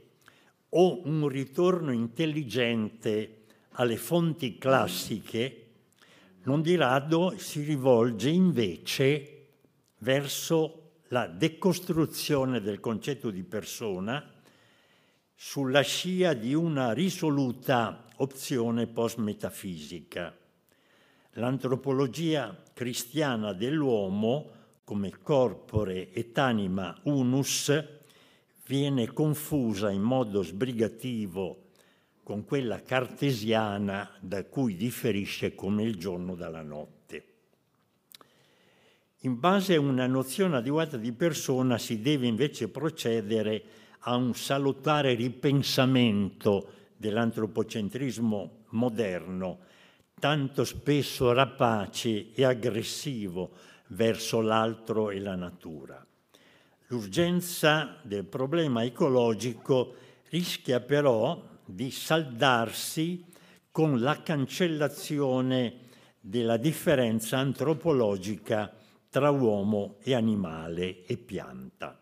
o 0.69 1.01
un 1.05 1.27
ritorno 1.27 1.91
intelligente 1.91 3.45
alle 3.71 3.97
fonti 3.97 4.57
classiche, 4.57 5.61
non 6.43 6.61
di 6.61 6.75
rado 6.75 7.37
si 7.37 7.63
rivolge 7.63 8.29
invece 8.29 9.47
verso 9.99 10.81
la 11.09 11.27
decostruzione 11.27 12.61
del 12.61 12.79
concetto 12.79 13.29
di 13.29 13.43
persona 13.43 14.31
sulla 15.33 15.81
scia 15.81 16.33
di 16.33 16.53
una 16.53 16.93
risoluta 16.93 18.05
opzione 18.17 18.87
post-metafisica. 18.87 20.35
L'antropologia 21.33 22.63
cristiana 22.73 23.51
dell'uomo, 23.53 24.51
come 24.85 25.11
corpore 25.21 26.11
et 26.13 26.37
anima 26.37 26.95
unus, 27.03 27.83
viene 28.67 29.11
confusa 29.11 29.89
in 29.89 30.01
modo 30.01 30.43
sbrigativo 30.43 31.63
con 32.23 32.45
quella 32.45 32.81
cartesiana 32.81 34.09
da 34.21 34.45
cui 34.45 34.75
differisce 34.75 35.55
come 35.55 35.83
il 35.83 35.95
giorno 35.97 36.35
dalla 36.35 36.61
notte. 36.61 36.93
In 39.21 39.39
base 39.39 39.73
a 39.73 39.79
una 39.79 40.05
nozione 40.05 40.57
adeguata 40.57 40.97
di 40.97 41.11
persona 41.11 41.79
si 41.79 41.99
deve 41.99 42.27
invece 42.27 42.69
procedere 42.69 43.63
a 44.01 44.15
un 44.15 44.35
salutare 44.35 45.15
ripensamento 45.15 46.69
dell'antropocentrismo 46.95 48.65
moderno, 48.69 49.59
tanto 50.19 50.63
spesso 50.63 51.31
rapace 51.33 52.33
e 52.33 52.43
aggressivo 52.43 53.73
verso 53.87 54.41
l'altro 54.41 55.11
e 55.11 55.19
la 55.19 55.35
natura. 55.35 56.05
L'urgenza 56.87 57.97
del 58.03 58.25
problema 58.25 58.83
ecologico 58.83 59.95
rischia 60.29 60.79
però 60.79 61.41
di 61.65 61.89
saldarsi 61.89 63.25
con 63.71 63.99
la 63.99 64.21
cancellazione 64.21 65.83
della 66.19 66.57
differenza 66.57 67.37
antropologica 67.37 68.73
tra 69.09 69.29
uomo 69.29 69.97
e 70.01 70.13
animale 70.13 71.05
e 71.05 71.17
pianta. 71.17 71.99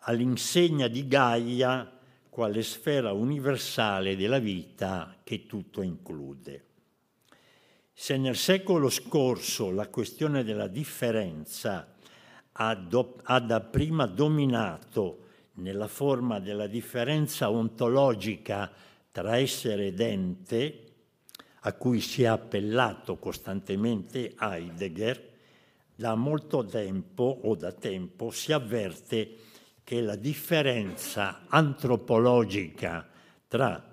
All'insegna 0.00 0.88
di 0.88 1.06
Gaia 1.06 1.98
quale 2.28 2.62
sfera 2.62 3.12
universale 3.12 4.16
della 4.16 4.38
vita 4.38 5.16
che 5.24 5.46
tutto 5.46 5.82
include. 5.82 6.67
Se 8.00 8.16
nel 8.16 8.36
secolo 8.36 8.90
scorso 8.90 9.72
la 9.72 9.88
questione 9.88 10.44
della 10.44 10.68
differenza 10.68 11.96
ha, 12.52 12.74
do, 12.76 13.16
ha 13.24 13.40
dapprima 13.40 14.06
dominato 14.06 15.24
nella 15.54 15.88
forma 15.88 16.38
della 16.38 16.68
differenza 16.68 17.50
ontologica 17.50 18.70
tra 19.10 19.36
essere 19.36 19.86
ed 19.88 19.98
ente, 19.98 20.84
a 21.62 21.72
cui 21.72 22.00
si 22.00 22.22
è 22.22 22.26
appellato 22.26 23.16
costantemente 23.16 24.32
Heidegger, 24.38 25.30
da 25.96 26.14
molto 26.14 26.64
tempo 26.64 27.40
o 27.42 27.56
da 27.56 27.72
tempo 27.72 28.30
si 28.30 28.52
avverte 28.52 29.38
che 29.82 30.00
la 30.00 30.14
differenza 30.14 31.46
antropologica 31.48 33.08
tra 33.48 33.84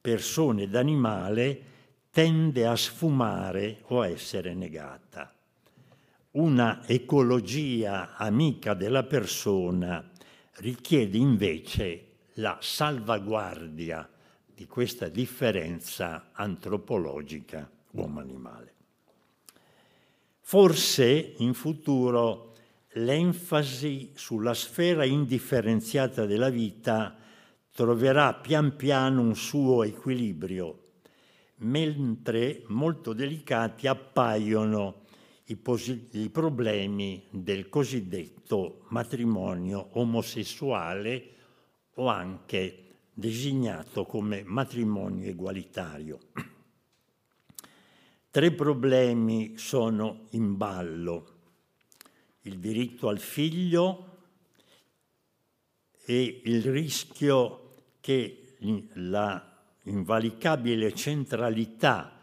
persone 0.00 0.62
ed 0.62 0.76
animale 0.76 1.72
tende 2.14 2.64
a 2.64 2.76
sfumare 2.76 3.82
o 3.88 4.00
a 4.00 4.06
essere 4.06 4.54
negata. 4.54 5.34
Una 6.34 6.86
ecologia 6.86 8.14
amica 8.14 8.74
della 8.74 9.02
persona 9.02 10.12
richiede 10.58 11.18
invece 11.18 12.06
la 12.34 12.56
salvaguardia 12.60 14.08
di 14.46 14.64
questa 14.68 15.08
differenza 15.08 16.30
antropologica 16.30 17.68
uomo-animale. 17.90 18.74
Forse 20.38 21.34
in 21.38 21.52
futuro 21.52 22.54
l'enfasi 22.92 24.12
sulla 24.14 24.54
sfera 24.54 25.04
indifferenziata 25.04 26.26
della 26.26 26.50
vita 26.50 27.16
troverà 27.72 28.34
pian 28.34 28.76
piano 28.76 29.20
un 29.20 29.34
suo 29.34 29.82
equilibrio, 29.82 30.83
mentre 31.64 32.62
molto 32.68 33.12
delicati 33.12 33.86
appaiono 33.86 35.02
i, 35.46 35.58
i 36.12 36.30
problemi 36.30 37.24
del 37.30 37.68
cosiddetto 37.68 38.84
matrimonio 38.88 39.88
omosessuale 39.92 41.32
o 41.94 42.06
anche 42.08 42.78
designato 43.12 44.04
come 44.04 44.42
matrimonio 44.44 45.28
egualitario. 45.28 46.18
Tre 48.30 48.50
problemi 48.52 49.56
sono 49.56 50.26
in 50.30 50.56
ballo 50.56 51.32
il 52.42 52.58
diritto 52.58 53.08
al 53.08 53.20
figlio 53.20 54.10
e 56.04 56.42
il 56.44 56.62
rischio 56.62 57.60
che 58.00 58.56
la 58.94 59.53
invalicabile 59.84 60.94
centralità 60.94 62.18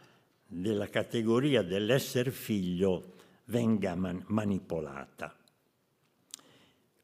della 0.45 0.87
categoria 0.87 1.61
dell'essere 1.61 2.31
figlio 2.31 3.13
venga 3.45 3.95
man- 3.95 4.23
manipolata. 4.27 5.35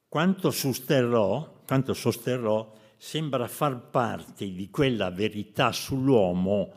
Quanto 0.08 0.52
sosterrò, 0.52 1.62
quanto 1.66 1.94
sosterrò 1.94 2.74
sembra 2.98 3.48
far 3.48 3.90
parte 3.90 4.52
di 4.52 4.70
quella 4.70 5.12
verità 5.12 5.72
sull'uomo 5.72 6.74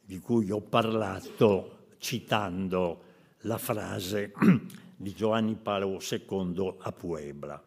di 0.00 0.18
cui 0.18 0.50
ho 0.50 0.60
parlato 0.60 1.86
citando 1.98 3.02
la 3.40 3.58
frase 3.58 4.32
di 4.96 5.14
Giovanni 5.14 5.54
Paolo 5.54 5.98
II 5.98 6.74
a 6.78 6.92
Puebla. 6.92 7.62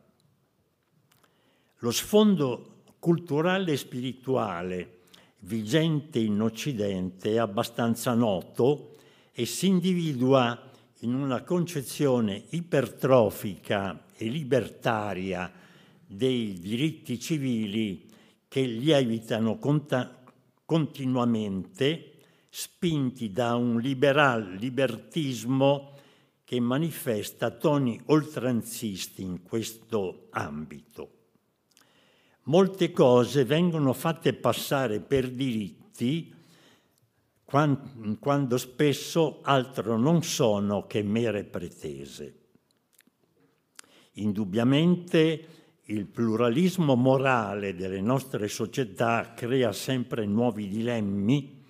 Lo 1.80 1.92
sfondo 1.92 2.84
culturale 3.00 3.74
e 3.74 3.78
spirituale 3.78 4.97
vigente 5.40 6.20
in 6.20 6.42
Occidente 6.42 7.34
è 7.34 7.38
abbastanza 7.38 8.14
noto 8.14 8.96
e 9.32 9.46
si 9.46 9.68
individua 9.68 10.72
in 11.02 11.14
una 11.14 11.44
concezione 11.44 12.46
ipertrofica 12.50 14.06
e 14.16 14.26
libertaria 14.30 15.52
dei 16.06 16.58
diritti 16.60 17.20
civili 17.20 18.10
che 18.48 18.62
lievitano 18.62 19.60
continuamente, 20.66 22.14
spinti 22.50 23.32
da 23.32 23.56
un 23.56 23.80
liberal 23.80 24.54
libertismo 24.54 25.94
che 26.44 26.60
manifesta 26.60 27.52
toni 27.52 28.02
oltranzisti 28.06 29.22
in 29.22 29.44
questo 29.44 30.28
ambito. 30.32 31.17
Molte 32.48 32.92
cose 32.92 33.44
vengono 33.44 33.92
fatte 33.92 34.34
passare 34.34 35.02
per 35.02 35.30
diritti 35.32 36.34
quando 37.44 38.58
spesso 38.58 39.42
altro 39.42 39.98
non 39.98 40.24
sono 40.24 40.88
che 40.88 41.04
mere 41.04 41.44
pretese. 41.44 42.36
Indubbiamente 44.14 45.48
il 45.90 46.06
pluralismo 46.06 46.96
morale 46.96 47.76
delle 47.76 48.00
nostre 48.02 48.48
società 48.48 49.34
crea 49.36 49.74
sempre 49.74 50.26
nuovi 50.26 50.70
dilemmi 50.70 51.66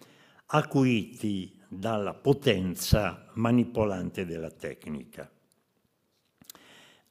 acuiti 0.48 1.60
dalla 1.68 2.14
potenza 2.14 3.32
manipolante 3.34 4.26
della 4.26 4.52
tecnica. 4.52 5.30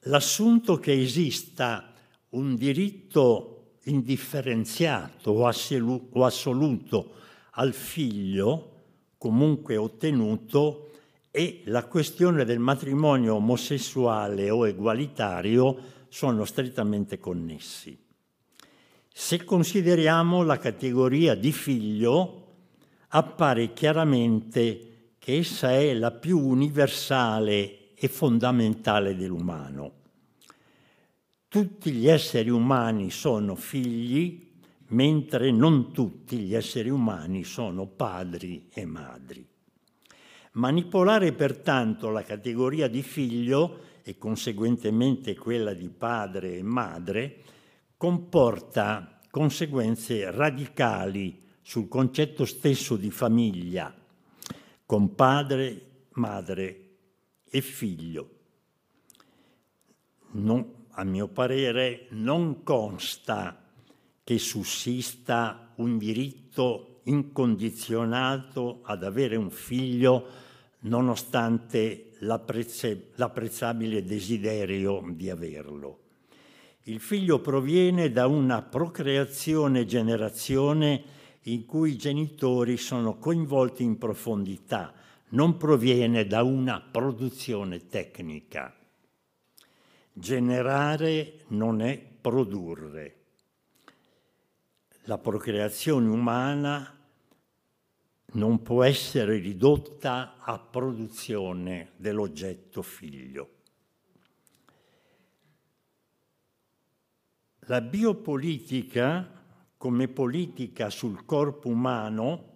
L'assunto 0.01 0.77
che 0.77 0.93
esista 0.93 1.93
un 2.29 2.55
diritto 2.55 3.51
indifferenziato 3.89 5.31
o 5.31 6.25
assoluto 6.25 7.11
al 7.51 7.73
figlio, 7.73 8.71
comunque 9.17 9.77
ottenuto, 9.77 10.91
e 11.31 11.61
la 11.65 11.85
questione 11.85 12.45
del 12.45 12.59
matrimonio 12.59 13.35
omosessuale 13.35 14.49
o 14.49 14.67
egualitario 14.67 15.77
sono 16.07 16.45
strettamente 16.45 17.19
connessi. 17.19 17.97
Se 19.11 19.43
consideriamo 19.43 20.43
la 20.43 20.57
categoria 20.57 21.35
di 21.35 21.51
figlio, 21.51 22.45
appare 23.09 23.73
chiaramente 23.73 25.15
che 25.17 25.37
essa 25.37 25.71
è 25.71 25.93
la 25.93 26.11
più 26.11 26.39
universale 26.39 27.93
e 27.93 28.07
fondamentale 28.07 29.15
dell'umano. 29.15 29.96
Tutti 31.49 31.91
gli 31.91 32.09
esseri 32.09 32.49
umani 32.49 33.09
sono 33.09 33.55
figli, 33.55 34.45
mentre 34.87 35.49
non 35.49 35.93
tutti 35.93 36.39
gli 36.39 36.53
esseri 36.53 36.89
umani 36.89 37.45
sono 37.45 37.85
padri 37.85 38.67
e 38.73 38.85
madri. 38.85 39.47
Manipolare 40.53 41.31
pertanto 41.31 42.09
la 42.09 42.23
categoria 42.23 42.89
di 42.89 43.01
figlio 43.01 43.79
e 44.03 44.17
conseguentemente 44.17 45.35
quella 45.35 45.73
di 45.73 45.89
padre 45.89 46.57
e 46.57 46.63
madre 46.63 47.43
comporta 47.95 49.19
conseguenze 49.29 50.29
radicali 50.31 51.45
sul 51.61 51.87
concetto 51.87 52.43
stesso 52.43 52.97
di 52.97 53.11
famiglia, 53.11 53.93
con 54.85 55.15
padre, 55.15 56.05
madre 56.13 56.95
e 57.49 57.61
figlio. 57.61 58.29
Non, 60.31 60.76
a 60.99 61.03
mio 61.03 61.27
parere 61.27 62.07
non 62.09 62.63
consta 62.63 63.63
che 64.23 64.39
sussista 64.39 65.73
un 65.75 65.99
diritto 65.99 67.01
incondizionato 67.03 68.79
ad 68.81 69.03
avere 69.03 69.35
un 69.35 69.51
figlio 69.51 70.25
nonostante 70.79 72.13
l'apprezzabile 72.19 74.03
desiderio 74.03 75.03
di 75.09 75.29
averlo. 75.29 75.99
Il 76.83 76.99
figlio 76.99 77.41
proviene 77.41 78.11
da 78.11 78.25
una 78.25 78.63
procreazione-generazione 78.63 81.03
in 81.43 81.63
cui 81.65 81.91
i 81.91 81.97
genitori 81.97 82.75
sono 82.77 83.19
coinvolti 83.19 83.83
in 83.83 83.99
profondità, 83.99 84.93
non 85.29 85.57
proviene 85.57 86.25
da 86.25 86.41
una 86.41 86.81
produzione 86.81 87.85
tecnica. 87.87 88.76
Generare 90.19 91.43
non 91.49 91.79
è 91.79 91.95
produrre. 91.95 93.25
La 95.03 95.19
procreazione 95.19 96.09
umana 96.09 96.99
non 98.31 98.63
può 98.63 98.83
essere 98.83 99.37
ridotta 99.37 100.37
a 100.39 100.57
produzione 100.57 101.91
dell'oggetto 101.97 102.81
figlio. 102.81 103.49
La 107.67 107.81
biopolitica, 107.81 109.45
come 109.77 110.07
politica 110.07 110.89
sul 110.89 111.25
corpo 111.25 111.69
umano 111.69 112.55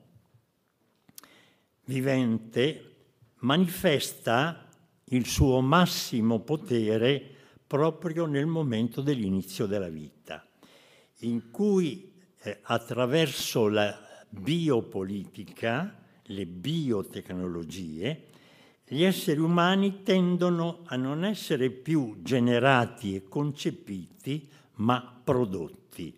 vivente, 1.86 2.96
manifesta 3.42 4.68
il 5.06 5.28
suo 5.28 5.62
massimo 5.62 6.40
potere 6.40 7.31
proprio 7.72 8.26
nel 8.26 8.48
momento 8.48 9.00
dell'inizio 9.00 9.66
della 9.66 9.88
vita, 9.88 10.46
in 11.20 11.52
cui 11.52 12.12
eh, 12.42 12.60
attraverso 12.64 13.70
la 13.70 13.98
biopolitica, 14.28 15.98
le 16.24 16.46
biotecnologie, 16.48 18.26
gli 18.86 19.04
esseri 19.04 19.40
umani 19.40 20.04
tendono 20.04 20.82
a 20.84 20.98
non 20.98 21.24
essere 21.24 21.70
più 21.70 22.18
generati 22.22 23.16
e 23.16 23.24
concepiti, 23.30 24.50
ma 24.76 25.22
prodotti. 25.24 26.14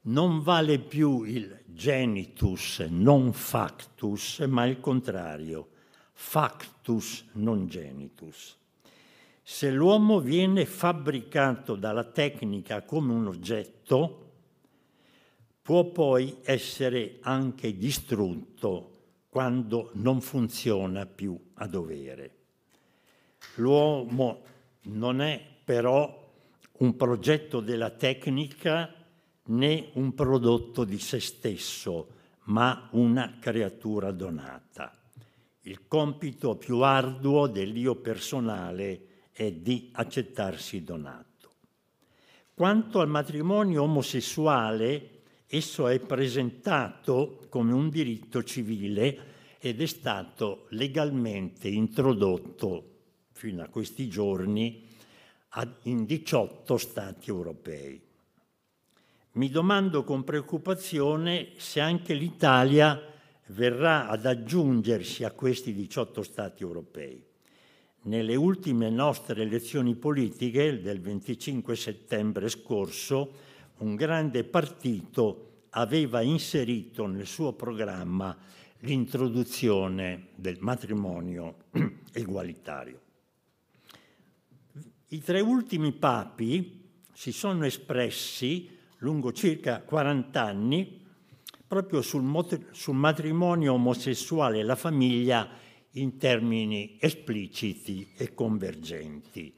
Non 0.00 0.42
vale 0.42 0.80
più 0.80 1.22
il 1.22 1.56
genitus, 1.66 2.80
non 2.90 3.32
factus, 3.32 4.40
ma 4.40 4.64
il 4.64 4.80
contrario, 4.80 5.68
factus, 6.14 7.26
non 7.34 7.68
genitus. 7.68 8.58
Se 9.50 9.70
l'uomo 9.70 10.20
viene 10.20 10.66
fabbricato 10.66 11.74
dalla 11.74 12.04
tecnica 12.04 12.82
come 12.82 13.14
un 13.14 13.28
oggetto, 13.28 14.32
può 15.62 15.86
poi 15.86 16.36
essere 16.42 17.16
anche 17.22 17.74
distrutto 17.74 18.90
quando 19.30 19.90
non 19.94 20.20
funziona 20.20 21.06
più 21.06 21.36
a 21.54 21.66
dovere. 21.66 22.36
L'uomo 23.54 24.42
non 24.82 25.22
è 25.22 25.42
però 25.64 26.30
un 26.80 26.96
progetto 26.96 27.60
della 27.60 27.90
tecnica 27.90 28.94
né 29.44 29.88
un 29.94 30.12
prodotto 30.12 30.84
di 30.84 30.98
se 30.98 31.20
stesso, 31.20 32.08
ma 32.44 32.86
una 32.92 33.38
creatura 33.40 34.12
donata. 34.12 34.92
Il 35.62 35.88
compito 35.88 36.56
più 36.56 36.80
arduo 36.82 37.46
dell'io 37.46 37.94
personale 37.94 39.07
è 39.44 39.52
di 39.52 39.90
accettarsi 39.92 40.82
donato. 40.82 41.26
Quanto 42.54 43.00
al 43.00 43.08
matrimonio 43.08 43.82
omosessuale, 43.84 45.18
Esso 45.50 45.88
è 45.88 45.98
presentato 45.98 47.46
come 47.48 47.72
un 47.72 47.88
diritto 47.88 48.44
civile 48.44 49.36
ed 49.58 49.80
è 49.80 49.86
stato 49.86 50.66
legalmente 50.70 51.68
introdotto 51.68 52.96
fino 53.32 53.62
a 53.62 53.68
questi 53.68 54.10
giorni 54.10 54.86
in 55.84 56.04
18 56.04 56.76
Stati 56.76 57.30
europei. 57.30 57.98
Mi 59.32 59.48
domando 59.48 60.04
con 60.04 60.22
preoccupazione 60.22 61.52
se 61.56 61.80
anche 61.80 62.12
l'Italia 62.12 63.00
verrà 63.46 64.06
ad 64.08 64.26
aggiungersi 64.26 65.24
a 65.24 65.30
questi 65.30 65.72
18 65.72 66.22
Stati 66.22 66.62
europei. 66.62 67.24
Nelle 68.08 68.36
ultime 68.36 68.88
nostre 68.88 69.42
elezioni 69.42 69.94
politiche 69.94 70.80
del 70.80 70.98
25 70.98 71.76
settembre 71.76 72.48
scorso 72.48 73.32
un 73.80 73.96
grande 73.96 74.44
partito 74.44 75.66
aveva 75.70 76.22
inserito 76.22 77.06
nel 77.06 77.26
suo 77.26 77.52
programma 77.52 78.34
l'introduzione 78.78 80.28
del 80.36 80.56
matrimonio 80.60 81.66
egualitario. 82.14 83.00
I 85.08 85.20
tre 85.20 85.40
ultimi 85.40 85.92
papi 85.92 86.88
si 87.12 87.30
sono 87.30 87.66
espressi 87.66 88.70
lungo 89.00 89.34
circa 89.34 89.82
40 89.82 90.42
anni 90.42 91.06
proprio 91.66 92.00
sul, 92.00 92.24
sul 92.70 92.94
matrimonio 92.94 93.74
omosessuale 93.74 94.60
e 94.60 94.62
la 94.62 94.76
famiglia 94.76 95.66
in 95.92 96.18
termini 96.18 96.96
espliciti 97.00 98.12
e 98.16 98.34
convergenti. 98.34 99.52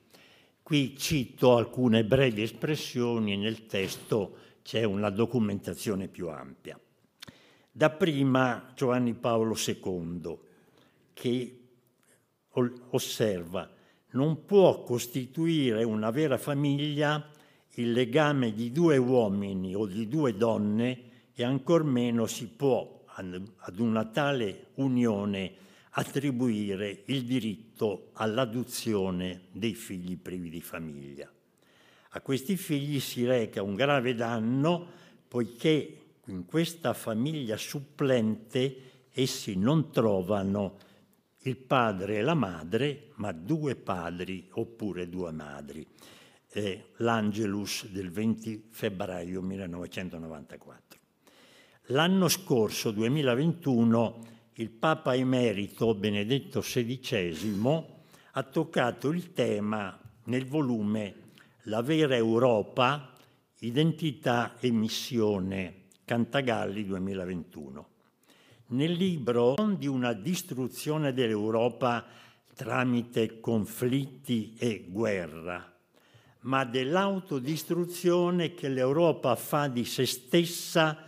Qui 0.62 0.96
cito 0.96 1.56
alcune 1.56 2.04
brevi 2.04 2.42
espressioni, 2.42 3.36
nel 3.36 3.66
testo 3.66 4.36
c'è 4.62 4.84
una 4.84 5.10
documentazione 5.10 6.08
più 6.08 6.28
ampia. 6.28 6.78
Dapprima 7.72 8.72
Giovanni 8.74 9.14
Paolo 9.14 9.56
II, 9.56 10.38
che 11.12 11.60
osserva, 12.90 13.68
non 14.12 14.44
può 14.44 14.82
costituire 14.82 15.84
una 15.84 16.10
vera 16.10 16.36
famiglia 16.36 17.30
il 17.74 17.92
legame 17.92 18.52
di 18.52 18.72
due 18.72 18.96
uomini 18.96 19.74
o 19.74 19.86
di 19.86 20.08
due 20.08 20.34
donne 20.34 21.02
e 21.32 21.44
ancor 21.44 21.84
meno 21.84 22.26
si 22.26 22.48
può 22.48 23.04
ad 23.14 23.78
una 23.78 24.04
tale 24.06 24.68
unione 24.74 25.68
attribuire 25.90 27.02
il 27.06 27.24
diritto 27.24 28.10
all'adozione 28.14 29.42
dei 29.52 29.74
figli 29.74 30.16
privi 30.16 30.50
di 30.50 30.60
famiglia. 30.60 31.30
A 32.10 32.20
questi 32.20 32.56
figli 32.56 33.00
si 33.00 33.24
reca 33.24 33.62
un 33.62 33.74
grave 33.74 34.14
danno 34.14 34.86
poiché 35.26 35.96
in 36.26 36.44
questa 36.44 36.92
famiglia 36.92 37.56
supplente 37.56 39.06
essi 39.12 39.56
non 39.56 39.90
trovano 39.90 40.78
il 41.44 41.56
padre 41.56 42.18
e 42.18 42.22
la 42.22 42.34
madre, 42.34 43.10
ma 43.14 43.32
due 43.32 43.74
padri 43.74 44.48
oppure 44.52 45.08
due 45.08 45.30
madri. 45.32 45.86
Eh, 46.52 46.90
L'Angelus 46.96 47.86
del 47.86 48.10
20 48.10 48.66
febbraio 48.70 49.40
1994. 49.40 50.98
L'anno 51.86 52.28
scorso, 52.28 52.90
2021, 52.90 54.39
il 54.60 54.68
Papa 54.68 55.14
Emerito 55.14 55.94
Benedetto 55.94 56.60
XVI 56.60 57.82
ha 58.32 58.42
toccato 58.42 59.08
il 59.08 59.32
tema 59.32 59.98
nel 60.24 60.44
volume 60.44 61.14
La 61.62 61.80
vera 61.80 62.14
Europa, 62.14 63.10
identità 63.60 64.58
e 64.60 64.70
missione 64.70 65.84
Cantagalli 66.04 66.84
2021. 66.84 67.88
Nel 68.66 68.92
libro 68.92 69.54
di 69.78 69.86
una 69.86 70.12
distruzione 70.12 71.14
dell'Europa 71.14 72.04
tramite 72.54 73.40
conflitti 73.40 74.54
e 74.58 74.84
guerra, 74.90 75.74
ma 76.40 76.64
dell'autodistruzione 76.66 78.52
che 78.52 78.68
l'Europa 78.68 79.36
fa 79.36 79.68
di 79.68 79.86
se 79.86 80.04
stessa 80.04 80.98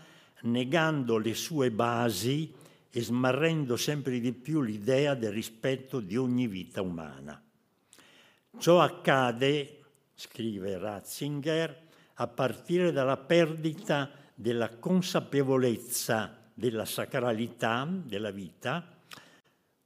negando 0.44 1.18
le 1.18 1.34
sue 1.34 1.70
basi 1.70 2.60
e 2.94 3.00
smarrendo 3.00 3.76
sempre 3.76 4.20
di 4.20 4.32
più 4.34 4.60
l'idea 4.60 5.14
del 5.14 5.32
rispetto 5.32 6.00
di 6.00 6.18
ogni 6.18 6.46
vita 6.46 6.82
umana. 6.82 7.42
Ciò 8.58 8.80
accade, 8.80 9.80
scrive 10.14 10.76
Ratzinger, 10.76 11.88
a 12.14 12.26
partire 12.26 12.92
dalla 12.92 13.16
perdita 13.16 14.10
della 14.34 14.68
consapevolezza 14.76 16.50
della 16.52 16.84
sacralità 16.84 17.88
della 17.90 18.30
vita, 18.30 18.86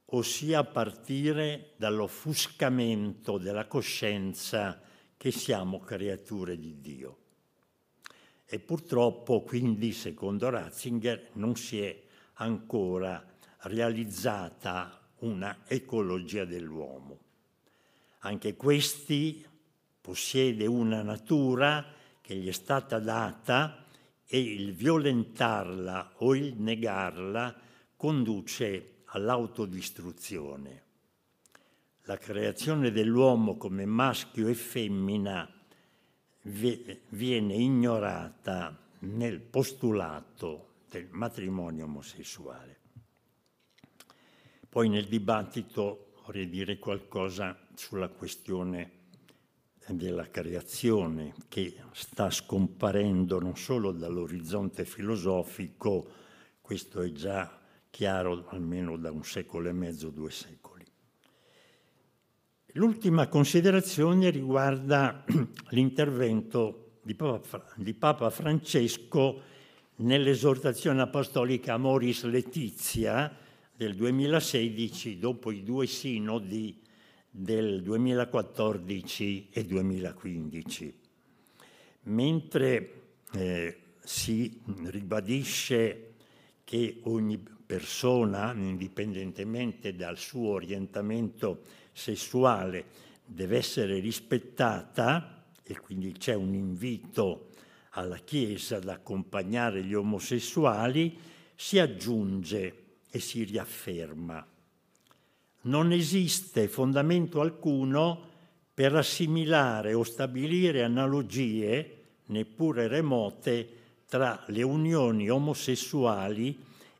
ossia 0.07 0.59
a 0.59 0.63
partire 0.65 1.71
dall'offuscamento 1.77 3.37
della 3.37 3.67
coscienza 3.67 4.81
che 5.15 5.31
siamo 5.31 5.79
creature 5.79 6.57
di 6.57 6.81
Dio. 6.81 7.17
E 8.45 8.59
purtroppo, 8.59 9.43
quindi, 9.43 9.93
secondo 9.93 10.49
Ratzinger, 10.49 11.29
non 11.33 11.55
si 11.55 11.81
è 11.81 12.03
ancora 12.37 13.23
realizzata 13.61 14.99
una 15.19 15.59
ecologia 15.67 16.45
dell'uomo. 16.45 17.19
Anche 18.19 18.55
questi 18.55 19.45
possiede 20.01 20.65
una 20.65 21.01
natura 21.01 21.85
che 22.21 22.35
gli 22.35 22.47
è 22.47 22.53
stata 22.53 22.99
data 22.99 23.85
e 24.25 24.39
il 24.39 24.73
violentarla 24.73 26.13
o 26.17 26.35
il 26.35 26.55
negarla 26.57 27.55
conduce 27.95 29.03
all'autodistruzione. 29.05 30.83
La 32.03 32.17
creazione 32.17 32.91
dell'uomo 32.91 33.57
come 33.57 33.85
maschio 33.85 34.47
e 34.47 34.53
femmina 34.53 35.49
viene 36.41 37.53
ignorata 37.55 38.77
nel 38.99 39.39
postulato 39.39 40.66
del 40.89 41.07
matrimonio 41.11 41.85
omosessuale. 41.85 42.79
Poi 44.69 44.89
nel 44.89 45.05
dibattito 45.05 46.13
vorrei 46.25 46.49
dire 46.49 46.77
qualcosa 46.77 47.57
sulla 47.73 48.09
questione 48.09 48.91
della 49.87 50.29
creazione 50.29 51.33
che 51.47 51.77
sta 51.93 52.29
scomparendo 52.29 53.39
non 53.39 53.55
solo 53.55 53.91
dall'orizzonte 53.91 54.83
filosofico, 54.83 56.05
questo 56.61 57.01
è 57.01 57.11
già 57.11 57.59
chiaro 57.89 58.47
almeno 58.49 58.97
da 58.97 59.11
un 59.11 59.23
secolo 59.23 59.69
e 59.69 59.71
mezzo, 59.71 60.09
due 60.09 60.29
secoli. 60.29 60.85
L'ultima 62.73 63.27
considerazione 63.27 64.29
riguarda 64.29 65.23
l'intervento 65.69 66.99
di 67.01 67.15
Papa, 67.15 67.65
di 67.77 67.93
Papa 67.93 68.29
Francesco 68.29 69.41
nell'esortazione 69.97 71.01
apostolica 71.01 71.73
Amoris 71.73 72.23
Letizia 72.23 73.35
del 73.75 73.95
2016 73.95 75.17
dopo 75.17 75.51
i 75.51 75.63
due 75.63 75.87
sinodi 75.87 76.79
del 77.29 77.81
2014 77.81 79.49
e 79.51 79.63
2015. 79.65 80.99
Mentre 82.03 83.01
eh, 83.33 83.77
si 84.03 84.59
ribadisce 84.85 86.13
che 86.63 86.99
ogni 87.03 87.37
persona, 87.65 88.53
indipendentemente 88.53 89.95
dal 89.95 90.17
suo 90.17 90.51
orientamento 90.51 91.61
sessuale, 91.91 92.85
deve 93.25 93.57
essere 93.57 93.99
rispettata 93.99 95.45
e 95.63 95.77
quindi 95.79 96.13
c'è 96.13 96.33
un 96.33 96.53
invito 96.53 97.46
alla 97.97 98.17
Chiesa 98.17 98.77
ad 98.77 98.87
accompagnare 98.87 99.83
gli 99.83 99.93
omosessuali, 99.93 101.17
si 101.55 101.79
aggiunge 101.79 102.83
e 103.09 103.19
si 103.19 103.43
riafferma 103.43 104.45
non 105.67 105.91
esiste 105.91 106.67
fondamento 106.67 107.41
alcuno 107.41 108.35
per 108.73 108.95
assimilare 108.95 109.93
o 109.93 110.03
stabilire 110.03 110.83
analogie, 110.83 111.95
neppure 112.27 112.87
remote, 112.87 113.75
tra 114.07 114.43
le 114.47 114.63
unioni 114.63 115.29
omosessuali 115.29 116.57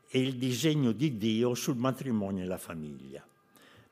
e 0.08 0.20
il 0.20 0.34
disegno 0.36 0.92
di 0.92 1.16
Dio 1.16 1.54
sul 1.54 1.76
matrimonio 1.76 2.44
e 2.44 2.46
la 2.46 2.58
famiglia. 2.58 3.24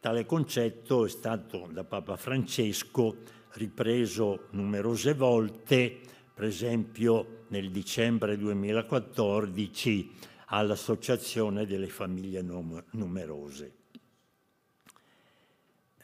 Tale 0.00 0.26
concetto 0.26 1.06
è 1.06 1.08
stato 1.08 1.68
da 1.72 1.84
Papa 1.84 2.16
Francesco 2.16 3.16
ripreso 3.52 4.48
numerose 4.50 5.14
volte, 5.14 6.00
per 6.36 6.44
esempio 6.44 7.44
nel 7.48 7.70
dicembre 7.70 8.36
2014 8.36 10.12
all'Associazione 10.48 11.64
delle 11.64 11.88
famiglie 11.88 12.42
numerose. 12.90 13.74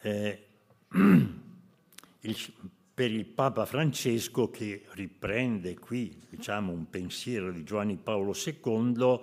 Eh, 0.00 0.46
il, 0.88 2.36
per 2.94 3.10
il 3.10 3.26
Papa 3.26 3.66
Francesco 3.66 4.48
che 4.48 4.86
riprende 4.92 5.78
qui 5.78 6.18
diciamo, 6.30 6.72
un 6.72 6.88
pensiero 6.88 7.52
di 7.52 7.62
Giovanni 7.62 7.98
Paolo 7.98 8.32
II, 8.32 9.20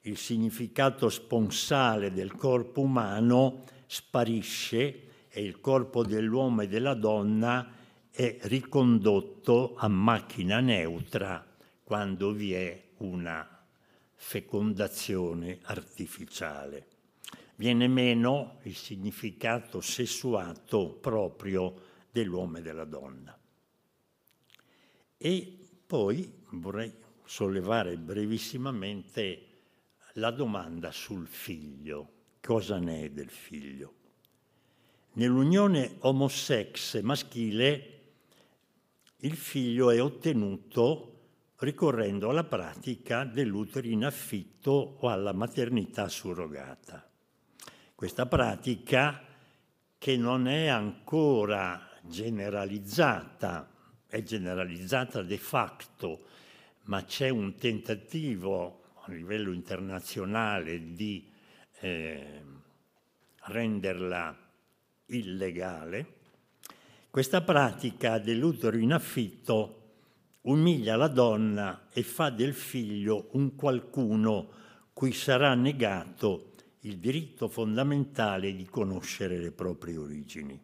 il 0.00 0.16
significato 0.16 1.08
sponsale 1.08 2.12
del 2.12 2.34
corpo 2.34 2.80
umano 2.80 3.62
sparisce 3.86 5.28
e 5.28 5.40
il 5.40 5.60
corpo 5.60 6.02
dell'uomo 6.02 6.62
e 6.62 6.66
della 6.66 6.94
donna 6.94 7.78
è 8.12 8.38
ricondotto 8.42 9.74
a 9.76 9.88
macchina 9.88 10.60
neutra 10.60 11.44
quando 11.82 12.32
vi 12.32 12.52
è 12.52 12.82
una 12.98 13.64
fecondazione 14.14 15.58
artificiale 15.62 16.92
viene 17.62 17.86
meno 17.86 18.58
il 18.62 18.74
significato 18.74 19.80
sessuato 19.80 20.88
proprio 20.88 21.90
dell'uomo 22.10 22.58
e 22.58 22.62
della 22.62 22.84
donna. 22.84 23.38
E 25.16 25.58
poi 25.86 26.42
vorrei 26.50 26.92
sollevare 27.24 27.96
brevissimamente 27.96 29.46
la 30.14 30.32
domanda 30.32 30.90
sul 30.90 31.28
figlio. 31.28 32.10
Cosa 32.40 32.78
ne 32.78 33.04
è 33.04 33.10
del 33.10 33.30
figlio? 33.30 33.94
Nell'unione 35.12 35.98
omosex 36.00 37.00
maschile 37.02 38.00
il 39.24 39.36
figlio 39.36 39.90
è 39.90 40.02
ottenuto 40.02 41.08
ricorrendo 41.58 42.30
alla 42.30 42.44
pratica 42.44 43.24
dell'utero 43.24 43.86
in 43.86 44.04
affitto 44.04 44.96
o 44.98 45.08
alla 45.08 45.32
maternità 45.32 46.08
surrogata. 46.08 47.08
Questa 47.94 48.26
pratica 48.26 49.22
che 49.96 50.16
non 50.16 50.48
è 50.48 50.66
ancora 50.66 51.88
generalizzata, 52.02 53.70
è 54.08 54.22
generalizzata 54.24 55.22
de 55.22 55.38
facto, 55.38 56.24
ma 56.84 57.04
c'è 57.04 57.28
un 57.28 57.54
tentativo 57.54 58.82
a 59.04 59.12
livello 59.12 59.52
internazionale 59.52 60.94
di 60.94 61.30
eh, 61.78 62.42
renderla 63.44 64.36
illegale, 65.06 66.21
questa 67.12 67.42
pratica 67.42 68.18
dell'utero 68.18 68.78
in 68.78 68.90
affitto 68.90 69.80
umilia 70.44 70.96
la 70.96 71.08
donna 71.08 71.88
e 71.92 72.02
fa 72.02 72.30
del 72.30 72.54
figlio 72.54 73.28
un 73.32 73.54
qualcuno 73.54 74.48
cui 74.94 75.12
sarà 75.12 75.52
negato 75.52 76.52
il 76.80 76.96
diritto 76.96 77.48
fondamentale 77.48 78.54
di 78.54 78.64
conoscere 78.64 79.36
le 79.36 79.50
proprie 79.50 79.98
origini. 79.98 80.58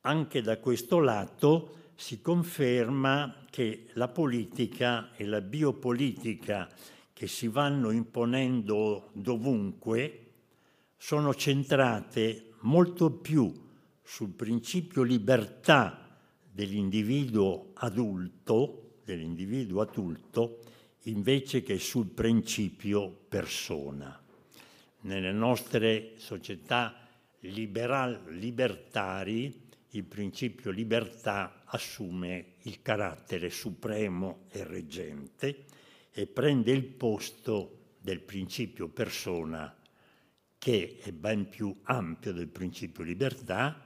Anche 0.00 0.40
da 0.40 0.56
questo 0.56 1.00
lato 1.00 1.90
si 1.96 2.22
conferma 2.22 3.44
che 3.50 3.88
la 3.92 4.08
politica 4.08 5.14
e 5.16 5.26
la 5.26 5.42
biopolitica 5.42 6.66
che 7.12 7.26
si 7.26 7.48
vanno 7.48 7.90
imponendo 7.90 9.10
dovunque 9.12 10.30
sono 10.96 11.34
centrate 11.34 12.52
molto 12.60 13.10
più 13.10 13.64
sul 14.06 14.30
principio 14.30 15.02
libertà 15.02 16.16
dell'individuo 16.40 17.72
adulto, 17.74 19.00
dell'individuo 19.04 19.80
adulto, 19.80 20.60
invece 21.02 21.62
che 21.62 21.78
sul 21.78 22.06
principio 22.06 23.10
persona. 23.28 24.18
Nelle 25.00 25.32
nostre 25.32 26.12
società 26.16 27.08
liberal, 27.40 28.22
libertari 28.28 29.64
il 29.90 30.04
principio 30.04 30.70
libertà 30.70 31.62
assume 31.64 32.54
il 32.62 32.80
carattere 32.82 33.50
supremo 33.50 34.44
e 34.50 34.64
reggente 34.64 35.64
e 36.12 36.26
prende 36.26 36.70
il 36.72 36.84
posto 36.84 37.94
del 38.00 38.20
principio 38.20 38.88
persona 38.88 39.74
che 40.58 40.98
è 41.00 41.12
ben 41.12 41.48
più 41.48 41.74
ampio 41.84 42.32
del 42.32 42.48
principio 42.48 43.04
libertà. 43.04 43.85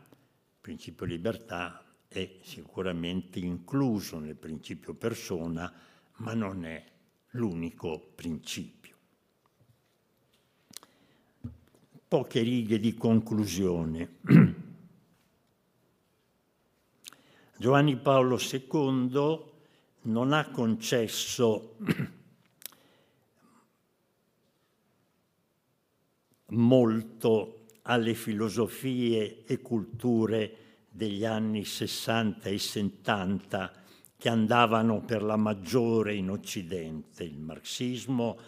Principio 0.60 1.06
libertà 1.06 1.82
è 2.06 2.38
sicuramente 2.42 3.38
incluso 3.38 4.18
nel 4.18 4.36
principio 4.36 4.94
persona, 4.94 5.72
ma 6.16 6.34
non 6.34 6.64
è 6.66 6.84
l'unico 7.30 8.12
principio. 8.14 8.96
Poche 12.08 12.42
righe 12.42 12.78
di 12.78 12.94
conclusione. 12.94 14.16
Giovanni 17.56 17.96
Paolo 17.96 18.38
II 18.38 19.48
non 20.02 20.32
ha 20.32 20.50
concesso 20.50 21.76
molto 26.48 27.59
alle 27.90 28.14
filosofie 28.14 29.42
e 29.44 29.60
culture 29.60 30.56
degli 30.88 31.24
anni 31.24 31.64
60 31.64 32.48
e 32.48 32.56
70 32.56 33.72
che 34.16 34.28
andavano 34.28 35.00
per 35.00 35.22
la 35.22 35.36
maggiore 35.36 36.14
in 36.14 36.30
Occidente, 36.30 37.24
il 37.24 37.38
marxismo, 37.38 38.38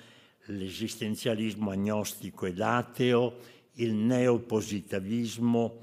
l'esistenzialismo 0.47 1.71
agnostico 1.71 2.47
ed 2.47 2.61
ateo, 2.61 3.39
il 3.75 3.95
neopositivismo, 3.95 5.79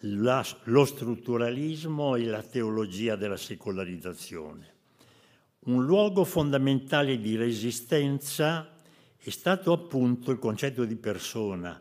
la, 0.00 0.44
lo 0.64 0.84
strutturalismo 0.84 2.14
e 2.14 2.26
la 2.26 2.42
teologia 2.42 3.16
della 3.16 3.36
secolarizzazione. 3.36 4.72
Un 5.66 5.84
luogo 5.84 6.24
fondamentale 6.24 7.18
di 7.18 7.34
resistenza 7.34 8.76
è 9.16 9.30
stato 9.30 9.72
appunto 9.72 10.30
il 10.30 10.38
concetto 10.38 10.84
di 10.84 10.96
persona, 10.96 11.80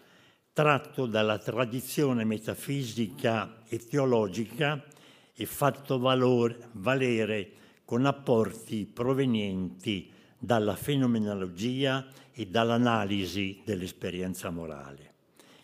tratto 0.54 1.08
dalla 1.08 1.39
tradizione 1.39 2.24
metafisica 2.24 3.64
e 3.68 3.80
teologica 3.80 4.86
e 5.34 5.45
fatto 5.47 5.97
valore, 5.97 6.70
valere 6.74 7.51
con 7.84 8.06
apporti 8.06 8.86
provenienti 8.86 10.12
dalla 10.38 10.76
fenomenologia 10.76 12.06
e 12.32 12.45
dall'analisi 12.45 13.64
dell'esperienza 13.66 14.51
morale. 14.51 15.12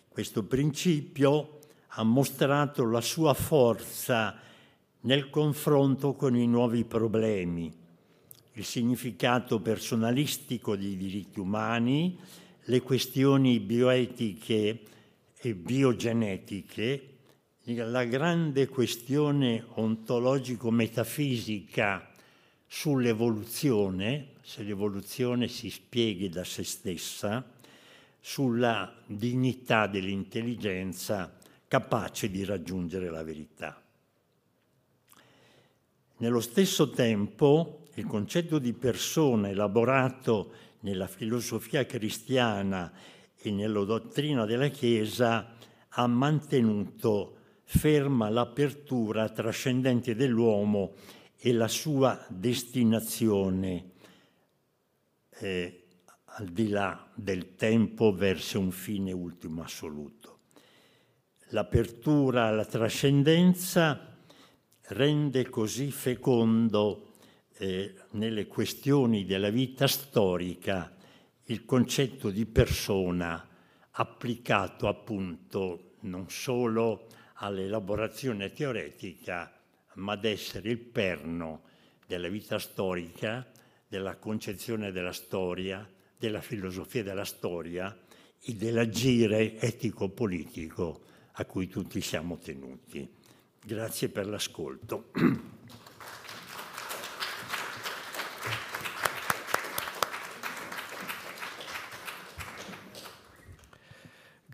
Questo 0.08 0.44
principio 0.44 1.58
ha 1.94 2.02
mostrato 2.02 2.84
la 2.84 3.00
sua 3.00 3.32
forza 3.32 4.36
nel 5.02 5.30
confronto 5.30 6.14
con 6.14 6.36
i 6.36 6.46
nuovi 6.48 6.84
problemi, 6.84 7.72
il 8.54 8.64
significato 8.64 9.60
personalistico 9.60 10.76
dei 10.76 10.96
diritti 10.96 11.38
umani, 11.38 12.18
le 12.64 12.82
questioni 12.82 13.60
bioetiche 13.60 14.82
e 15.36 15.54
biogenetiche, 15.54 17.04
la 17.64 18.04
grande 18.04 18.68
questione 18.68 19.64
ontologico-metafisica 19.74 22.10
sull'evoluzione, 22.66 24.32
se 24.42 24.62
l'evoluzione 24.62 25.48
si 25.48 25.70
spieghi 25.70 26.28
da 26.28 26.44
se 26.44 26.64
stessa, 26.64 27.58
sulla 28.20 28.94
dignità 29.06 29.86
dell'intelligenza 29.86 31.34
capace 31.66 32.30
di 32.30 32.44
raggiungere 32.44 33.08
la 33.10 33.22
verità. 33.22 33.82
Nello 36.18 36.40
stesso 36.40 36.90
tempo, 36.90 37.86
il 37.94 38.04
concetto 38.04 38.58
di 38.58 38.74
persona 38.74 39.48
elaborato 39.48 40.52
nella 40.80 41.06
filosofia 41.06 41.84
cristiana 41.86 42.92
e 43.36 43.50
nella 43.50 43.84
dottrina 43.84 44.44
della 44.44 44.68
Chiesa 44.68 45.56
ha 45.88 46.06
mantenuto 46.06 47.36
ferma 47.64 48.28
l'apertura 48.28 49.28
trascendente 49.28 50.14
dell'uomo 50.14 50.94
e 51.36 51.52
la 51.52 51.68
sua 51.68 52.24
destinazione 52.28 53.92
eh, 55.38 55.84
al 56.24 56.46
di 56.46 56.68
là 56.68 57.08
del 57.14 57.54
tempo 57.54 58.12
verso 58.12 58.58
un 58.58 58.70
fine 58.70 59.12
ultimo 59.12 59.62
assoluto. 59.62 60.38
L'apertura 61.50 62.46
alla 62.46 62.64
trascendenza 62.64 64.16
rende 64.88 65.48
così 65.48 65.90
fecondo 65.90 67.09
eh, 67.60 67.94
nelle 68.12 68.46
questioni 68.46 69.26
della 69.26 69.50
vita 69.50 69.86
storica 69.86 70.96
il 71.44 71.66
concetto 71.66 72.30
di 72.30 72.46
persona 72.46 73.46
applicato 73.90 74.88
appunto 74.88 75.96
non 76.00 76.30
solo 76.30 77.06
all'elaborazione 77.34 78.52
teoretica, 78.52 79.52
ma 79.94 80.12
ad 80.12 80.24
essere 80.24 80.70
il 80.70 80.78
perno 80.78 81.64
della 82.06 82.28
vita 82.28 82.58
storica, 82.58 83.46
della 83.86 84.16
concezione 84.16 84.90
della 84.90 85.12
storia, 85.12 85.86
della 86.16 86.40
filosofia 86.40 87.02
della 87.02 87.24
storia 87.24 87.94
e 88.40 88.54
dell'agire 88.54 89.58
etico-politico 89.60 91.02
a 91.32 91.44
cui 91.44 91.68
tutti 91.68 92.00
siamo 92.00 92.38
tenuti. 92.38 93.06
Grazie 93.62 94.08
per 94.08 94.26
l'ascolto. 94.26 95.10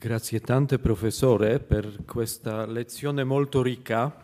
Grazie 0.06 0.38
tante 0.38 0.78
professore 0.78 1.58
per 1.58 2.04
questa 2.06 2.64
lezione 2.64 3.24
molto 3.24 3.60
ricca. 3.60 4.14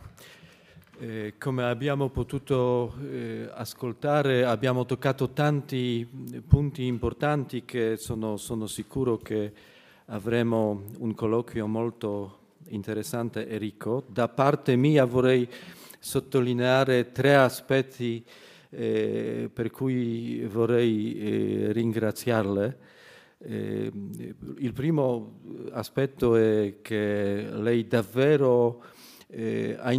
Eh, 1.00 1.34
come 1.36 1.64
abbiamo 1.64 2.08
potuto 2.08 2.94
eh, 3.10 3.50
ascoltare 3.52 4.44
abbiamo 4.44 4.86
toccato 4.86 5.30
tanti 5.30 6.08
punti 6.46 6.86
importanti 6.86 7.64
che 7.64 7.96
sono, 7.96 8.36
sono, 8.36 8.68
sicuro 8.68 9.16
che 9.16 9.52
avremo 10.04 10.84
un 11.00 11.14
colloquio 11.14 11.66
molto 11.66 12.38
interessante 12.68 13.48
e 13.48 13.58
ricco. 13.58 14.04
Da 14.06 14.28
parte 14.28 14.76
mia 14.76 15.04
vorrei 15.04 15.48
sottolineare 15.98 17.10
tre 17.10 17.34
aspetti 17.34 18.24
eh, 18.70 19.50
per 19.52 19.72
cui 19.72 20.46
vorrei 20.46 21.18
eh, 21.18 21.72
ringraziarle. 21.72 22.90
Eh, 23.44 23.90
il 24.58 24.72
primo 24.72 25.40
aspetto 25.72 26.36
è 26.36 26.76
che 26.80 27.48
lei 27.50 27.86
davvero 27.86 28.82
eh, 29.34 29.76
ha 29.78 29.92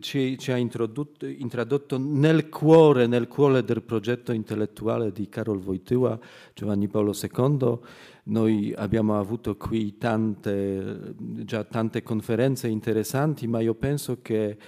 ci, 0.00 0.36
ci, 0.38 0.50
ha 0.50 0.56
introdotto, 0.56 1.98
nel 1.98 2.48
cuore, 2.48 3.06
nel 3.06 3.28
cuore 3.28 3.62
del 3.62 3.82
progetto 3.82 4.32
intellettuale 4.32 5.12
di 5.12 5.28
Karol 5.28 5.62
Wojtyła, 5.62 6.18
Giovanni 6.52 6.88
Paolo 6.88 7.12
II. 7.14 7.78
Noi 8.24 8.74
abbiamo 8.76 9.18
avuto 9.18 9.56
qui 9.56 9.96
tante, 9.96 11.14
già 11.16 11.64
tante 11.64 12.02
conferenze 12.02 12.66
interessanti, 12.66 13.46
ma 13.46 13.60
io 13.60 13.74
penso 13.74 14.18
che 14.20 14.58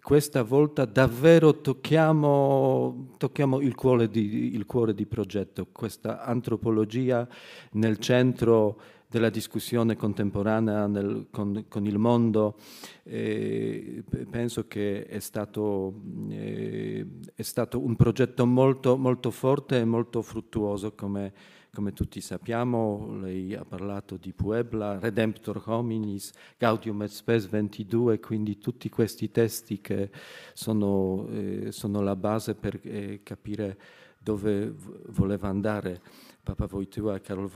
questa 0.00 0.42
volta 0.42 0.84
davvero 0.84 1.60
tocchiamo, 1.60 3.14
tocchiamo 3.16 3.60
il, 3.60 3.74
cuore 3.74 4.10
di, 4.10 4.54
il 4.54 4.66
cuore 4.66 4.94
di 4.94 5.06
progetto, 5.06 5.66
questa 5.72 6.22
antropologia 6.24 7.26
nel 7.72 7.98
centro 7.98 8.80
della 9.08 9.30
discussione 9.30 9.96
contemporanea 9.96 10.86
nel, 10.86 11.28
con, 11.30 11.64
con, 11.68 11.86
il 11.86 11.96
mondo. 11.96 12.56
Eh, 13.04 14.04
penso 14.30 14.66
che 14.66 15.06
è 15.06 15.18
stato, 15.20 16.02
eh, 16.28 17.06
è 17.34 17.42
stato, 17.42 17.80
un 17.80 17.96
progetto 17.96 18.44
molto, 18.44 18.98
molto 18.98 19.30
forte 19.30 19.78
e 19.78 19.84
molto 19.86 20.20
fruttuoso 20.20 20.92
come 20.92 21.32
come 21.72 21.92
tutti 21.92 22.20
sappiamo, 22.20 23.18
lei 23.20 23.54
ha 23.54 23.64
parlato 23.64 24.16
di 24.16 24.32
Puebla, 24.32 24.98
Redemptor 24.98 25.62
Hominis, 25.66 26.32
Gaudium 26.56 27.02
et 27.02 27.10
Spes 27.10 27.48
22, 27.48 28.20
quindi 28.20 28.58
tutti 28.58 28.88
questi 28.88 29.30
testi 29.30 29.80
che 29.80 30.10
sono, 30.54 31.28
eh, 31.30 31.72
sono 31.72 32.00
la 32.00 32.16
base 32.16 32.54
per 32.54 32.80
eh, 32.82 33.20
capire 33.22 33.78
dove 34.18 34.74
voleva 35.08 35.48
andare 35.48 36.00
Papa 36.42 36.66
Wojtyła 36.70 37.16
e 37.16 37.20
Karol, 37.20 37.50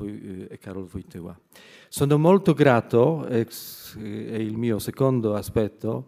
e 0.48 0.58
Karol 0.58 0.88
Wojtyła. 0.92 1.38
Sono 1.88 2.18
molto 2.18 2.52
grato, 2.52 3.24
è 3.24 3.46
il 4.38 4.56
mio 4.56 4.78
secondo 4.78 5.34
aspetto, 5.34 6.06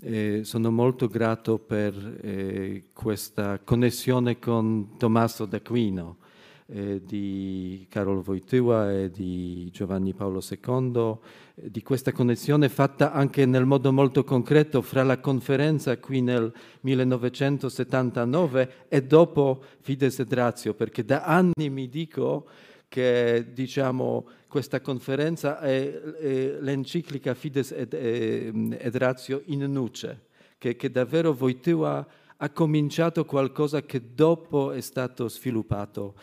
eh, 0.00 0.42
sono 0.44 0.70
molto 0.70 1.08
grato 1.08 1.58
per 1.58 2.18
eh, 2.22 2.84
questa 2.92 3.58
connessione 3.58 4.38
con 4.38 4.96
Tommaso 4.96 5.44
d'Aquino, 5.44 6.16
eh, 6.16 6.19
di 6.70 7.84
Carol 7.88 8.22
Wojtyła 8.24 8.92
e 8.92 9.10
di 9.10 9.68
Giovanni 9.72 10.14
Paolo 10.14 10.40
II, 10.40 11.16
eh, 11.56 11.68
di 11.68 11.82
questa 11.82 12.12
connessione 12.12 12.68
fatta 12.68 13.10
anche 13.12 13.44
nel 13.44 13.66
modo 13.66 13.92
molto 13.92 14.22
concreto 14.22 14.80
fra 14.80 15.02
la 15.02 15.18
conferenza 15.18 15.98
qui 15.98 16.20
nel 16.20 16.52
1979 16.82 18.86
e 18.88 19.02
dopo 19.02 19.64
Fides 19.80 20.20
et 20.20 20.32
Ratio, 20.32 20.74
perché 20.74 21.04
da 21.04 21.24
anni 21.24 21.70
mi 21.70 21.88
dico 21.88 22.46
che 22.86 23.46
diciamo, 23.52 24.28
questa 24.46 24.80
conferenza 24.80 25.58
è, 25.58 25.92
è 25.92 26.56
l'enciclica 26.60 27.34
Fides 27.34 27.72
et, 27.72 27.94
et, 27.94 28.96
Ratio 28.96 29.42
in 29.46 29.64
nuce, 29.72 30.26
che, 30.56 30.76
che 30.76 30.88
davvero 30.90 31.36
Wojtyła 31.36 32.06
ha 32.42 32.50
cominciato 32.50 33.24
qualcosa 33.24 33.82
che 33.82 34.14
dopo 34.14 34.72
è 34.72 34.80
stato 34.80 35.28
sviluppato 35.28 36.14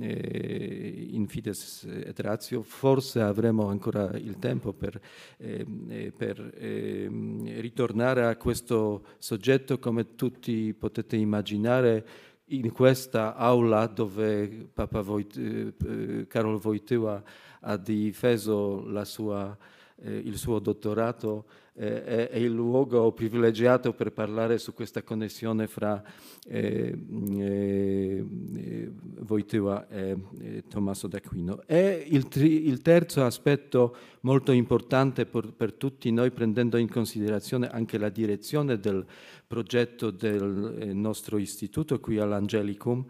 eh, 0.00 1.08
in 1.10 1.26
Fides 1.26 1.84
et 1.84 2.18
Ratio, 2.20 2.62
forse 2.62 3.20
avremo 3.20 3.68
ancora 3.68 4.16
il 4.16 4.38
tempo 4.38 4.72
per, 4.72 5.00
ehm, 5.38 5.86
eh, 5.88 6.12
per 6.16 6.54
eh, 6.56 7.08
ritornare 7.60 8.26
a 8.26 8.36
questo 8.36 9.04
soggetto 9.18 9.78
come 9.78 10.14
tutti 10.14 10.74
potete 10.74 11.16
immaginare 11.16 12.06
in 12.50 12.70
questa 12.72 13.34
aula 13.34 13.86
dove 13.86 14.68
Papa 14.72 15.00
Voit, 15.00 15.36
eh, 15.36 16.26
Karol 16.28 16.60
Wojtyła 16.62 17.22
ha 17.60 17.76
difeso 17.76 19.04
sua, 19.04 19.56
eh, 19.96 20.16
il 20.16 20.36
suo 20.36 20.60
dottorato 20.60 21.44
eh, 21.78 22.28
è 22.28 22.36
il 22.38 22.52
luogo 22.52 23.12
privilegiato 23.12 23.92
per 23.92 24.12
parlare 24.12 24.58
su 24.58 24.72
questa 24.72 25.02
connessione 25.02 25.66
fra 25.66 26.02
eh, 26.48 26.96
eh, 27.38 28.24
Wojtyła 29.26 29.88
e, 29.88 30.16
e 30.40 30.64
Tommaso 30.68 31.06
d'Aquino. 31.06 31.62
E 31.66 32.06
il, 32.08 32.28
tri, 32.28 32.66
il, 32.66 32.80
terzo 32.80 33.24
aspetto 33.24 33.96
molto 34.20 34.52
importante 34.52 35.26
per, 35.26 35.52
per, 35.52 35.74
tutti 35.74 36.10
noi, 36.10 36.30
prendendo 36.30 36.78
in 36.78 36.88
considerazione 36.88 37.68
anche 37.68 37.98
la 37.98 38.08
direzione 38.08 38.78
del 38.78 39.04
progetto 39.46 40.10
del 40.10 40.76
eh, 40.80 40.92
nostro 40.94 41.36
istituto 41.36 42.00
qui 42.00 42.18
all'Angelicum, 42.18 43.04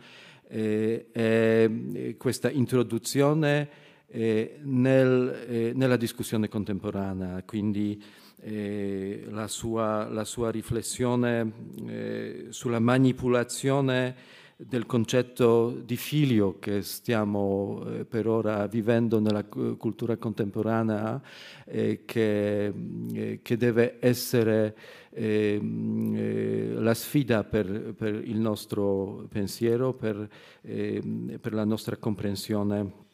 eh, 0.48 1.06
è 1.12 1.70
questa 2.16 2.50
introduzione 2.50 3.84
eh, 4.08 4.58
nel, 4.62 5.46
eh, 5.48 5.72
nella 5.74 5.96
discussione 5.96 6.48
contemporanea, 6.48 7.42
quindi 7.44 8.02
eh, 8.42 9.26
la, 9.30 9.48
sua, 9.48 10.08
la, 10.08 10.24
sua, 10.24 10.50
riflessione 10.50 11.52
eh, 11.86 12.46
sulla 12.50 12.78
manipolazione 12.78 14.14
del 14.58 14.86
concetto 14.86 15.82
di 15.84 15.96
figlio 15.96 16.58
che 16.58 16.80
stiamo 16.80 17.84
eh, 17.86 18.04
per 18.06 18.26
ora 18.26 18.66
vivendo 18.66 19.20
nella 19.20 19.44
cultura 19.44 20.16
contemporanea 20.16 21.20
eh, 21.66 22.04
che, 22.06 23.38
che, 23.42 23.56
deve 23.58 23.96
essere 24.00 24.74
ehm, 25.10 26.14
eh, 26.16 26.72
la 26.78 26.94
sfida 26.94 27.44
per, 27.44 27.92
per, 27.94 28.14
il 28.14 28.38
nostro 28.38 29.26
pensiero, 29.28 29.92
per, 29.92 30.26
ehm, 30.62 31.38
per 31.38 31.52
la 31.52 31.64
nostra 31.64 31.96
comprensione 31.98 33.04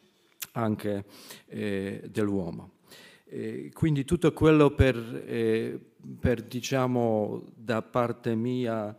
anche 0.53 1.05
eh, 1.47 2.01
dell'uomo. 2.09 2.71
Quindi 3.73 4.05
tutto 4.05 4.31
quello 4.31 4.75
per, 4.75 4.95
eh, 5.25 5.79
per, 6.19 6.43
diciamo, 6.43 7.51
da 7.55 7.81
parte 7.81 8.35
mia, 8.35 8.95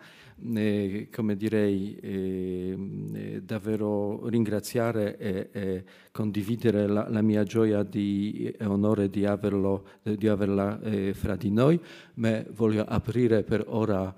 eh, 0.56 1.08
come 1.14 1.36
direi, 1.36 1.96
eh, 2.00 3.40
davvero 3.44 4.26
ringraziare 4.26 5.16
e, 5.18 5.48
e 5.52 5.84
condividere 6.10 6.88
la, 6.88 7.08
la, 7.08 7.22
mia 7.22 7.44
gioia 7.44 7.84
di, 7.84 8.52
e 8.58 8.64
onore 8.64 9.08
di, 9.08 9.24
averlo, 9.24 9.86
di 10.02 10.26
averla 10.26 10.80
fra 11.12 11.36
di 11.36 11.52
noi, 11.52 11.80
ma 12.14 12.42
voglio 12.54 12.84
aprire 12.84 13.44
per 13.44 13.64
ora 13.68 14.12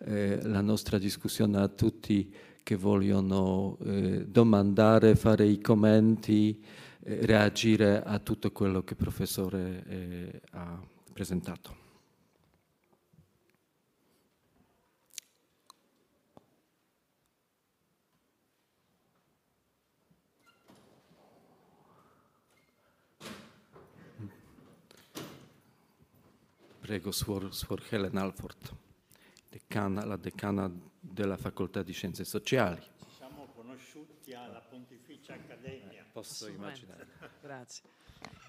la 0.00 0.60
nostra 0.60 0.96
discussione 0.96 1.58
a 1.58 1.68
tutti 1.68 2.32
che 2.68 2.76
vogliono 2.76 3.78
domandare, 4.26 5.16
fare 5.16 5.46
i 5.46 5.58
commenti, 5.58 6.62
eh, 7.00 7.24
reagire 7.24 8.02
a 8.02 8.18
tutto 8.18 8.52
quello 8.52 8.82
che 8.84 8.92
il 8.92 8.98
professore 8.98 9.84
eh, 9.86 10.40
ha 10.50 10.78
presentato. 11.10 11.86
Prego, 26.80 27.12
Suor, 27.12 27.54
Suor 27.54 27.82
Helen 27.88 28.18
Alford, 28.18 28.76
decana, 29.48 30.04
la 30.04 30.16
decana 30.16 30.70
della 31.10 31.36
Facoltà 31.36 31.82
di 31.82 31.92
Scienze 31.92 32.24
Sociali. 32.24 32.80
Ci 32.80 33.16
siamo 33.16 33.46
conosciuti 33.54 34.34
alla 34.34 34.60
Pontificia 34.60 35.34
Accademia 35.34 35.98
posso 36.18 36.48
immaginare. 36.48 37.06
Grazie. 37.40 37.84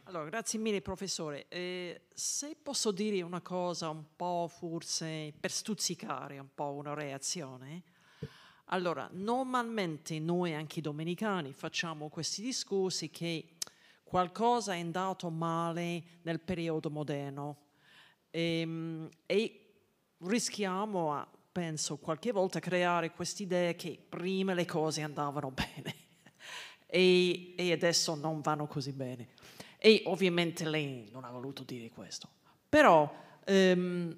Allora, 0.05 0.25
grazie 0.25 0.57
mille 0.57 0.81
professore. 0.81 1.47
Eh, 1.49 2.07
se 2.11 2.55
posso 2.61 2.91
dire 2.91 3.21
una 3.21 3.41
cosa 3.41 3.89
un 3.89 4.05
po' 4.15 4.47
forse 4.49 5.31
per 5.39 5.51
stuzzicare 5.51 6.39
un 6.39 6.49
po' 6.55 6.71
una 6.71 6.95
reazione, 6.95 7.83
allora 8.65 9.07
normalmente 9.11 10.17
noi 10.19 10.55
anche 10.55 10.81
domenicani 10.81 11.53
facciamo 11.53 12.09
questi 12.09 12.41
discorsi 12.41 13.11
che 13.11 13.57
qualcosa 14.03 14.73
è 14.73 14.79
andato 14.79 15.29
male 15.29 16.03
nel 16.23 16.39
periodo 16.39 16.89
moderno 16.89 17.67
e, 18.31 18.61
ehm, 18.61 19.09
e 19.27 19.73
rischiamo, 20.21 21.13
a, 21.13 21.27
penso, 21.51 21.97
qualche 21.97 22.31
volta 22.31 22.59
creare 22.59 23.11
quest'idea 23.11 23.73
che 23.73 23.99
prima 24.07 24.53
le 24.53 24.65
cose 24.65 25.01
andavano 25.01 25.51
bene 25.53 25.95
e, 26.85 27.53
e 27.55 27.71
adesso 27.71 28.15
non 28.15 28.41
vanno 28.41 28.67
così 28.67 28.91
bene. 28.91 29.29
E 29.77 30.03
ovviamente 30.05 30.67
lei 30.67 31.07
non 31.11 31.23
ha 31.23 31.29
voluto 31.29 31.63
dire 31.63 31.89
questo. 31.89 32.27
Però 32.67 33.11
um, 33.47 34.15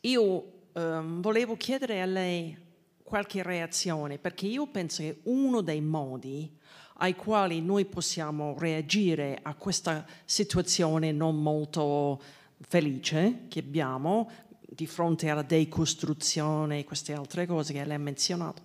io 0.00 0.52
um, 0.72 1.20
volevo 1.20 1.56
chiedere 1.56 2.00
a 2.00 2.06
lei 2.06 2.56
qualche 3.02 3.42
reazione, 3.42 4.18
perché 4.18 4.46
io 4.46 4.66
penso 4.66 5.02
che 5.02 5.20
uno 5.24 5.60
dei 5.60 5.80
modi 5.80 6.50
ai 6.98 7.14
quali 7.14 7.60
noi 7.60 7.84
possiamo 7.84 8.56
reagire 8.58 9.38
a 9.42 9.54
questa 9.54 10.06
situazione 10.24 11.12
non 11.12 11.40
molto 11.42 12.20
felice 12.66 13.46
che 13.48 13.58
abbiamo 13.58 14.30
di 14.74 14.86
fronte 14.86 15.28
alla 15.28 15.42
decostruzione 15.42 16.80
e 16.80 16.84
queste 16.84 17.12
altre 17.12 17.46
cose 17.46 17.72
che 17.72 17.84
lei 17.84 17.96
ha 17.96 17.98
menzionato, 17.98 18.62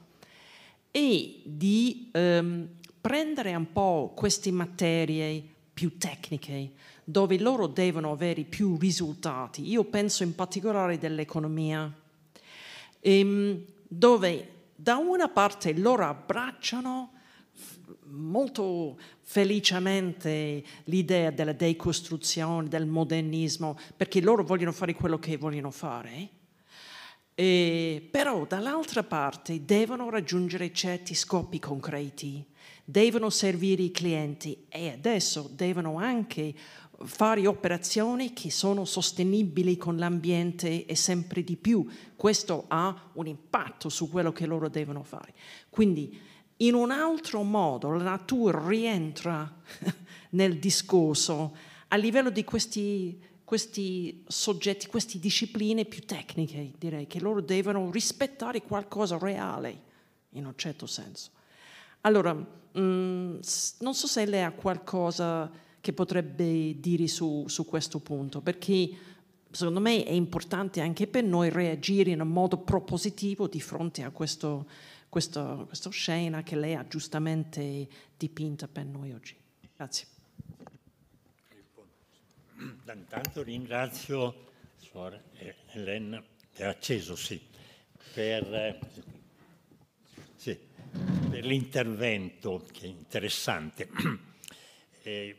è 0.92 1.32
di 1.44 2.10
um, 2.14 2.68
prendere 3.00 3.54
un 3.54 3.72
po' 3.72 4.14
queste 4.16 4.52
materie 4.52 5.44
più 5.74 5.98
tecniche, 5.98 6.72
dove 7.04 7.40
loro 7.40 7.68
devono 7.68 8.12
avere 8.12 8.44
più 8.44 8.78
risultati. 8.78 9.70
Io 9.70 9.84
penso 9.86 10.24
in 10.24 10.36
particolare 10.36 10.98
dell'economia, 10.98 11.92
ehm, 13.00 13.64
dove 13.88 14.54
da 14.76 14.98
una 14.98 15.28
parte 15.28 15.78
loro 15.78 16.06
abbracciano 16.06 17.14
molto 18.10 18.98
felicemente 19.22 20.64
l'idea 20.86 21.32
della 21.32 21.54
decostruzione, 21.54 22.68
del 22.68 22.86
modernismo, 22.86 23.78
perché 23.96 24.22
loro 24.22 24.44
vogliono 24.44 24.72
fare 24.72 24.94
quello 24.94 25.20
che 25.20 25.38
vogliono 25.38 25.72
fare, 25.72 26.30
E, 27.40 28.06
però 28.12 28.46
dall'altra 28.46 29.04
parte 29.04 29.64
devono 29.64 30.10
raggiungere 30.10 30.74
certi 30.74 31.16
scopi 31.16 31.58
concreti, 31.58 32.46
devono 32.84 33.30
servire 33.30 33.82
i 33.84 33.92
clienti 33.92 34.66
e 34.68 34.90
adesso 34.90 35.50
devono 35.54 36.00
anche 36.00 36.54
fare 37.06 37.48
operazioni 37.48 38.34
che 38.34 38.52
sono 38.52 38.84
sostenibili 38.84 39.78
con 39.78 39.96
l'ambiente 39.96 40.86
e 40.86 40.96
sempre 40.96 41.42
di 41.42 41.56
più. 41.56 41.88
Questo 42.14 42.66
ha 42.68 43.10
un 43.14 43.28
impatto 43.28 43.88
su 43.88 44.10
quello 44.10 44.34
che 44.34 44.46
loro 44.46 44.68
devono 44.68 45.04
fare. 45.04 45.34
Quindi 45.70 46.20
in 46.62 46.74
un 46.74 46.92
altro 46.92 47.44
modo 47.44 47.92
la 47.92 48.04
natura 48.04 48.66
rientra 48.68 49.52
nel 50.32 50.58
discorso 50.60 51.56
a 51.90 51.96
livello 51.96 52.30
di 52.30 52.44
questi, 52.44 53.20
questi 53.44 54.24
soggetti, 54.28 54.88
queste 54.88 55.20
discipline 55.20 55.86
più 55.86 56.04
tecniche, 56.06 56.74
direi, 56.78 57.08
che 57.08 57.20
loro 57.20 57.42
devono 57.42 57.90
rispettare 57.90 58.62
qualcosa 58.62 59.18
reale, 59.18 59.82
in 60.32 60.46
un 60.46 60.54
certo 60.56 60.86
senso. 60.86 61.32
Allora, 62.02 62.34
mh, 62.34 62.80
mm, 62.80 63.40
non 63.80 63.96
so 63.96 64.08
se 64.08 64.26
lei 64.26 64.44
ha 64.44 64.52
qualcosa 64.52 65.50
che 65.82 65.94
potrebbe 65.94 66.80
dire 66.80 67.08
su, 67.08 67.46
su 67.48 67.66
questo 67.66 68.00
punto, 68.00 68.42
perché 68.42 68.90
secondo 69.50 69.80
me 69.80 70.04
è 70.04 70.12
importante 70.12 70.82
anche 70.82 71.08
per 71.08 71.24
noi 71.24 71.50
reagire 71.50 72.12
in 72.12 72.22
un 72.22 72.28
modo 72.28 72.58
propositivo 72.58 73.48
di 73.48 73.60
fronte 73.60 74.04
a 74.04 74.12
questo, 74.12 74.68
questo, 75.10 75.66
questa 75.68 75.90
scena 75.90 76.44
che 76.44 76.56
lei 76.56 76.76
ha 76.76 76.88
giustamente 76.88 77.88
dipinta 78.16 78.68
per 78.68 78.86
noi 78.86 79.12
oggi. 79.12 79.36
Grazie. 79.76 80.08
Intanto 82.94 83.42
ringrazio 83.44 84.48
Suor 84.78 85.22
Elena, 85.72 86.24
acceso 86.60 87.16
sì, 87.16 87.42
per, 88.14 88.80
sì, 90.36 90.58
per 91.30 91.46
l'intervento 91.46 92.66
che 92.72 92.86
è 92.86 92.88
interessante. 92.88 93.90
Eh, 95.02 95.34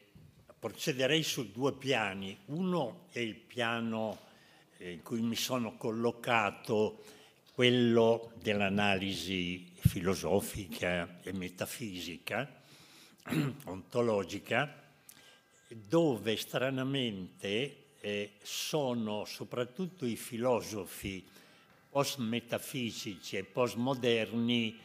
procederei 0.59 1.23
su 1.23 1.53
due 1.53 1.75
piani. 1.75 2.37
Uno 2.47 3.07
è 3.11 3.19
il 3.19 3.37
piano 3.37 4.19
eh, 4.79 4.93
in 4.93 5.03
cui 5.03 5.21
mi 5.21 5.37
sono 5.37 5.77
collocato, 5.77 7.05
quello 7.55 8.32
dell'analisi 8.40 9.72
filosofica 9.74 11.20
e 11.22 11.32
metafisica, 11.32 12.48
ontologica, 13.64 14.82
dove 15.68 16.36
stranamente 16.36 17.77
eh, 18.01 18.32
sono 18.43 19.24
soprattutto 19.24 20.06
i 20.06 20.16
filosofi 20.16 21.24
post-metafisici 21.90 23.36
e 23.36 23.44
postmoderni 23.44 24.78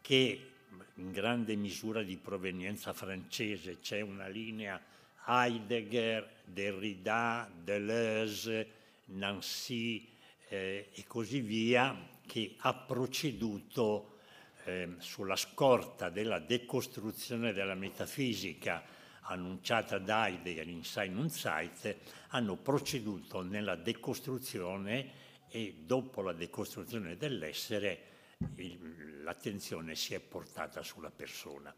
che 0.00 0.50
in 0.96 1.12
grande 1.12 1.56
misura 1.56 2.02
di 2.02 2.16
provenienza 2.16 2.92
francese 2.92 3.78
c'è 3.80 4.00
una 4.00 4.28
linea 4.28 4.80
Heidegger, 5.26 6.28
Derrida, 6.44 7.50
Deleuze, 7.62 8.66
Nancy 9.06 10.08
eh, 10.48 10.88
e 10.92 11.04
così 11.06 11.40
via 11.40 12.11
che 12.32 12.54
ha 12.60 12.72
proceduto 12.72 14.20
eh, 14.64 14.94
sulla 15.00 15.36
scorta 15.36 16.08
della 16.08 16.38
decostruzione 16.38 17.52
della 17.52 17.74
metafisica 17.74 18.82
annunciata 19.24 19.98
da 19.98 20.28
Heidegger 20.28 20.66
in 20.66 20.82
Sein 20.82 21.18
und 21.18 21.28
Zeit, 21.28 21.94
hanno 22.28 22.56
proceduto 22.56 23.42
nella 23.42 23.76
decostruzione 23.76 25.10
e 25.50 25.82
dopo 25.84 26.22
la 26.22 26.32
decostruzione 26.32 27.18
dell'essere 27.18 28.00
il, 28.54 29.22
l'attenzione 29.22 29.94
si 29.94 30.14
è 30.14 30.20
portata 30.20 30.82
sulla 30.82 31.10
persona. 31.10 31.74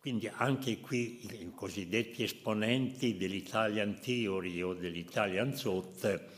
Quindi 0.00 0.26
anche 0.26 0.80
qui 0.80 1.42
i 1.42 1.52
cosiddetti 1.54 2.22
esponenti 2.22 3.18
dell'Italian 3.18 4.00
Theory 4.00 4.62
o 4.62 4.72
dell'Italian 4.72 5.54
Thought 5.54 6.30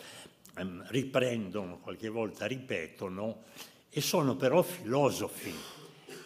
riprendono, 0.89 1.79
qualche 1.79 2.09
volta 2.09 2.47
ripetono, 2.47 3.43
e 3.91 4.01
sono 4.01 4.37
però 4.37 4.63
filosofi. 4.63 5.55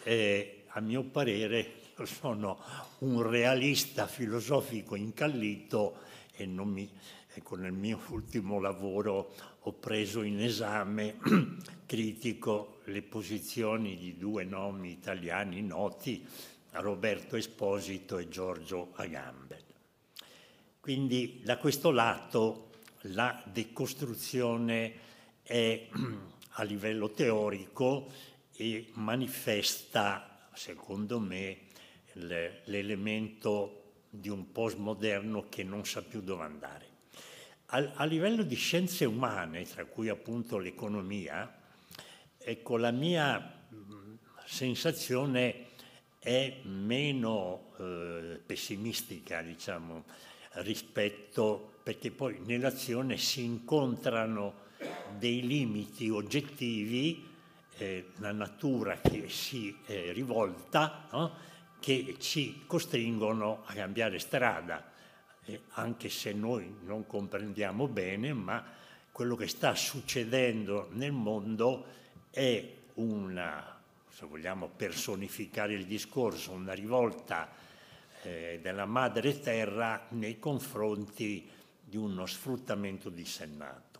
Eh, 0.03 0.63
a 0.67 0.81
mio 0.81 1.03
parere 1.03 1.77
sono 2.03 2.59
un 2.99 3.21
realista 3.21 4.07
filosofico 4.07 4.95
incallito 4.95 5.97
e 6.35 6.45
non 6.45 6.69
mi, 6.69 6.89
ecco, 7.33 7.55
nel 7.55 7.73
mio 7.73 7.99
ultimo 8.09 8.59
lavoro 8.59 9.33
ho 9.59 9.73
preso 9.73 10.21
in 10.21 10.41
esame 10.41 11.17
critico 11.85 12.79
le 12.85 13.01
posizioni 13.01 13.97
di 13.97 14.17
due 14.17 14.45
nomi 14.45 14.91
italiani 14.91 15.61
noti, 15.61 16.25
Roberto 16.71 17.35
Esposito 17.35 18.17
e 18.17 18.29
Giorgio 18.29 18.91
Agamben. 18.93 19.63
Quindi 20.79 21.41
da 21.43 21.57
questo 21.57 21.91
lato 21.91 22.68
la 23.03 23.41
decostruzione 23.45 24.93
è 25.43 25.87
a 26.53 26.63
livello 26.63 27.11
teorico 27.11 28.11
e 28.55 28.89
manifesta, 28.93 30.49
secondo 30.53 31.19
me, 31.19 31.67
l'elemento 32.13 33.75
di 34.09 34.29
un 34.29 34.51
postmoderno 34.51 35.47
che 35.47 35.63
non 35.63 35.85
sa 35.85 36.01
più 36.01 36.21
dove 36.21 36.43
andare. 36.43 36.87
A, 37.67 38.03
livello 38.05 38.41
di 38.41 38.55
scienze 38.55 39.05
umane, 39.05 39.63
tra 39.63 39.85
cui 39.85 40.09
appunto 40.09 40.57
l'economia, 40.57 41.55
ecco, 42.37 42.77
la 42.77 42.89
mia 42.89 43.59
sensazione 44.43 45.67
è 46.17 46.61
meno 46.63 47.71
eh, 47.77 48.41
pessimistica, 48.43 49.43
diciamo, 49.43 50.03
rispetto, 50.53 51.68
perché 51.81 52.11
poi 52.11 52.39
nell'azione 52.45 53.17
si 53.17 53.43
incontrano 53.43 54.67
dei 55.17 55.45
limiti 55.45 56.09
oggettivi, 56.09 57.27
eh, 57.77 58.11
la 58.17 58.31
natura 58.31 58.99
che 58.99 59.29
si 59.29 59.75
eh, 59.85 60.11
rivolta, 60.11 61.07
no? 61.11 61.47
che 61.79 62.17
ci 62.19 62.63
costringono 62.65 63.63
a 63.65 63.73
cambiare 63.73 64.19
strada, 64.19 64.91
eh, 65.45 65.61
anche 65.71 66.09
se 66.09 66.33
noi 66.33 66.75
non 66.83 67.07
comprendiamo 67.07 67.87
bene, 67.87 68.33
ma 68.33 68.63
quello 69.11 69.35
che 69.35 69.47
sta 69.47 69.75
succedendo 69.75 70.89
nel 70.91 71.11
mondo 71.11 71.85
è 72.29 72.75
una, 72.95 73.79
se 74.09 74.25
vogliamo 74.25 74.67
personificare 74.67 75.73
il 75.73 75.85
discorso, 75.85 76.51
una 76.51 76.73
rivolta 76.73 77.49
eh, 78.23 78.59
della 78.61 78.85
madre 78.85 79.39
terra 79.39 80.05
nei 80.09 80.39
confronti 80.39 81.49
di 81.89 81.97
uno 81.97 82.25
sfruttamento 82.27 83.09
dissennato. 83.09 83.99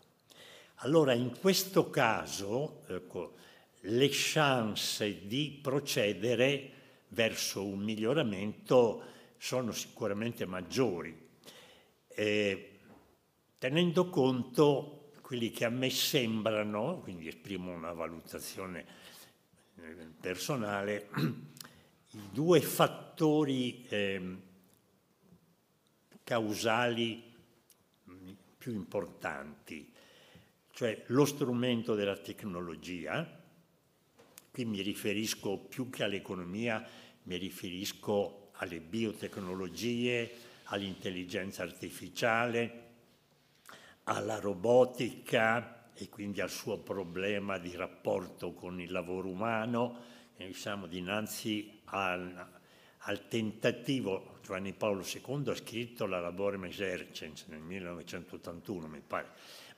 Allora 0.82 1.12
in 1.12 1.36
questo 1.38 1.90
caso 1.90 2.84
ecco, 2.86 3.34
le 3.80 4.08
chance 4.10 5.26
di 5.26 5.58
procedere 5.60 6.70
verso 7.08 7.64
un 7.64 7.80
miglioramento 7.80 9.02
sono 9.36 9.72
sicuramente 9.72 10.46
maggiori, 10.46 11.28
eh, 12.08 12.78
tenendo 13.58 14.08
conto 14.08 15.10
quelli 15.20 15.50
che 15.50 15.64
a 15.64 15.70
me 15.70 15.90
sembrano, 15.90 17.00
quindi 17.00 17.28
esprimo 17.28 17.72
una 17.72 17.92
valutazione 17.92 18.84
eh, 19.76 20.08
personale, 20.20 21.08
i 22.12 22.28
due 22.32 22.60
fattori 22.60 23.86
eh, 23.88 24.36
causali 26.24 27.29
più 28.60 28.74
importanti, 28.74 29.90
cioè 30.72 31.04
lo 31.06 31.24
strumento 31.24 31.94
della 31.94 32.18
tecnologia, 32.18 33.26
qui 34.52 34.64
mi 34.66 34.82
riferisco 34.82 35.56
più 35.56 35.88
che 35.88 36.04
all'economia, 36.04 36.86
mi 37.22 37.38
riferisco 37.38 38.50
alle 38.56 38.80
biotecnologie, 38.80 40.30
all'intelligenza 40.64 41.62
artificiale, 41.62 42.88
alla 44.04 44.38
robotica 44.38 45.90
e 45.94 46.10
quindi 46.10 46.42
al 46.42 46.50
suo 46.50 46.80
problema 46.80 47.56
di 47.56 47.74
rapporto 47.74 48.52
con 48.52 48.78
il 48.78 48.92
lavoro 48.92 49.28
umano. 49.28 50.08
E 50.36 50.52
siamo 50.52 50.86
dinanzi 50.86 51.80
al, 51.84 52.59
al, 53.04 53.28
tentativo, 53.28 54.38
Giovanni 54.42 54.72
Paolo 54.72 55.02
II 55.02 55.50
ha 55.50 55.54
scritto 55.54 56.06
la 56.06 56.20
Laborem 56.20 56.64
Exercens 56.64 57.44
nel 57.46 57.60
1981, 57.60 58.86
mi 58.88 59.02
pare, 59.06 59.28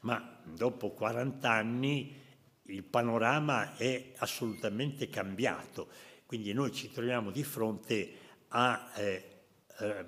ma 0.01 0.41
dopo 0.45 0.91
40 0.91 1.51
anni 1.51 2.21
il 2.67 2.83
panorama 2.85 3.77
è 3.77 4.13
assolutamente 4.17 5.09
cambiato, 5.09 5.89
quindi 6.27 6.53
noi 6.53 6.73
ci 6.73 6.91
troviamo 6.91 7.31
di 7.31 7.45
fronte 7.45 8.13
a 8.49 8.91
eh, 8.97 9.45
eh, 9.79 10.07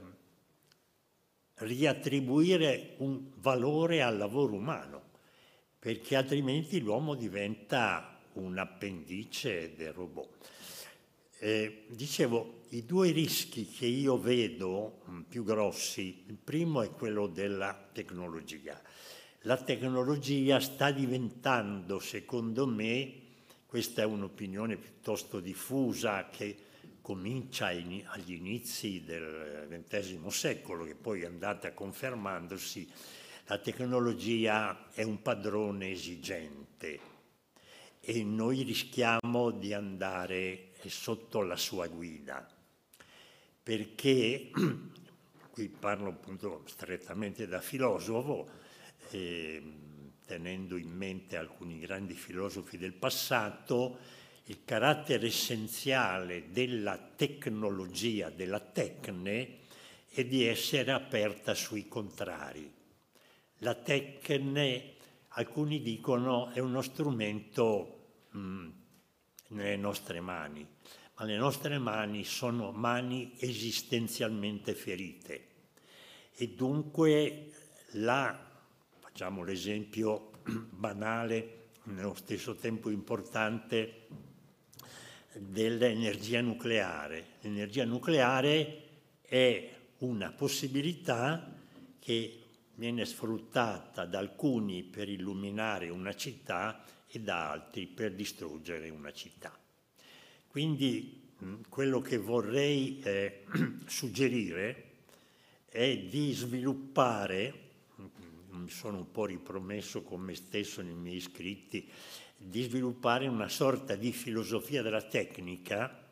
riattribuire 1.56 2.94
un 2.98 3.30
valore 3.36 4.02
al 4.02 4.16
lavoro 4.16 4.54
umano, 4.54 5.02
perché 5.78 6.16
altrimenti 6.16 6.80
l'uomo 6.80 7.14
diventa 7.14 8.20
un 8.34 8.58
appendice 8.58 9.74
del 9.76 9.92
robot. 9.92 10.48
Eh, 11.38 11.84
dicevo, 11.88 12.62
i 12.70 12.84
due 12.84 13.10
rischi 13.10 13.66
che 13.66 13.86
io 13.86 14.18
vedo 14.18 15.02
mm, 15.08 15.20
più 15.22 15.44
grossi, 15.44 16.24
il 16.26 16.36
primo 16.36 16.82
è 16.82 16.90
quello 16.90 17.26
della 17.26 17.88
tecnologia. 17.92 18.80
La 19.42 19.56
tecnologia 19.56 20.58
sta 20.60 20.90
diventando, 20.90 21.98
secondo 21.98 22.66
me, 22.66 23.12
questa 23.66 24.02
è 24.02 24.04
un'opinione 24.04 24.76
piuttosto 24.76 25.40
diffusa 25.40 26.28
che 26.30 26.56
comincia 27.00 27.66
agli 27.66 28.32
inizi 28.32 29.04
del 29.04 29.66
XX 29.68 30.26
secolo, 30.28 30.84
che 30.84 30.94
poi 30.94 31.22
è 31.22 31.26
andata 31.26 31.74
confermandosi, 31.74 32.88
la 33.46 33.58
tecnologia 33.58 34.88
è 34.94 35.02
un 35.02 35.20
padrone 35.20 35.90
esigente 35.90 37.12
e 38.04 38.22
noi 38.22 38.62
rischiamo 38.62 39.50
di 39.50 39.72
andare 39.72 40.72
sotto 40.86 41.40
la 41.40 41.56
sua 41.56 41.86
guida, 41.86 42.46
perché, 43.62 44.50
qui 45.50 45.68
parlo 45.68 46.10
appunto 46.10 46.62
strettamente 46.66 47.46
da 47.46 47.60
filosofo, 47.62 48.48
eh, 49.10 49.62
tenendo 50.26 50.76
in 50.76 50.90
mente 50.90 51.36
alcuni 51.36 51.78
grandi 51.78 52.14
filosofi 52.14 52.76
del 52.76 52.92
passato, 52.92 53.98
il 54.44 54.58
carattere 54.64 55.28
essenziale 55.28 56.50
della 56.50 56.98
tecnologia, 56.98 58.28
della 58.28 58.60
tecne, 58.60 59.60
è 60.10 60.24
di 60.24 60.44
essere 60.44 60.92
aperta 60.92 61.54
sui 61.54 61.88
contrari. 61.88 62.70
La 63.58 63.74
tecne, 63.74 64.93
alcuni 65.34 65.80
dicono, 65.80 66.50
è 66.50 66.58
uno 66.58 66.82
strumento 66.82 68.26
mh, 68.30 68.68
nelle 69.48 69.76
nostre 69.76 70.20
mani, 70.20 70.66
ma 71.16 71.24
le 71.24 71.36
nostre 71.36 71.78
mani 71.78 72.24
sono 72.24 72.72
mani 72.72 73.32
esistenzialmente 73.38 74.74
ferite 74.74 75.52
e 76.36 76.48
dunque 76.48 77.52
la, 77.92 78.36
facciamo 78.98 79.44
l'esempio 79.44 80.30
banale, 80.70 81.62
nello 81.84 82.14
stesso 82.14 82.54
tempo 82.56 82.90
importante, 82.90 84.06
dell'energia 85.34 86.40
nucleare. 86.40 87.36
L'energia 87.40 87.84
nucleare 87.84 88.82
è 89.20 89.70
una 89.98 90.32
possibilità 90.32 91.52
che 91.98 92.43
viene 92.76 93.04
sfruttata 93.04 94.04
da 94.04 94.18
alcuni 94.18 94.82
per 94.82 95.08
illuminare 95.08 95.88
una 95.88 96.14
città 96.14 96.84
e 97.06 97.20
da 97.20 97.50
altri 97.50 97.86
per 97.86 98.14
distruggere 98.14 98.88
una 98.88 99.12
città. 99.12 99.56
Quindi 100.46 101.22
quello 101.68 102.00
che 102.00 102.16
vorrei 102.16 103.00
eh, 103.00 103.44
suggerire 103.86 104.92
è 105.68 105.96
di 105.98 106.32
sviluppare, 106.32 107.60
mi 108.50 108.68
sono 108.68 108.98
un 108.98 109.10
po' 109.10 109.26
ripromesso 109.26 110.02
con 110.02 110.20
me 110.20 110.34
stesso 110.34 110.82
nei 110.82 110.94
miei 110.94 111.20
scritti, 111.20 111.90
di 112.36 112.62
sviluppare 112.62 113.26
una 113.26 113.48
sorta 113.48 113.94
di 113.96 114.12
filosofia 114.12 114.82
della 114.82 115.02
tecnica 115.02 116.02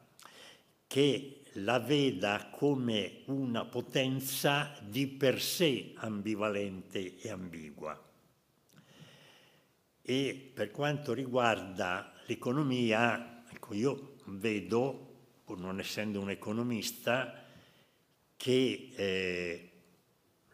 che 0.86 1.41
la 1.56 1.78
veda 1.78 2.48
come 2.50 3.22
una 3.26 3.64
potenza 3.64 4.74
di 4.82 5.06
per 5.06 5.40
sé 5.40 5.92
ambivalente 5.96 7.18
e 7.18 7.30
ambigua. 7.30 8.00
E 10.00 10.50
per 10.54 10.70
quanto 10.70 11.12
riguarda 11.12 12.12
l'economia, 12.26 13.44
ecco, 13.50 13.74
io 13.74 14.16
vedo, 14.26 15.10
pur 15.44 15.58
non 15.58 15.78
essendo 15.78 16.20
un 16.20 16.30
economista, 16.30 17.44
che 18.36 18.90
eh, 18.94 19.70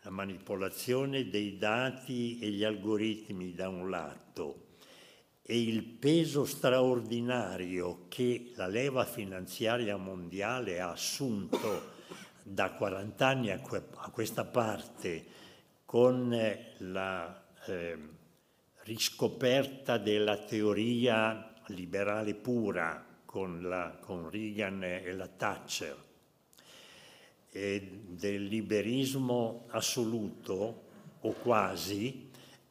la 0.02 0.10
manipolazione 0.10 1.28
dei 1.28 1.56
dati 1.56 2.38
e 2.38 2.50
gli 2.50 2.64
algoritmi 2.64 3.54
da 3.54 3.68
un 3.68 3.88
lato 3.88 4.67
e 5.50 5.62
il 5.62 5.82
peso 5.82 6.44
straordinario 6.44 8.04
che 8.08 8.52
la 8.56 8.66
leva 8.66 9.06
finanziaria 9.06 9.96
mondiale 9.96 10.78
ha 10.78 10.90
assunto 10.90 11.96
da 12.42 12.72
40 12.72 13.26
anni 13.26 13.50
a, 13.50 13.58
questa 13.58 14.44
parte 14.44 15.24
con 15.86 16.34
eh, 16.34 16.74
la 16.80 17.42
eh, 17.64 17.98
riscoperta 18.82 19.96
della 19.96 20.36
teoria 20.36 21.50
liberale 21.68 22.34
pura 22.34 23.02
con, 23.24 23.62
la, 23.62 23.96
con 24.02 24.28
Reagan 24.28 24.84
e 24.84 25.12
la 25.14 25.28
Thatcher 25.28 25.96
e 27.50 28.02
del 28.06 28.44
liberismo 28.44 29.64
assoluto 29.70 30.84
o 31.20 31.32
quasi, 31.32 32.27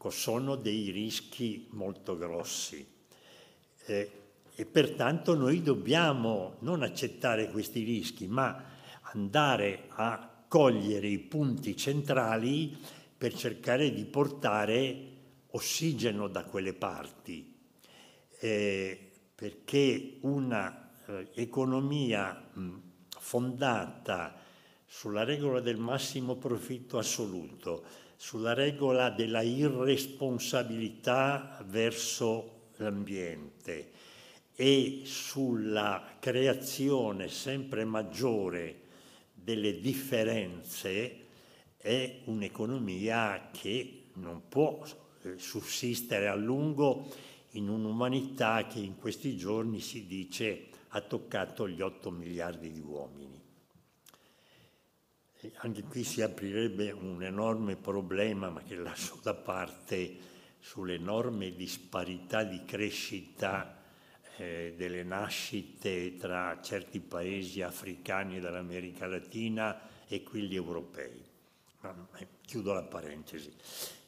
sono 0.10 0.56
dei 0.56 0.92
rischi 0.92 1.68
molto 1.72 2.18
grossi. 2.18 2.86
Eh, 3.86 4.12
e 4.56 4.66
pertanto 4.66 5.36
noi 5.36 5.62
dobbiamo 5.62 6.56
non 6.60 6.82
accettare 6.82 7.52
questi 7.52 7.84
rischi, 7.84 8.26
ma 8.28 8.64
andare 9.14 9.84
a 9.90 10.46
cogliere 10.48 11.08
i 11.08 11.20
punti 11.20 11.78
centrali 11.78 12.76
per 13.18 13.36
cercare 13.36 13.92
di 13.94 14.06
portare 14.06 15.16
ossigeno 15.52 16.28
da 16.28 16.44
quelle 16.46 16.74
parti, 16.74 17.56
eh, 18.40 19.12
perché 19.36 20.18
un'economia 20.22 20.92
eh, 22.40 22.42
fondata 23.20 24.36
sulla 24.86 25.24
regola 25.24 25.60
del 25.60 25.78
massimo 25.78 26.36
profitto 26.36 26.98
assoluto, 26.98 27.84
sulla 28.18 28.54
regola 28.54 29.10
della 29.12 29.42
irresponsabilità 29.42 31.64
verso 31.68 32.72
l'ambiente 32.78 33.92
e 34.56 35.04
sulla 35.06 36.16
creazione 36.20 37.30
sempre 37.30 37.86
maggiore 37.86 38.82
delle 39.32 39.80
differenze 39.80 41.26
è 41.78 42.22
un'economia 42.26 43.50
che 43.52 44.06
non 44.14 44.48
può 44.50 44.84
eh, 45.22 45.38
sussistere 45.38 46.28
a 46.28 46.34
lungo 46.34 47.08
in 47.52 47.70
un'umanità 47.70 48.66
che 48.66 48.80
in 48.80 48.98
questi 48.98 49.38
giorni 49.38 49.80
si 49.80 50.08
dice 50.08 50.70
ha 50.90 51.02
toccato 51.02 51.70
gli 51.70 51.82
8 51.82 52.10
miliardi 52.10 52.72
di 52.72 52.82
uomini 52.82 53.47
anche 55.58 55.84
qui 55.84 56.04
si 56.04 56.22
aprirebbe 56.22 56.92
un 56.92 57.24
enorme 57.24 57.76
problema, 57.76 58.50
ma 58.50 58.62
che 58.62 58.76
lascio 58.76 59.20
da 59.22 59.34
parte, 59.34 60.16
sull'enorme 60.60 61.54
disparità 61.56 62.44
di 62.44 62.64
crescita 62.66 63.82
eh, 64.38 64.74
delle 64.78 65.04
nascite 65.04 66.18
tra 66.18 66.60
certi 66.62 67.00
paesi 67.00 67.62
africani 67.62 68.40
dell'America 68.40 69.08
Latina 69.08 69.80
e 70.08 70.24
quelli 70.24 70.56
europei. 70.56 71.24
Ma, 71.82 72.08
eh, 72.18 72.28
chiudo 72.46 72.74
la 72.74 72.84
parentesi. 72.84 73.52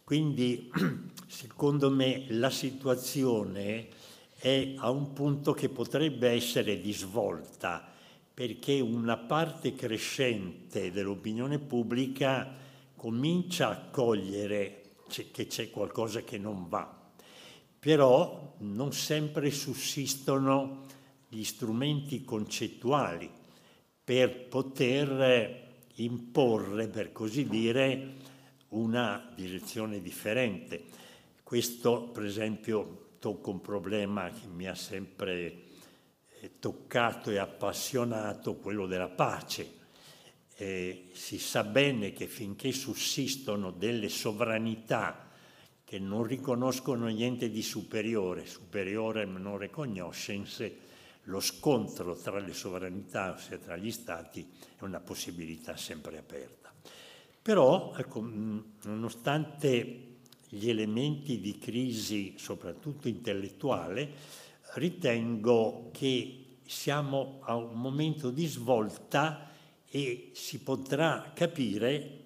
Quindi, 0.03 0.71
secondo 1.27 1.89
me, 1.89 2.25
la 2.29 2.49
situazione 2.49 3.87
è 4.37 4.73
a 4.77 4.89
un 4.89 5.13
punto 5.13 5.53
che 5.53 5.69
potrebbe 5.69 6.29
essere 6.29 6.79
di 6.79 6.93
svolta 6.93 7.88
perché 8.39 8.79
una 8.79 9.17
parte 9.17 9.75
crescente 9.75 10.93
dell'opinione 10.93 11.59
pubblica 11.59 12.49
comincia 12.95 13.67
a 13.67 13.89
cogliere 13.91 14.91
che 15.33 15.47
c'è 15.47 15.69
qualcosa 15.69 16.21
che 16.21 16.37
non 16.37 16.69
va, 16.69 17.11
però 17.77 18.55
non 18.59 18.93
sempre 18.93 19.51
sussistono 19.51 20.85
gli 21.27 21.43
strumenti 21.43 22.23
concettuali 22.23 23.29
per 24.01 24.47
poter 24.47 25.89
imporre, 25.95 26.87
per 26.87 27.11
così 27.11 27.45
dire, 27.45 28.13
una 28.69 29.33
direzione 29.35 30.01
differente. 30.01 30.85
Questo, 31.43 32.03
per 32.03 32.23
esempio, 32.23 33.15
tocca 33.19 33.49
un 33.49 33.59
problema 33.59 34.29
che 34.29 34.47
mi 34.47 34.65
ha 34.65 34.75
sempre 34.75 35.67
toccato 36.59 37.29
e 37.29 37.37
appassionato 37.37 38.55
quello 38.55 38.87
della 38.87 39.09
pace. 39.09 39.77
Eh, 40.55 41.09
si 41.13 41.39
sa 41.39 41.63
bene 41.63 42.11
che 42.11 42.27
finché 42.27 42.71
sussistono 42.71 43.71
delle 43.71 44.09
sovranità 44.09 45.29
che 45.83 45.99
non 45.99 46.23
riconoscono 46.23 47.07
niente 47.07 47.49
di 47.49 47.63
superiore, 47.63 48.45
superiore 48.45 49.25
non 49.25 49.67
cognoscenze, 49.71 50.77
lo 51.23 51.39
scontro 51.39 52.15
tra 52.15 52.39
le 52.39 52.53
sovranità, 52.53 53.33
ossia 53.33 53.57
tra 53.57 53.75
gli 53.75 53.91
stati, 53.91 54.47
è 54.77 54.83
una 54.83 54.99
possibilità 54.99 55.75
sempre 55.77 56.17
aperta. 56.17 56.71
Però, 57.41 57.93
ecco, 57.97 58.21
nonostante 58.83 60.17
gli 60.47 60.69
elementi 60.69 61.39
di 61.39 61.57
crisi, 61.57 62.35
soprattutto 62.37 63.07
intellettuale, 63.07 64.11
ritengo 64.73 65.89
che 65.91 66.57
siamo 66.65 67.39
a 67.43 67.55
un 67.55 67.79
momento 67.79 68.29
di 68.29 68.45
svolta 68.45 69.49
e 69.89 70.31
si 70.33 70.61
potrà 70.61 71.31
capire 71.33 72.25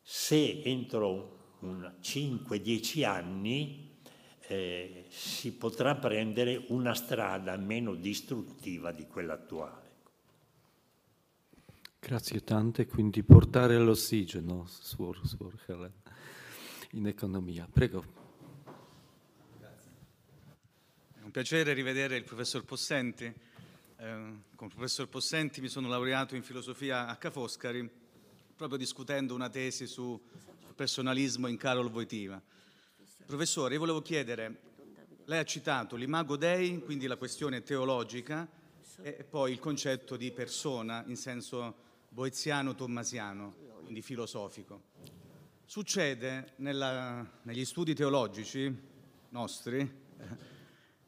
se 0.00 0.62
entro 0.62 1.56
5-10 2.00 3.04
anni 3.04 3.92
eh, 4.46 5.06
si 5.08 5.52
potrà 5.52 5.94
prendere 5.94 6.64
una 6.68 6.94
strada 6.94 7.56
meno 7.56 7.94
distruttiva 7.94 8.92
di 8.92 9.06
quella 9.06 9.34
attuale. 9.34 9.82
Grazie 11.98 12.44
tante, 12.44 12.86
quindi 12.86 13.22
portare 13.22 13.78
l'ossigeno, 13.78 14.66
suor, 14.66 15.26
suor 15.26 15.58
Helen, 15.66 15.92
in 16.90 17.06
economia. 17.06 17.66
Prego. 17.70 18.04
Grazie. 19.58 19.90
È 21.14 21.16
un 21.16 21.22
piacere 21.34 21.72
rivedere 21.72 22.14
il 22.14 22.22
professor 22.22 22.62
Possenti. 22.62 23.24
Eh, 23.24 23.34
con 24.54 24.68
il 24.68 24.72
professor 24.72 25.08
Possenti 25.08 25.60
mi 25.60 25.66
sono 25.66 25.88
laureato 25.88 26.36
in 26.36 26.44
filosofia 26.44 27.08
a 27.08 27.16
Ca' 27.16 27.32
Foscari, 27.32 27.90
proprio 28.54 28.78
discutendo 28.78 29.34
una 29.34 29.48
tesi 29.48 29.88
su 29.88 30.16
personalismo 30.76 31.48
in 31.48 31.56
Carol 31.56 31.90
Voitiva. 31.90 32.40
Professore, 33.26 33.74
io 33.74 33.80
volevo 33.80 34.00
chiedere, 34.00 34.60
lei 35.24 35.40
ha 35.40 35.44
citato 35.44 35.96
l'imago 35.96 36.36
Dei, 36.36 36.78
quindi 36.78 37.08
la 37.08 37.16
questione 37.16 37.64
teologica, 37.64 38.48
e 39.02 39.24
poi 39.28 39.50
il 39.50 39.58
concetto 39.58 40.16
di 40.16 40.30
persona 40.30 41.02
in 41.08 41.16
senso 41.16 41.74
boeziano-tommasiano, 42.10 43.54
quindi 43.82 44.02
filosofico. 44.02 44.82
Succede 45.64 46.52
nella, 46.58 47.28
negli 47.42 47.64
studi 47.64 47.92
teologici 47.92 48.72
nostri 49.30 50.02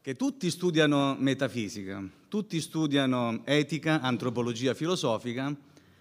che 0.01 0.15
tutti 0.15 0.49
studiano 0.49 1.15
metafisica, 1.19 2.03
tutti 2.27 2.59
studiano 2.61 3.41
etica, 3.45 4.01
antropologia 4.01 4.73
filosofica 4.73 5.55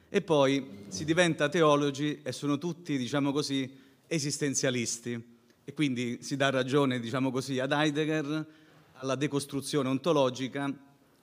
e 0.08 0.22
poi 0.22 0.84
si 0.88 1.04
diventa 1.04 1.48
teologi 1.48 2.20
e 2.22 2.32
sono 2.32 2.58
tutti, 2.58 2.96
diciamo 2.96 3.32
così, 3.32 3.70
esistenzialisti 4.06 5.34
e 5.64 5.74
quindi 5.74 6.18
si 6.22 6.36
dà 6.36 6.50
ragione, 6.50 7.00
diciamo 7.00 7.30
così, 7.30 7.58
ad 7.58 7.72
Heidegger, 7.72 8.46
alla 8.94 9.16
decostruzione 9.16 9.88
ontologica, 9.88 10.72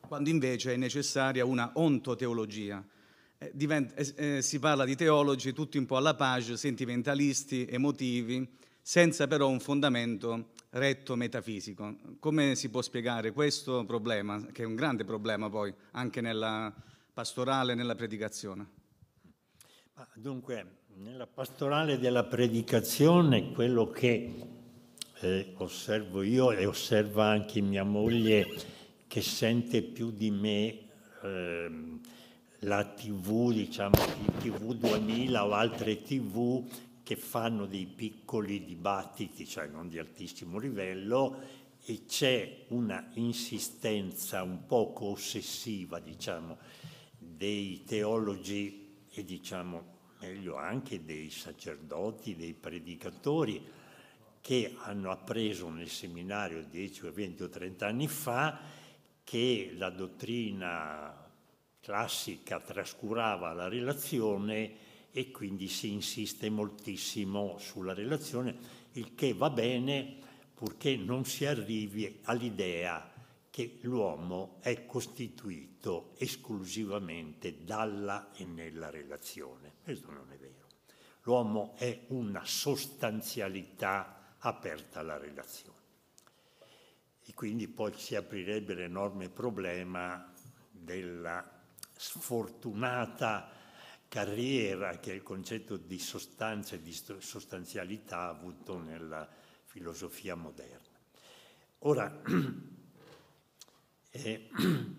quando 0.01 0.29
invece 0.29 0.73
è 0.73 0.77
necessaria 0.77 1.45
una 1.45 1.71
ontoteologia. 1.75 2.83
Eh, 3.37 3.51
diventa, 3.53 3.95
eh, 3.95 4.13
eh, 4.15 4.41
si 4.41 4.59
parla 4.59 4.85
di 4.85 4.95
teologi 4.95 5.53
tutti 5.53 5.77
un 5.77 5.85
po' 5.85 5.97
alla 5.97 6.13
page, 6.13 6.57
sentimentalisti, 6.57 7.65
emotivi, 7.69 8.47
senza 8.85 9.27
però 9.27 9.47
un 9.47 9.61
fondamento 9.61 10.49
retto 10.71 11.15
metafisico. 11.15 11.95
Come 12.19 12.55
si 12.55 12.69
può 12.69 12.81
spiegare 12.81 13.31
questo 13.31 13.85
problema, 13.85 14.45
che 14.51 14.63
è 14.63 14.65
un 14.65 14.75
grande 14.75 15.05
problema 15.05 15.49
poi 15.49 15.73
anche 15.91 16.19
nella 16.19 16.71
pastorale, 17.13 17.75
nella 17.75 17.95
predicazione? 17.95 18.81
Dunque, 20.15 20.81
nella 20.95 21.27
pastorale 21.27 21.97
della 21.97 22.25
predicazione 22.25 23.51
quello 23.51 23.89
che 23.89 24.33
eh, 25.21 25.53
osservo 25.57 26.21
io 26.21 26.51
e 26.51 26.65
osserva 26.65 27.27
anche 27.27 27.61
mia 27.61 27.83
moglie 27.83 28.45
che 29.07 29.21
sente 29.21 29.81
più 29.81 30.11
di 30.11 30.29
me 30.29 30.79
eh, 31.21 31.99
la 32.59 32.83
TV, 32.83 33.53
diciamo 33.53 33.95
TV 34.39 34.73
2000 34.73 35.45
o 35.45 35.51
altre 35.53 36.01
TV 36.01 36.65
che 37.03 37.15
fanno 37.15 37.65
dei 37.65 37.85
piccoli 37.85 38.63
dibattiti, 38.63 39.45
cioè 39.45 39.67
non 39.67 39.89
di 39.89 39.99
altissimo 39.99 40.57
livello, 40.57 41.61
e 41.85 42.05
c'è 42.05 42.65
una 42.69 43.09
insistenza 43.15 44.41
un 44.41 44.65
poco 44.65 45.05
ossessiva, 45.07 45.99
diciamo, 45.99 46.57
dei 47.17 47.83
teologi 47.83 49.05
e 49.11 49.25
diciamo 49.25 49.91
meglio 50.21 50.55
anche 50.55 51.03
dei 51.03 51.29
sacerdoti, 51.29 52.35
dei 52.35 52.53
predicatori 52.53 53.61
che 54.39 54.75
hanno 54.79 55.11
appreso 55.11 55.69
nel 55.69 55.89
seminario 55.89 56.63
10 56.63 57.05
o 57.05 57.11
20 57.11 57.43
o 57.43 57.49
30 57.49 57.85
anni 57.85 58.07
fa 58.07 58.59
che 59.23 59.73
la 59.75 59.89
dottrina 59.89 61.29
classica 61.81 62.59
trascurava 62.59 63.53
la 63.53 63.67
relazione 63.67 64.71
e 65.15 65.29
quindi 65.29 65.67
si 65.67 65.91
insiste 65.91 66.49
moltissimo 66.49 67.59
sulla 67.59 67.93
relazione, 67.93 68.57
il 68.93 69.13
che 69.13 69.33
va 69.33 69.51
bene 69.51 70.17
purché 70.55 70.95
non 70.95 71.23
si 71.23 71.45
arrivi 71.45 72.21
all'idea 72.23 73.11
che 73.51 73.77
l'uomo 73.81 74.57
è 74.61 74.87
costituito 74.87 76.15
esclusivamente 76.17 77.63
dalla 77.63 78.31
e 78.33 78.43
nella 78.45 78.89
relazione. 78.89 79.73
Questo 79.83 80.09
non 80.09 80.31
è 80.31 80.37
vero. 80.37 80.67
L'uomo 81.21 81.75
è 81.77 82.05
una 82.07 82.43
sostanzialità 82.43 84.35
aperta 84.39 85.01
alla 85.01 85.17
relazione. 85.17 85.77
E 87.23 87.33
quindi 87.35 87.67
poi 87.67 87.93
si 87.95 88.15
aprirebbe 88.15 88.73
l'enorme 88.73 89.29
problema 89.29 90.33
della 90.71 91.61
sfortunata 91.95 93.61
carriera 94.13 94.99
che 94.99 95.11
il 95.11 95.23
concetto 95.23 95.75
di 95.75 95.97
sostanza 95.97 96.75
e 96.75 96.83
di 96.83 96.93
sostanzialità 97.17 98.19
ha 98.19 98.29
avuto 98.29 98.77
nella 98.77 99.27
filosofia 99.63 100.35
moderna. 100.35 100.99
Ora, 101.79 102.21
eh, 104.11 104.49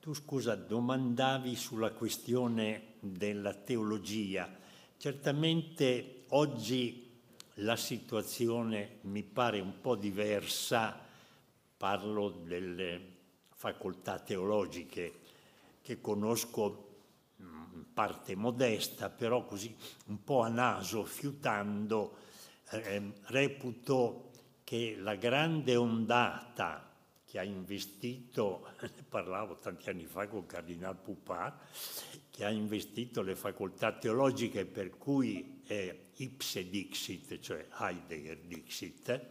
tu 0.00 0.12
scusa, 0.12 0.56
domandavi 0.56 1.54
sulla 1.54 1.92
questione 1.92 2.94
della 2.98 3.54
teologia. 3.54 4.52
Certamente 4.96 6.24
oggi 6.30 7.12
la 7.54 7.76
situazione 7.76 8.98
mi 9.02 9.22
pare 9.22 9.60
un 9.60 9.80
po' 9.80 9.94
diversa, 9.94 10.98
parlo 11.76 12.30
delle 12.30 13.18
facoltà 13.54 14.18
teologiche 14.18 15.20
che 15.80 16.00
conosco 16.00 16.88
parte 18.00 18.34
modesta, 18.34 19.10
però 19.10 19.44
così 19.44 19.76
un 20.06 20.24
po' 20.24 20.40
a 20.40 20.48
naso, 20.48 21.04
fiutando, 21.04 22.16
eh, 22.70 23.12
reputo 23.24 24.30
che 24.64 24.96
la 24.98 25.16
grande 25.16 25.76
ondata 25.76 26.94
che 27.26 27.38
ha 27.38 27.42
investito, 27.42 28.68
ne 28.80 28.90
parlavo 29.06 29.54
tanti 29.56 29.90
anni 29.90 30.06
fa 30.06 30.26
con 30.28 30.46
Cardinal 30.46 30.96
Pupar, 30.96 31.58
che 32.30 32.42
ha 32.46 32.48
investito 32.48 33.20
le 33.20 33.36
facoltà 33.36 33.92
teologiche 33.92 34.64
per 34.64 34.96
cui 34.96 35.60
è 35.66 35.94
ipse 36.16 36.70
dixit, 36.70 37.38
cioè 37.38 37.68
Heidegger 37.80 38.38
dixit, 38.38 39.26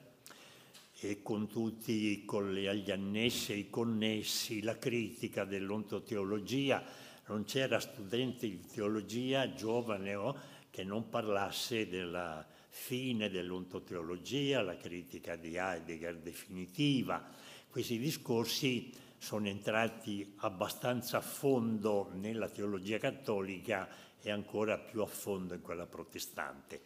e 1.00 1.24
con 1.24 1.48
tutti 1.48 2.24
con 2.24 2.54
le, 2.54 2.78
gli 2.78 2.91
annessi 2.91 3.52
e 3.52 3.56
i 3.56 3.70
connessi, 3.72 4.62
la 4.62 4.78
critica 4.78 5.44
dell'ontoteologia, 5.44 7.08
non 7.30 7.44
c'era 7.44 7.80
studente 7.80 8.50
di 8.50 8.60
teologia 8.66 9.54
giovane 9.54 10.16
o 10.16 10.36
che 10.72 10.84
non 10.84 11.10
parlasse 11.10 11.88
della 11.88 12.46
fine 12.70 13.30
dell'ontoteologia, 13.30 14.62
la 14.62 14.78
critica 14.78 15.36
di 15.36 15.56
Heidegger 15.56 16.18
definitiva, 16.18 17.24
questi 17.70 18.00
discorsi 18.00 18.92
sono 19.18 19.48
entrati 19.48 20.34
abbastanza 20.38 21.18
a 21.18 21.22
fondo 21.22 22.10
nella 22.14 22.50
teologia 22.50 22.98
cattolica 22.98 23.88
e 24.22 24.32
ancora 24.32 24.80
più 24.80 25.02
a 25.02 25.06
fondo 25.06 25.54
in 25.54 25.62
quella 25.62 25.86
protestante. 25.86 26.82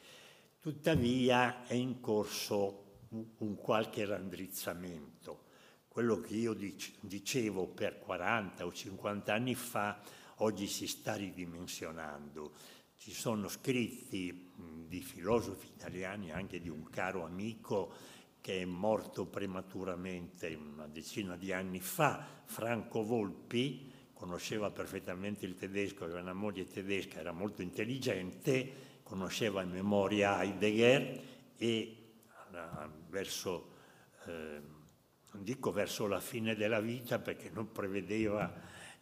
Tuttavia 0.60 1.66
è 1.66 1.74
in 1.74 2.02
corso 2.02 3.00
un 3.38 3.56
qualche 3.56 4.06
raddrizzamento. 4.06 5.44
Quello 5.88 6.20
che 6.20 6.34
io 6.34 6.56
dicevo 7.02 7.68
per 7.68 8.00
40 8.00 8.66
o 8.66 8.74
50 8.74 9.34
anni 9.34 9.56
fa, 9.56 10.02
oggi 10.44 10.68
si 10.68 10.88
sta 10.88 11.16
ridimensionando. 11.16 12.54
Ci 12.98 13.12
sono 13.12 13.48
scritti 13.48 14.52
di 14.88 15.02
filosofi 15.02 15.68
italiani, 15.68 16.32
anche 16.32 16.60
di 16.60 16.70
un 16.70 16.90
caro 16.90 17.26
amico, 17.26 17.94
che 18.40 18.62
è 18.62 18.66
morto 18.66 19.26
prematuramente 19.26 20.54
una 20.54 20.88
decina 20.88 21.38
di 21.38 21.54
anni 21.54 21.80
fa, 21.80 22.26
Franco 22.44 23.04
Volpi, 23.04 23.92
conosceva 24.14 24.70
perfettamente 24.70 25.46
il 25.46 25.56
tedesco, 25.56 26.04
aveva 26.04 26.20
una 26.20 26.34
moglie 26.34 26.66
tedesca, 26.66 27.20
era 27.20 27.32
molto 27.32 27.62
intelligente, 27.62 29.00
conosceva 29.04 29.62
in 29.62 29.70
memoria 29.70 30.42
Heidegger 30.42 31.22
e 31.58 31.98
verso, 33.10 33.72
eh, 34.26 34.62
non 35.32 35.44
dico 35.44 35.72
verso 35.72 36.08
la 36.08 36.20
fine 36.20 36.56
della 36.56 36.80
vita 36.80 37.20
perché 37.20 37.50
non 37.50 37.72
prevedeva, 37.72 38.52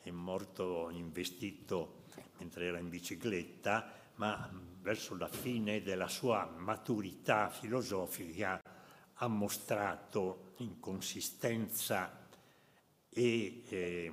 è 0.04 0.10
morto 0.12 0.90
investito 0.92 2.00
mentre 2.38 2.66
era 2.66 2.80
in 2.80 2.90
bicicletta, 2.90 3.92
ma 4.16 4.50
verso 4.82 5.16
la 5.16 5.28
fine 5.28 5.82
della 5.82 6.08
sua 6.08 6.52
maturità 6.58 7.50
filosofica, 7.50 8.62
ha 9.14 9.28
mostrato 9.28 10.54
inconsistenza 10.58 12.28
e 13.10 13.64
eh, 13.68 14.12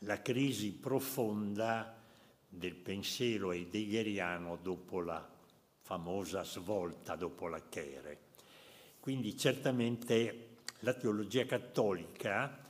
la 0.00 0.22
crisi 0.22 0.72
profonda 0.72 2.00
del 2.48 2.74
pensiero 2.74 3.50
heideggeriano 3.50 4.56
dopo 4.56 5.00
la 5.00 5.28
famosa 5.80 6.44
svolta, 6.44 7.16
dopo 7.16 7.48
la 7.48 7.68
Chere. 7.68 8.30
Quindi 9.00 9.36
certamente 9.36 10.58
la 10.80 10.94
teologia 10.94 11.44
cattolica, 11.44 12.61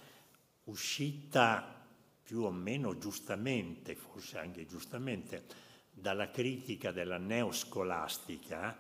uscita 0.73 1.85
più 2.23 2.43
o 2.43 2.51
meno 2.51 2.99
giustamente, 2.99 3.95
forse 3.95 4.39
anche 4.39 4.67
giustamente, 4.67 5.45
dalla 5.91 6.31
critica 6.31 6.91
della 6.91 7.19
neoscolastica, 7.19 8.77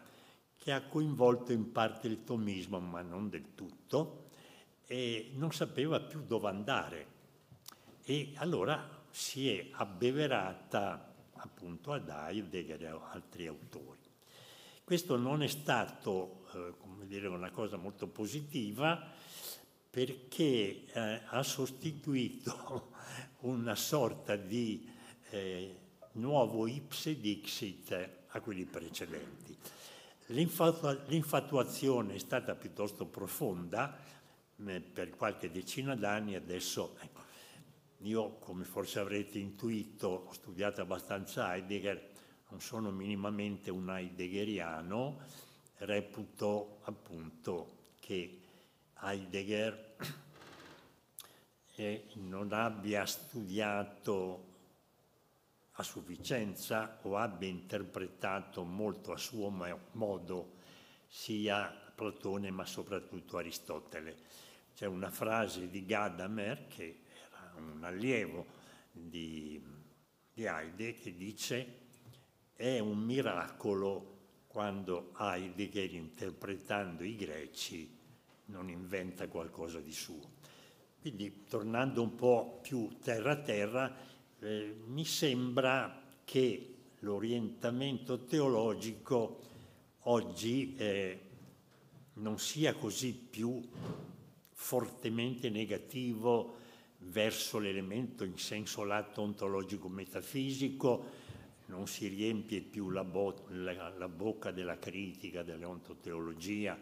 che 0.56 0.72
ha 0.72 0.82
coinvolto 0.82 1.52
in 1.52 1.70
parte 1.72 2.06
il 2.06 2.24
tomismo, 2.24 2.80
ma 2.80 3.02
non 3.02 3.28
del 3.28 3.54
tutto, 3.54 4.30
e 4.86 5.30
non 5.34 5.52
sapeva 5.52 6.00
più 6.00 6.24
dove 6.24 6.48
andare 6.48 7.06
e 8.04 8.32
allora 8.36 9.00
si 9.10 9.50
è 9.50 9.68
abbeverata 9.72 11.14
appunto 11.34 11.92
ad 11.92 12.08
Heidegger 12.08 12.82
e 12.82 12.86
altri 13.10 13.46
autori. 13.46 14.00
Questo 14.84 15.16
non 15.16 15.42
è 15.42 15.46
stato, 15.46 16.46
eh, 16.54 16.74
come 16.78 17.06
dire, 17.06 17.28
una 17.28 17.50
cosa 17.50 17.76
molto 17.76 18.08
positiva 18.08 19.10
perché 19.92 20.86
eh, 20.90 21.20
ha 21.26 21.42
sostituito 21.42 22.92
una 23.44 23.74
sorta 23.74 24.36
di 24.36 24.90
eh, 25.28 25.76
nuovo 26.12 26.66
ipse 26.66 27.20
dixit 27.20 28.10
a 28.28 28.40
quelli 28.40 28.64
precedenti. 28.64 29.54
l'infatuazione 30.28 32.14
è 32.14 32.18
stata 32.18 32.54
piuttosto 32.54 33.04
profonda 33.04 33.94
eh, 34.64 34.80
per 34.80 35.10
qualche 35.10 35.50
decina 35.50 35.94
d'anni, 35.94 36.36
adesso 36.36 36.96
ecco, 36.98 37.20
io, 37.98 38.38
come 38.38 38.64
forse 38.64 38.98
avrete 38.98 39.38
intuito, 39.38 40.24
ho 40.26 40.32
studiato 40.32 40.80
abbastanza 40.80 41.54
Heidegger, 41.54 42.12
non 42.48 42.62
sono 42.62 42.90
minimamente 42.90 43.70
un 43.70 43.90
heideggeriano, 43.90 45.20
reputo 45.76 46.78
appunto 46.84 47.90
che 48.00 48.41
Heidegger 49.04 49.96
eh, 51.74 52.04
non 52.14 52.52
abbia 52.52 53.04
studiato 53.04 54.50
a 55.72 55.82
sufficienza 55.82 56.98
o 57.02 57.16
abbia 57.16 57.48
interpretato 57.48 58.62
molto 58.62 59.12
a 59.12 59.16
suo 59.16 59.50
modo 59.92 60.58
sia 61.08 61.68
Platone 61.94 62.50
ma 62.52 62.64
soprattutto 62.64 63.38
Aristotele. 63.38 64.16
C'è 64.74 64.86
una 64.86 65.10
frase 65.10 65.68
di 65.68 65.84
Gadamer 65.84 66.68
che 66.68 67.00
un 67.56 67.82
allievo 67.82 68.46
di, 68.92 69.60
di 70.32 70.44
Heide 70.44 70.94
che 70.94 71.14
dice 71.14 71.80
è 72.54 72.78
un 72.78 72.98
miracolo 72.98 74.20
quando 74.46 75.12
Heidegger 75.18 75.92
interpretando 75.92 77.02
i 77.02 77.16
greci 77.16 78.00
non 78.46 78.68
inventa 78.68 79.28
qualcosa 79.28 79.80
di 79.80 79.92
suo. 79.92 80.40
Quindi 81.00 81.44
tornando 81.48 82.02
un 82.02 82.14
po' 82.14 82.60
più 82.62 82.98
terra 83.02 83.32
a 83.32 83.40
terra, 83.40 83.96
eh, 84.38 84.74
mi 84.86 85.04
sembra 85.04 86.00
che 86.24 86.74
l'orientamento 87.00 88.24
teologico 88.24 89.40
oggi 90.04 90.74
eh, 90.76 91.20
non 92.14 92.38
sia 92.38 92.74
così 92.74 93.12
più 93.12 93.60
fortemente 94.52 95.50
negativo 95.50 96.58
verso 96.98 97.58
l'elemento 97.58 98.22
in 98.22 98.38
senso 98.38 98.84
lato 98.84 99.22
ontologico 99.22 99.88
metafisico, 99.88 101.20
non 101.66 101.88
si 101.88 102.06
riempie 102.06 102.60
più 102.60 102.90
la, 102.90 103.02
bo- 103.02 103.46
la, 103.48 103.88
la 103.96 104.08
bocca 104.08 104.52
della 104.52 104.78
critica 104.78 105.42
dell'ontoteologia 105.42 106.78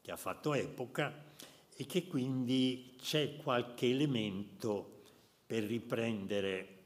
che 0.00 0.10
ha 0.10 0.16
fatto 0.16 0.54
epoca 0.54 1.28
e 1.76 1.86
che 1.86 2.06
quindi 2.06 2.94
c'è 3.00 3.36
qualche 3.36 3.88
elemento 3.88 5.02
per 5.46 5.64
riprendere 5.64 6.78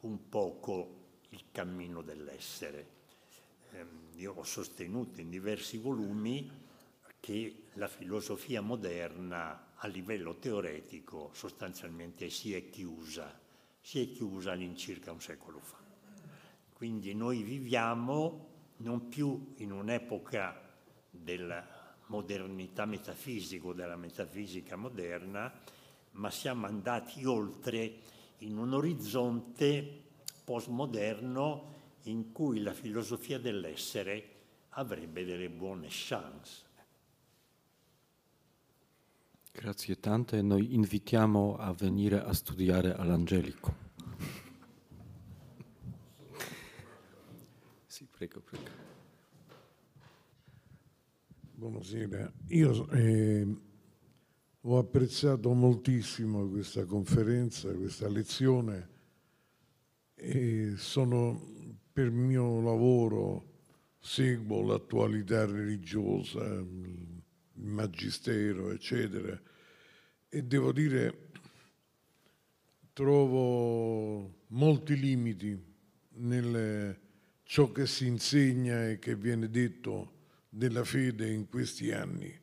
un 0.00 0.28
poco 0.28 0.98
il 1.30 1.44
cammino 1.52 2.02
dell'essere. 2.02 2.98
Eh, 3.72 3.84
io 4.16 4.34
ho 4.34 4.42
sostenuto 4.42 5.20
in 5.20 5.30
diversi 5.30 5.78
volumi 5.78 6.50
che 7.20 7.64
la 7.74 7.86
filosofia 7.86 8.60
moderna 8.60 9.72
a 9.74 9.86
livello 9.86 10.36
teoretico 10.36 11.30
sostanzialmente 11.32 12.30
si 12.30 12.54
è 12.54 12.68
chiusa, 12.68 13.38
si 13.80 14.00
è 14.00 14.10
chiusa 14.10 14.52
all'incirca 14.52 15.12
un 15.12 15.20
secolo 15.20 15.60
fa. 15.60 15.78
Quindi 16.72 17.14
noi 17.14 17.42
viviamo 17.42 18.48
non 18.78 19.08
più 19.08 19.52
in 19.56 19.70
un'epoca 19.70 20.68
della 21.10 21.79
modernità 22.10 22.84
metafisica 22.84 23.68
o 23.68 23.72
della 23.72 23.96
metafisica 23.96 24.76
moderna, 24.76 25.50
ma 26.12 26.30
siamo 26.30 26.66
andati 26.66 27.24
oltre 27.24 27.98
in 28.38 28.58
un 28.58 28.74
orizzonte 28.74 30.02
postmoderno 30.44 31.78
in 32.04 32.32
cui 32.32 32.60
la 32.60 32.72
filosofia 32.72 33.38
dell'essere 33.38 34.28
avrebbe 34.70 35.24
delle 35.24 35.48
buone 35.48 35.86
chance. 35.88 36.68
Grazie 39.52 40.00
tante 40.00 40.42
noi 40.42 40.74
invitiamo 40.74 41.56
a 41.58 41.72
venire 41.72 42.22
a 42.22 42.32
studiare 42.32 42.94
all'Angelico. 42.94 43.88
Sì, 47.86 48.06
prego, 48.06 48.40
prego. 48.40 48.79
Buonasera, 51.60 52.32
io 52.46 52.88
eh, 52.88 53.46
ho 54.62 54.78
apprezzato 54.78 55.52
moltissimo 55.52 56.48
questa 56.48 56.86
conferenza, 56.86 57.70
questa 57.74 58.08
lezione 58.08 58.88
e 60.14 60.72
sono 60.78 61.76
per 61.92 62.10
mio 62.10 62.62
lavoro, 62.62 63.58
seguo 63.98 64.62
l'attualità 64.62 65.44
religiosa, 65.44 66.42
il 66.42 67.22
magistero, 67.56 68.70
eccetera, 68.70 69.38
e 70.30 70.42
devo 70.42 70.72
dire 70.72 71.28
trovo 72.94 74.44
molti 74.46 74.98
limiti 74.98 75.62
nel 76.20 76.98
ciò 77.42 77.70
che 77.70 77.86
si 77.86 78.06
insegna 78.06 78.88
e 78.88 78.98
che 78.98 79.14
viene 79.14 79.50
detto 79.50 80.19
della 80.50 80.84
fede 80.84 81.30
in 81.30 81.48
questi 81.48 81.92
anni. 81.92 82.38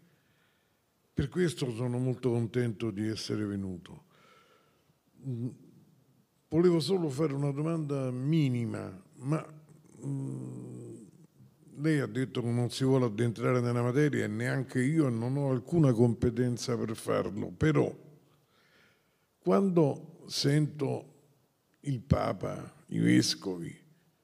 Per 1.14 1.30
questo 1.30 1.72
sono 1.72 2.00
molto 2.00 2.32
contento 2.32 2.90
di 2.90 3.08
essere 3.08 3.46
venuto. 3.46 4.06
Volevo 6.48 6.80
solo 6.80 7.10
fare 7.10 7.34
una 7.34 7.52
domanda 7.52 8.10
minima, 8.10 9.04
ma 9.16 9.46
mm, 10.06 10.96
lei 11.80 12.00
ha 12.00 12.06
detto 12.08 12.42
che 12.42 12.50
non 12.50 12.70
si 12.70 12.86
vuole 12.86 13.06
addentrare 13.06 13.60
nella 13.60 13.82
materia 13.82 14.24
e 14.24 14.28
neanche 14.28 14.82
io 14.82 15.10
non 15.10 15.36
ho 15.36 15.52
alcuna 15.52 15.92
competenza 15.92 16.78
per 16.78 16.96
farlo, 16.96 17.52
però 17.52 17.94
quando 19.40 20.24
sento 20.28 21.14
il 21.82 22.02
Papa, 22.02 22.74
i 22.88 23.00
vescovi, 23.00 23.76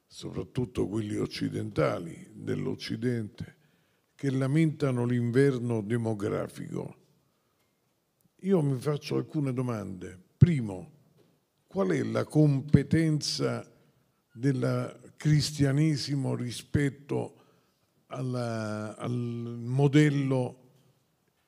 soprattutto 0.06 0.88
quelli 0.88 1.16
occidentali 1.16 2.30
dell'Occidente, 2.34 3.53
che 4.24 4.32
lamentano 4.32 5.04
l'inverno 5.04 5.82
demografico, 5.82 6.96
io 8.44 8.62
mi 8.62 8.80
faccio 8.80 9.18
alcune 9.18 9.52
domande. 9.52 10.18
Primo, 10.38 10.92
qual 11.68 11.90
è 11.90 12.02
la 12.04 12.24
competenza 12.24 13.70
del 14.32 15.12
cristianesimo 15.18 16.36
rispetto 16.36 17.36
alla, 18.06 18.96
al 18.96 19.12
modello 19.12 20.70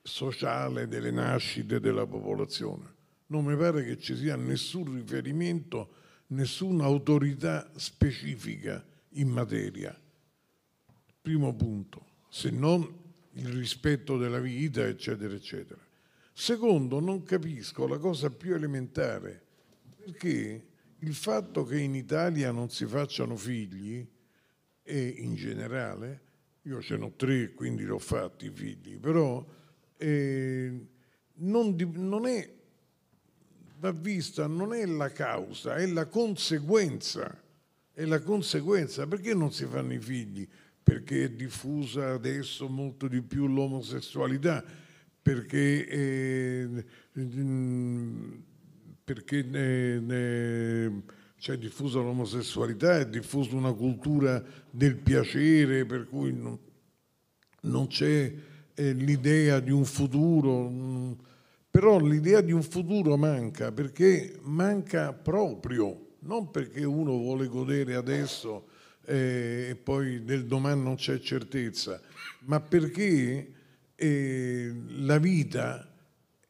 sociale 0.02 0.90
delle 0.90 1.12
nascite 1.12 1.80
della 1.80 2.06
popolazione. 2.06 2.94
Non 3.28 3.46
mi 3.46 3.56
pare 3.56 3.86
che 3.86 3.98
ci 3.98 4.18
sia 4.18 4.36
nessun 4.36 4.96
riferimento, 4.96 5.94
nessuna 6.28 6.84
autorità 6.84 7.72
specifica 7.78 8.86
in 9.12 9.30
materia. 9.30 9.98
Primo 11.22 11.56
punto, 11.56 12.15
se 12.36 12.50
non 12.50 12.86
il 13.36 13.48
rispetto 13.48 14.18
della 14.18 14.40
vita, 14.40 14.86
eccetera, 14.86 15.34
eccetera. 15.34 15.80
Secondo, 16.34 17.00
non 17.00 17.24
capisco 17.24 17.88
la 17.88 17.98
cosa 17.98 18.30
più 18.30 18.54
elementare, 18.54 19.42
perché 20.04 20.68
il 21.00 21.14
fatto 21.14 21.64
che 21.64 21.80
in 21.80 21.96
Italia 21.96 22.52
non 22.52 22.70
si 22.70 22.86
facciano 22.86 23.38
figli 23.38 24.06
e 24.84 25.08
in 25.08 25.36
generale, 25.36 26.24
io 26.64 26.82
ce 26.82 26.98
n'ho 26.98 27.14
tre, 27.16 27.54
quindi 27.54 27.86
l'ho 27.86 28.00
fatti 28.00 28.48
i 28.48 28.52
figli, 28.52 29.00
però 29.00 29.44
eh, 29.96 30.88
non, 31.36 31.76
non 31.94 32.28
è, 32.28 32.54
va 33.80 33.92
vista, 33.94 34.46
non 34.46 34.74
è 34.74 34.86
la 34.86 35.10
causa, 35.10 35.76
è 35.76 35.86
la 35.86 36.08
conseguenza, 36.08 37.42
è 37.94 38.04
la 38.04 38.20
conseguenza. 38.20 39.08
Perché 39.08 39.34
non 39.34 39.54
si 39.54 39.66
fanno 39.66 39.94
i 39.94 40.00
figli? 40.00 40.46
Perché 40.86 41.24
è 41.24 41.30
diffusa 41.32 42.12
adesso 42.12 42.70
molto 42.70 43.08
di 43.08 43.24
più 43.24 43.48
l'omosessualità, 43.48 44.64
perché, 45.20 45.88
eh, 45.88 46.86
perché 49.04 49.50
eh, 49.52 50.04
eh, 50.08 50.92
c'è 51.40 51.58
diffusa 51.58 52.00
l'omosessualità, 52.02 53.00
è 53.00 53.08
diffusa 53.08 53.56
una 53.56 53.74
cultura 53.74 54.44
del 54.70 54.98
piacere, 54.98 55.88
per 55.88 56.08
cui 56.08 56.32
non, 56.32 56.60
non 57.62 57.88
c'è 57.88 58.32
eh, 58.76 58.94
l'idea 58.94 59.60
di 59.60 59.72
un 59.72 59.86
futuro, 59.86 60.70
mm, 60.70 61.12
però 61.72 62.00
l'idea 62.00 62.42
di 62.42 62.52
un 62.52 62.62
futuro 62.62 63.18
manca 63.18 63.72
perché 63.72 64.38
manca 64.44 65.12
proprio, 65.12 66.18
non 66.20 66.52
perché 66.52 66.84
uno 66.84 67.12
vuole 67.18 67.48
godere 67.48 67.96
adesso 67.96 68.68
e 69.06 69.78
poi 69.82 70.24
del 70.24 70.46
domani 70.46 70.82
non 70.82 70.96
c'è 70.96 71.20
certezza, 71.20 72.02
ma 72.46 72.60
perché 72.60 73.54
eh, 73.96 74.74
la 75.00 75.18
vita 75.18 75.90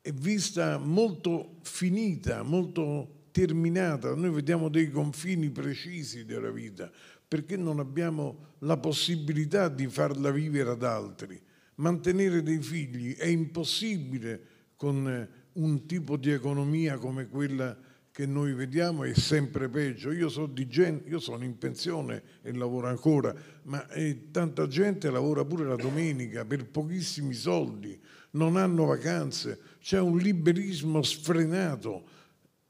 è 0.02 0.12
vista 0.12 0.78
molto 0.78 1.58
finita, 1.64 2.44
molto 2.44 3.28
terminata, 3.32 4.14
noi 4.16 4.30
vediamo 4.30 4.70
dei 4.70 4.90
confini 4.90 5.50
precisi 5.50 6.26
della 6.26 6.52
vita, 6.52 6.92
perché 7.28 7.58
non 7.58 7.80
abbiamo 7.80 8.54
la 8.60 8.78
possibilità 8.78 9.68
di 9.68 9.88
farla 9.88 10.32
vivere 10.32 10.70
ad 10.70 10.84
altri. 10.84 11.42
Mantenere 11.76 12.42
dei 12.44 12.62
figli 12.62 13.16
è 13.18 13.26
impossibile 13.26 14.42
con 14.76 15.28
un 15.54 15.86
tipo 15.86 16.18
di 16.18 16.32
economia 16.32 16.98
come 16.98 17.28
quella 17.28 17.78
che 18.16 18.26
noi 18.26 18.54
vediamo 18.54 19.04
è 19.04 19.14
sempre 19.14 19.68
peggio. 19.68 20.10
Io, 20.14 20.30
so 20.30 20.50
gente, 20.54 21.10
io 21.10 21.20
sono 21.20 21.44
in 21.44 21.58
pensione 21.58 22.24
e 22.44 22.54
lavoro 22.54 22.88
ancora, 22.88 23.36
ma 23.64 23.86
eh, 23.90 24.32
tanta 24.32 24.68
gente 24.68 25.12
lavora 25.12 25.44
pure 25.44 25.66
la 25.66 25.76
domenica 25.76 26.46
per 26.46 26.66
pochissimi 26.66 27.34
soldi, 27.34 28.00
non 28.32 28.56
hanno 28.56 28.86
vacanze, 28.86 29.60
c'è 29.82 30.00
un 30.00 30.18
liberismo 30.18 31.02
sfrenato 31.02 32.08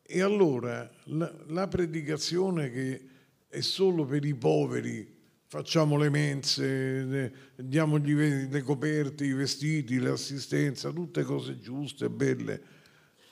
e 0.02 0.20
allora 0.24 0.90
la, 1.04 1.32
la 1.50 1.68
predicazione 1.68 2.72
che 2.72 3.02
è 3.48 3.62
solo 3.62 4.04
per 4.04 4.26
i 4.26 4.34
poveri, 4.34 5.08
facciamo 5.46 5.96
le 5.96 6.10
mense, 6.10 7.32
diamogli 7.56 8.50
le 8.50 8.62
coperte, 8.64 9.26
i 9.26 9.34
vestiti, 9.34 10.00
l'assistenza, 10.00 10.90
tutte 10.90 11.22
cose 11.22 11.60
giuste, 11.60 12.10
belle, 12.10 12.75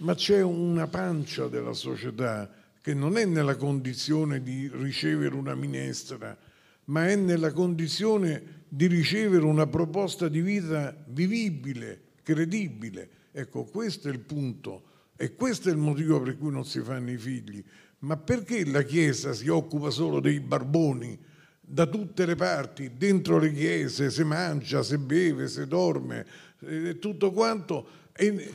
ma 0.04 0.16
c'è 0.16 0.42
una 0.42 0.88
pancia 0.88 1.48
della 1.48 1.74
società 1.74 2.50
che 2.82 2.94
non 2.94 3.18
è 3.18 3.26
nella 3.26 3.56
condizione 3.56 4.44
di 4.44 4.70
ricevere 4.74 5.34
una 5.34 5.56
minestra, 5.56 6.38
ma 6.86 7.08
è 7.08 7.16
nella 7.16 7.54
condizione 7.54 8.64
di 8.68 8.88
ricevere 8.88 9.46
una 9.46 9.66
proposta 9.66 10.28
di 10.28 10.42
vita 10.42 10.94
vivibile, 11.08 12.02
credibile. 12.22 13.10
Ecco, 13.32 13.64
questo 13.64 14.10
è 14.10 14.12
il 14.12 14.20
punto 14.20 14.84
e 15.16 15.36
questo 15.36 15.70
è 15.70 15.72
il 15.72 15.78
motivo 15.78 16.22
per 16.22 16.38
cui 16.38 16.52
non 16.52 16.66
si 16.66 16.82
fanno 16.82 17.10
i 17.10 17.18
figli. 17.18 17.64
Ma 18.00 18.18
perché 18.18 18.66
la 18.66 18.82
Chiesa 18.82 19.32
si 19.32 19.48
occupa 19.48 19.90
solo 19.90 20.20
dei 20.20 20.42
barboni? 20.42 21.18
Da 21.62 21.86
tutte 21.86 22.26
le 22.26 22.36
parti, 22.36 22.92
dentro 22.98 23.40
le 23.40 23.54
chiese, 23.54 24.12
si 24.12 24.24
mangia, 24.26 24.84
si 24.84 24.98
beve, 24.98 25.48
si 25.48 25.66
dorme, 25.66 26.26
eh, 26.60 27.00
tutto 27.00 27.32
quanto. 27.32 27.88
E, 28.12 28.52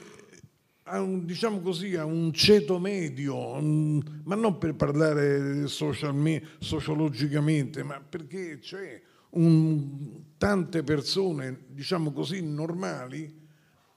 ha 0.88 1.00
un, 1.00 1.24
diciamo 1.24 1.60
così, 1.60 1.96
ha 1.96 2.04
un 2.04 2.32
ceto 2.32 2.78
medio, 2.78 3.54
un, 3.54 4.02
ma 4.24 4.34
non 4.34 4.58
per 4.58 4.74
parlare 4.74 5.66
sociologicamente, 5.68 7.82
ma 7.82 7.98
perché 8.00 8.58
c'è 8.58 9.00
un, 9.30 10.22
tante 10.38 10.82
persone, 10.82 11.64
diciamo 11.68 12.12
così, 12.12 12.42
normali 12.42 13.46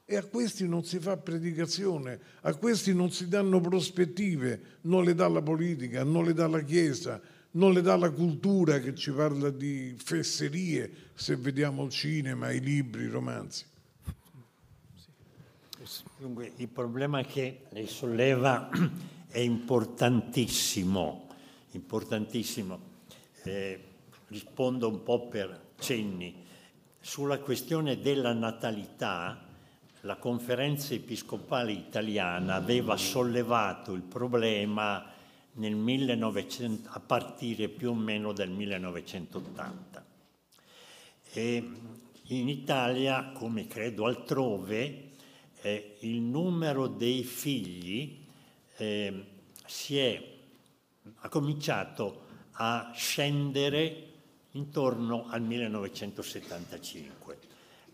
e 0.04 0.16
a 0.16 0.24
questi 0.24 0.68
non 0.68 0.84
si 0.84 0.98
fa 0.98 1.16
predicazione, 1.16 2.20
a 2.42 2.52
questi 2.54 2.94
non 2.94 3.10
si 3.10 3.28
danno 3.28 3.58
prospettive, 3.60 4.60
non 4.82 5.04
le 5.04 5.14
dà 5.14 5.28
la 5.28 5.40
politica, 5.40 6.04
non 6.04 6.24
le 6.24 6.34
dà 6.34 6.46
la 6.46 6.60
Chiesa, 6.60 7.18
non 7.52 7.72
le 7.72 7.80
dà 7.80 7.96
la 7.96 8.10
cultura 8.10 8.78
che 8.80 8.94
ci 8.94 9.10
parla 9.10 9.48
di 9.50 9.94
fesserie, 9.96 10.90
se 11.14 11.36
vediamo 11.36 11.84
il 11.84 11.90
cinema, 11.90 12.50
i 12.50 12.60
libri, 12.60 13.04
i 13.04 13.08
romanzi. 13.08 13.64
Dunque, 16.16 16.52
il 16.56 16.68
problema 16.68 17.22
che 17.22 17.66
lei 17.70 17.88
solleva 17.88 18.70
è 19.26 19.40
importantissimo, 19.40 21.26
importantissimo. 21.72 22.78
Eh, 23.42 23.84
rispondo 24.28 24.88
un 24.88 25.02
po' 25.02 25.26
per 25.26 25.72
cenni. 25.80 26.44
Sulla 27.00 27.40
questione 27.40 27.98
della 27.98 28.32
natalità, 28.32 29.44
la 30.02 30.16
conferenza 30.16 30.94
episcopale 30.94 31.72
italiana 31.72 32.54
aveva 32.54 32.96
sollevato 32.96 33.92
il 33.92 34.02
problema 34.02 35.04
1900, 35.54 36.90
a 36.92 37.00
partire 37.00 37.68
più 37.68 37.90
o 37.90 37.94
meno 37.94 38.32
dal 38.32 38.50
1980. 38.50 40.04
E 41.32 41.70
in 42.26 42.48
Italia, 42.48 43.32
come 43.32 43.66
credo 43.66 44.06
altrove, 44.06 45.01
eh, 45.62 45.96
il 46.00 46.20
numero 46.20 46.86
dei 46.86 47.24
figli 47.24 48.18
eh, 48.76 49.24
è, 49.88 50.22
ha 51.16 51.28
cominciato 51.28 52.20
a 52.52 52.92
scendere 52.94 54.10
intorno 54.52 55.26
al 55.28 55.40
1975 55.40 57.50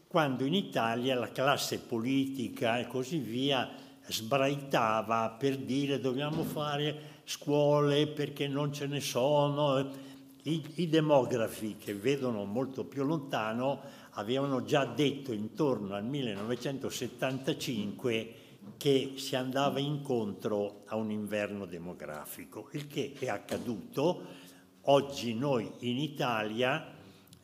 quando 0.08 0.46
in 0.46 0.54
Italia 0.54 1.14
la 1.14 1.30
classe 1.30 1.80
politica 1.80 2.78
e 2.78 2.86
così 2.86 3.18
via 3.18 3.68
sbraitava 4.06 5.36
per 5.38 5.58
dire 5.58 6.00
dobbiamo 6.00 6.44
fare 6.44 7.16
scuole 7.24 8.06
perché 8.06 8.48
non 8.48 8.72
ce 8.72 8.86
ne 8.86 9.00
sono. 9.00 10.06
I, 10.44 10.64
I, 10.76 10.88
demografi 10.88 11.76
che 11.76 11.94
vedono 11.94 12.44
molto 12.44 12.84
più 12.84 13.04
lontano 13.04 13.82
avevano 14.18 14.64
già 14.64 14.84
detto 14.84 15.32
intorno 15.32 15.94
al 15.94 16.04
1975 16.04 18.34
che 18.76 19.12
si 19.16 19.36
andava 19.36 19.78
incontro 19.78 20.82
a 20.86 20.96
un 20.96 21.12
inverno 21.12 21.66
demografico, 21.66 22.68
il 22.72 22.88
che 22.88 23.14
è 23.18 23.28
accaduto. 23.28 24.46
Oggi 24.82 25.34
noi 25.34 25.70
in 25.80 25.98
Italia 25.98 26.94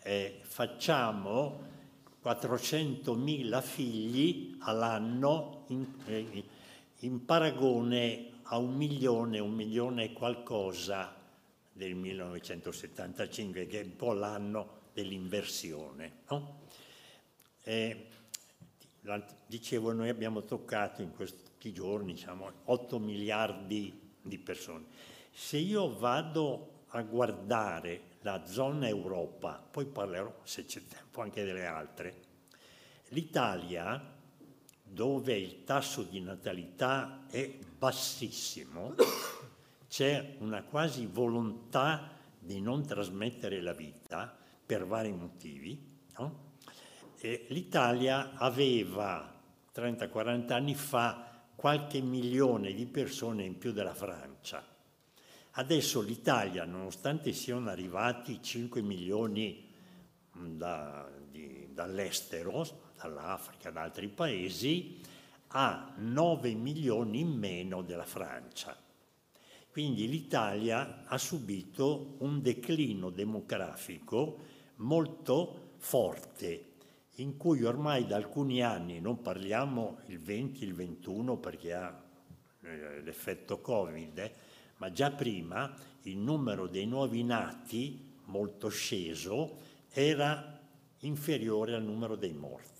eh, 0.03 0.41
facciamo 0.43 1.73
400.000 2.23 3.63
figli 3.63 4.57
all'anno 4.61 5.65
in, 5.69 5.87
eh, 6.07 6.45
in, 7.01 7.25
paragone 7.25 8.31
a 8.43 8.59
un 8.59 8.75
milione, 8.75 9.39
un 9.39 9.53
milione 9.53 10.05
e 10.05 10.13
qualcosa 10.13 11.15
del 11.73 11.95
1975, 11.95 13.67
che 13.67 13.81
è 13.81 13.85
un 13.85 13.97
po' 13.97 14.13
l'anno 14.13 14.83
dell'inversione. 14.93 16.23
No? 16.29 16.63
Eh, 17.65 18.07
dicevo, 19.47 19.93
noi 19.93 20.11
abbiamo 20.11 20.45
toccato 20.45 21.01
in 21.01 21.15
questi 21.15 21.73
giorni 21.73 22.13
diciamo, 22.13 22.51
8 22.65 22.99
miliardi 22.99 24.13
di 24.21 24.39
persone. 24.39 24.85
Se 25.33 25.57
io 25.57 25.97
vado 25.99 26.83
a 26.89 27.03
guardare 27.03 28.13
la 28.21 28.45
zona 28.45 28.87
Europa, 28.87 29.63
poi 29.71 29.87
parlerò 29.87 30.41
se 30.45 30.67
c'è 30.67 30.83
tempo 30.87 31.23
anche 31.23 31.43
delle 31.43 31.67
altre, 31.67 32.23
l'Italia, 33.09 34.13
dove 34.83 35.37
il 35.37 35.65
tasso 35.65 36.03
di 36.03 36.21
natalità 36.21 37.25
è 37.31 37.51
bassissimo, 37.79 38.95
c'è 39.89 40.37
una 40.41 40.63
quasi 40.63 41.07
volontà 41.07 42.11
di 42.39 42.61
non 42.61 42.87
trasmettere 42.87 43.61
la 43.61 43.73
vita 43.73 44.37
per 44.65 44.87
vari 44.87 45.13
motivi. 45.13 45.93
No? 46.19 46.53
L'Italia 47.49 48.35
aveva 48.35 49.41
30-40 49.75 50.53
anni 50.53 50.75
fa 50.75 51.45
qualche 51.55 52.01
milione 52.01 52.75
di 52.75 52.87
persone 52.87 53.45
in 53.45 53.57
più 53.57 53.73
della 53.73 53.95
Francia 53.95 54.73
Adesso 55.57 56.01
l'Italia, 56.01 56.65
nonostante 56.65 57.33
siano 57.33 57.71
arrivati 57.71 58.43
5 58.43 58.83
milioni 58.83 59.71
mm, 60.37 60.57
da, 60.57 61.09
di, 61.31 61.69
dall'estero, 61.73 62.67
dall'Africa, 63.01 63.71
da 63.71 63.83
altri 63.83 64.09
paesi, 64.09 64.99
ha 65.49 65.95
9 65.97 66.55
milioni 66.55 67.21
in 67.21 67.29
meno 67.29 67.83
della 67.83 68.05
Francia. 68.05 68.77
Quindi 69.71 70.09
l'Italia 70.09 71.05
ha 71.05 71.19
subito 71.19 72.17
un 72.19 72.43
declino 72.43 73.11
demografico 73.11 74.39
molto 74.77 75.75
forte, 75.77 76.74
in 77.17 77.37
cui 77.37 77.63
ormai 77.63 78.07
da 78.07 78.17
alcuni 78.17 78.63
anni, 78.63 79.01
non 79.01 79.21
parliamo 79.21 79.99
il 80.07 80.21
20, 80.21 80.65
il 80.65 80.75
21 80.75 81.37
perché 81.37 81.75
ha 81.75 82.03
eh, 82.63 83.01
l'effetto 83.03 83.61
Covid, 83.61 84.19
eh, 84.19 84.35
ma 84.79 84.91
già 84.91 85.11
prima 85.11 85.75
il 86.03 86.17
numero 86.17 86.67
dei 86.67 86.87
nuovi 86.87 87.23
nati, 87.23 88.13
molto 88.25 88.69
sceso, 88.69 89.59
era 89.91 90.61
inferiore 91.01 91.75
al 91.75 91.83
numero 91.85 92.17
dei 92.17 92.33
morti. 92.33 92.73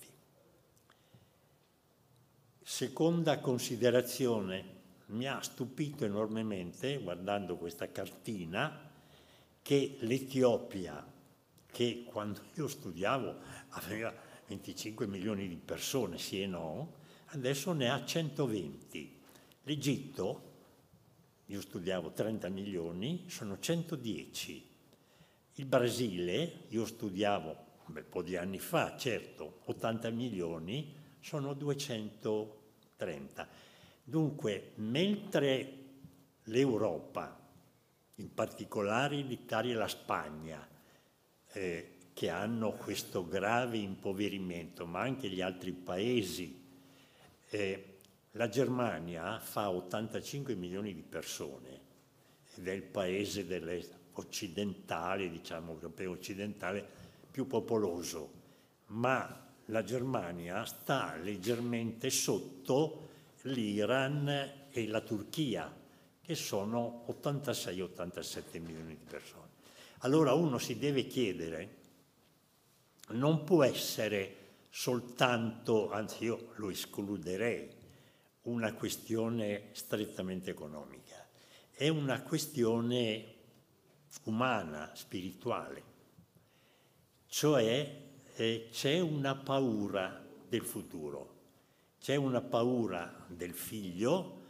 Seconda 2.61 3.39
considerazione, 3.39 4.73
mi 5.07 5.27
ha 5.27 5.39
stupito 5.41 6.03
enormemente, 6.03 6.97
guardando 6.97 7.57
questa 7.57 7.91
cartina, 7.91 8.91
che 9.61 9.97
l'Etiopia, 9.99 11.05
che 11.71 12.03
quando 12.05 12.41
io 12.55 12.67
studiavo 12.67 13.35
aveva 13.69 14.13
25 14.47 15.07
milioni 15.07 15.47
di 15.47 15.55
persone, 15.55 16.17
sì 16.17 16.41
e 16.41 16.47
no, 16.47 16.93
adesso 17.27 17.73
ne 17.73 17.89
ha 17.89 18.03
120. 18.03 19.19
L'Egitto, 19.63 20.53
io 21.45 21.61
studiavo 21.61 22.11
30 22.11 22.49
milioni, 22.49 23.25
sono 23.27 23.59
110. 23.59 24.69
Il 25.55 25.65
Brasile, 25.65 26.65
io 26.69 26.85
studiavo 26.85 27.63
un 27.87 27.93
bel 27.93 28.03
po' 28.03 28.21
di 28.21 28.35
anni 28.35 28.59
fa, 28.59 28.97
certo, 28.97 29.61
80 29.65 30.09
milioni, 30.09 30.93
sono 31.19 31.53
230. 31.53 33.47
Dunque, 34.03 34.71
mentre 34.75 35.83
l'Europa, 36.43 37.39
in 38.15 38.33
particolare 38.33 39.17
l'Italia 39.17 39.73
e 39.73 39.77
la 39.77 39.87
Spagna, 39.87 40.67
eh, 41.53 41.94
che 42.15 42.29
hanno 42.29 42.71
questo 42.71 43.27
grave 43.27 43.75
impoverimento, 43.75 44.85
ma 44.85 45.01
anche 45.01 45.27
gli 45.27 45.41
altri 45.41 45.73
paesi, 45.73 46.63
eh, 47.49 47.97
la 48.31 48.47
Germania 48.47 49.37
fa 49.37 49.69
85 49.69 50.55
milioni 50.55 50.93
di 50.93 51.01
persone 51.01 51.81
ed 52.55 52.69
è 52.69 52.71
il 52.71 52.83
paese 52.83 53.45
occidentale, 54.13 55.29
diciamo 55.29 55.73
europeo 55.73 56.11
occidentale, 56.11 56.87
più 57.29 57.47
popoloso, 57.47 58.31
ma 58.87 59.49
la 59.65 59.83
Germania 59.83 60.63
sta 60.63 61.17
leggermente 61.17 62.09
sotto 62.09 63.09
l'Iran 63.41 64.67
e 64.71 64.87
la 64.87 65.01
Turchia, 65.01 65.69
che 66.21 66.35
sono 66.35 67.03
86-87 67.09 68.61
milioni 68.61 68.95
di 68.95 69.05
persone. 69.05 69.49
Allora 69.99 70.31
uno 70.31 70.59
si 70.59 70.77
deve 70.77 71.07
chiedere, 71.07 71.83
non 73.09 73.43
può 73.43 73.63
essere 73.63 74.43
soltanto, 74.69 75.91
anzi 75.91 76.25
io 76.25 76.51
lo 76.55 76.69
escluderei, 76.69 77.69
una 78.43 78.73
questione 78.73 79.69
strettamente 79.71 80.51
economica, 80.51 81.27
è 81.71 81.87
una 81.87 82.21
questione 82.21 83.33
umana, 84.23 84.91
spirituale, 84.93 85.83
cioè 87.27 88.03
eh, 88.35 88.67
c'è 88.71 88.99
una 88.99 89.35
paura 89.35 90.23
del 90.47 90.63
futuro, 90.63 91.33
c'è 91.99 92.15
una 92.15 92.41
paura 92.41 93.25
del 93.27 93.53
figlio, 93.53 94.43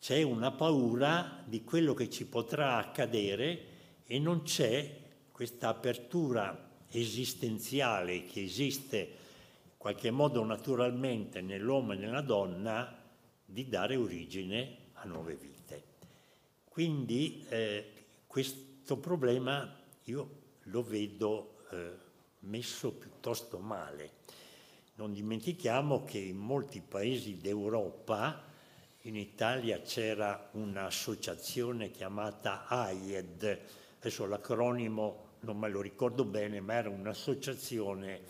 c'è 0.00 0.22
una 0.22 0.50
paura 0.50 1.42
di 1.46 1.62
quello 1.62 1.94
che 1.94 2.08
ci 2.08 2.26
potrà 2.26 2.76
accadere 2.76 4.02
e 4.04 4.18
non 4.18 4.42
c'è 4.42 4.98
questa 5.30 5.68
apertura 5.68 6.69
esistenziale 6.90 8.24
che 8.24 8.42
esiste 8.42 8.98
in 8.98 9.76
qualche 9.76 10.10
modo 10.10 10.44
naturalmente 10.44 11.40
nell'uomo 11.40 11.92
e 11.92 11.96
nella 11.96 12.20
donna 12.20 12.98
di 13.44 13.68
dare 13.68 13.96
origine 13.96 14.76
a 14.94 15.04
nuove 15.04 15.34
vite. 15.34 15.84
Quindi 16.68 17.44
eh, 17.48 17.92
questo 18.26 18.96
problema 18.96 19.76
io 20.04 20.38
lo 20.64 20.82
vedo 20.82 21.64
eh, 21.70 21.90
messo 22.40 22.92
piuttosto 22.92 23.58
male. 23.58 24.18
Non 24.94 25.12
dimentichiamo 25.12 26.04
che 26.04 26.18
in 26.18 26.36
molti 26.36 26.80
paesi 26.80 27.38
d'Europa, 27.38 28.44
in 29.02 29.16
Italia 29.16 29.80
c'era 29.80 30.50
un'associazione 30.52 31.90
chiamata 31.90 32.66
AIED, 32.66 33.60
adesso 33.98 34.26
l'acronimo 34.26 35.29
non 35.40 35.58
me 35.58 35.68
lo 35.68 35.80
ricordo 35.80 36.24
bene, 36.24 36.60
ma 36.60 36.74
era 36.74 36.88
un'associazione 36.88 38.20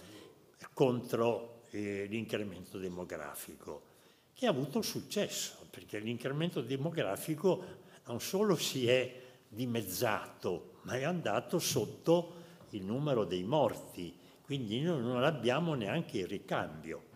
contro 0.72 1.62
eh, 1.70 2.06
l'incremento 2.08 2.78
demografico 2.78 3.88
che 4.34 4.46
ha 4.46 4.50
avuto 4.50 4.80
successo, 4.80 5.66
perché 5.70 5.98
l'incremento 5.98 6.62
demografico 6.62 7.62
non 8.06 8.20
solo 8.20 8.56
si 8.56 8.88
è 8.88 9.20
dimezzato, 9.46 10.78
ma 10.82 10.94
è 10.94 11.04
andato 11.04 11.58
sotto 11.58 12.34
il 12.70 12.84
numero 12.84 13.24
dei 13.24 13.42
morti, 13.42 14.16
quindi 14.42 14.80
noi 14.80 15.02
non 15.02 15.24
abbiamo 15.24 15.74
neanche 15.74 16.18
il 16.18 16.26
ricambio. 16.26 17.08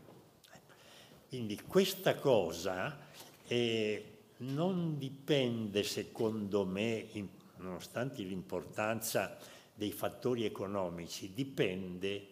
Quindi 1.29 1.61
questa 1.63 2.17
cosa 2.17 2.99
eh, 3.47 4.05
non 4.39 4.99
dipende, 4.99 5.83
secondo 5.83 6.65
me, 6.65 7.07
in, 7.13 7.29
nonostante 7.57 8.23
l'importanza 8.23 9.39
dei 9.75 9.93
fattori 9.93 10.45
economici, 10.45 11.35
dipende 11.35 12.29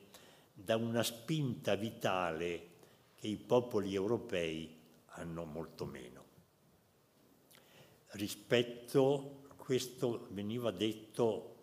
da 0.52 0.76
una 0.76 1.02
spinta 1.02 1.74
vitale 1.74 2.68
che 3.16 3.26
i 3.26 3.36
popoli 3.36 3.94
europei 3.94 4.78
hanno 5.14 5.44
molto 5.44 5.84
meno. 5.84 6.24
Rispetto, 8.12 9.46
questo 9.56 10.28
veniva 10.30 10.70
detto 10.70 11.56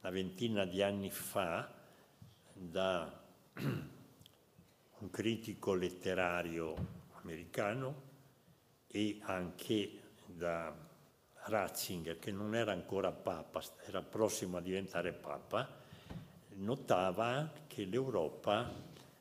una 0.00 0.10
ventina 0.10 0.64
di 0.64 0.82
anni 0.82 1.10
fa 1.10 1.72
da 2.52 3.24
un 4.98 5.10
critico 5.10 5.74
letterario 5.74 6.74
americano 7.22 8.02
e 8.86 9.18
anche 9.22 10.00
da 10.26 10.87
Ratzinger, 11.48 12.18
che 12.18 12.30
non 12.30 12.54
era 12.54 12.72
ancora 12.72 13.10
papa, 13.10 13.62
era 13.86 14.02
prossimo 14.02 14.58
a 14.58 14.60
diventare 14.60 15.12
papa, 15.12 15.66
notava 16.56 17.50
che 17.66 17.84
l'Europa 17.84 18.70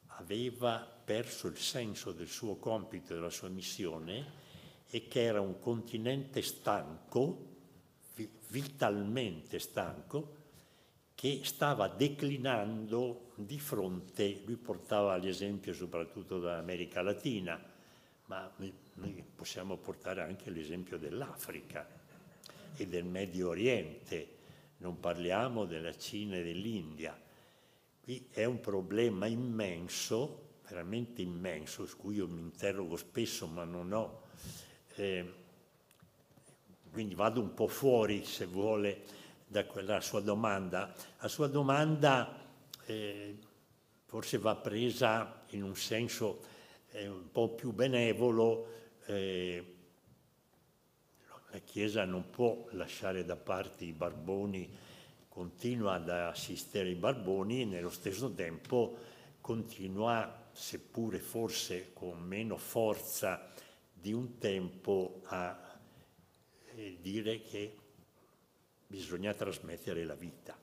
aveva 0.08 0.86
perso 1.04 1.48
il 1.48 1.58
senso 1.58 2.12
del 2.12 2.28
suo 2.28 2.58
compito 2.58 3.14
e 3.14 3.16
della 3.16 3.30
sua 3.30 3.48
missione 3.50 4.46
e 4.90 5.08
che 5.08 5.24
era 5.24 5.40
un 5.40 5.60
continente 5.60 6.42
stanco, 6.42 7.56
vitalmente 8.50 9.60
stanco, 9.60 10.36
che 11.16 11.42
stava 11.44 11.88
declinando 11.88 13.32
di 13.36 13.60
fronte, 13.60 14.42
lui 14.46 14.56
portava 14.56 15.16
l'esempio 15.18 15.74
soprattutto 15.74 16.40
dall'America 16.40 17.02
Latina, 17.02 17.60
ma 18.26 18.52
possiamo 19.36 19.78
portare 19.78 20.22
anche 20.22 20.50
l'esempio 20.50 20.98
dell'Africa 20.98 21.97
e 22.78 22.88
del 22.88 23.04
Medio 23.04 23.50
Oriente, 23.50 24.36
non 24.78 25.00
parliamo 25.00 25.66
della 25.66 25.96
Cina 25.98 26.38
e 26.38 26.44
dell'India. 26.44 27.20
Qui 28.02 28.28
è 28.32 28.46
un 28.46 28.62
problema 28.62 29.26
immenso 29.26 30.46
veramente 30.68 31.22
immenso, 31.22 31.86
su 31.86 31.98
cui 31.98 32.16
io 32.16 32.28
mi 32.28 32.42
interrogo 32.42 32.98
spesso, 32.98 33.48
ma 33.48 33.64
non 33.64 33.92
ho... 33.94 34.22
Eh, 34.96 35.46
quindi 36.92 37.16
vado 37.16 37.40
un 37.40 37.54
po' 37.54 37.68
fuori, 37.68 38.26
se 38.26 38.46
vuole, 38.46 39.04
da 39.46 39.66
quella 39.66 40.02
sua 40.02 40.20
domanda. 40.20 40.94
La 41.20 41.28
sua 41.28 41.48
domanda 41.48 42.46
eh, 42.86 43.38
forse 44.06 44.38
va 44.40 44.56
presa 44.56 45.44
in 45.50 45.64
un 45.64 45.76
senso 45.76 46.44
eh, 46.92 47.08
un 47.08 47.32
po' 47.32 47.50
più 47.50 47.72
benevolo. 47.72 48.68
Eh, 49.06 49.76
la 51.58 51.64
Chiesa 51.64 52.06
non 52.06 52.30
può 52.30 52.68
lasciare 52.72 53.26
da 53.26 53.36
parte 53.36 53.84
i 53.84 53.92
barboni, 53.92 54.70
continua 55.28 55.94
ad 55.94 56.08
assistere 56.08 56.90
i 56.90 56.96
barboni 56.96 57.62
e 57.62 57.66
nello 57.66 57.90
stesso 57.90 58.32
tempo 58.32 58.96
continua 59.42 60.50
seppure 60.52 61.18
forse 61.18 61.94
con 61.94 62.20
meno 62.20 62.58
forza 62.58 63.52
di 63.92 64.14
un 64.14 64.38
tempo, 64.38 65.22
a 65.26 65.80
eh, 66.76 66.98
dire 67.02 67.42
che 67.42 67.76
bisogna 68.86 69.34
trasmettere 69.34 70.06
la 70.06 70.16
vita. 70.16 70.56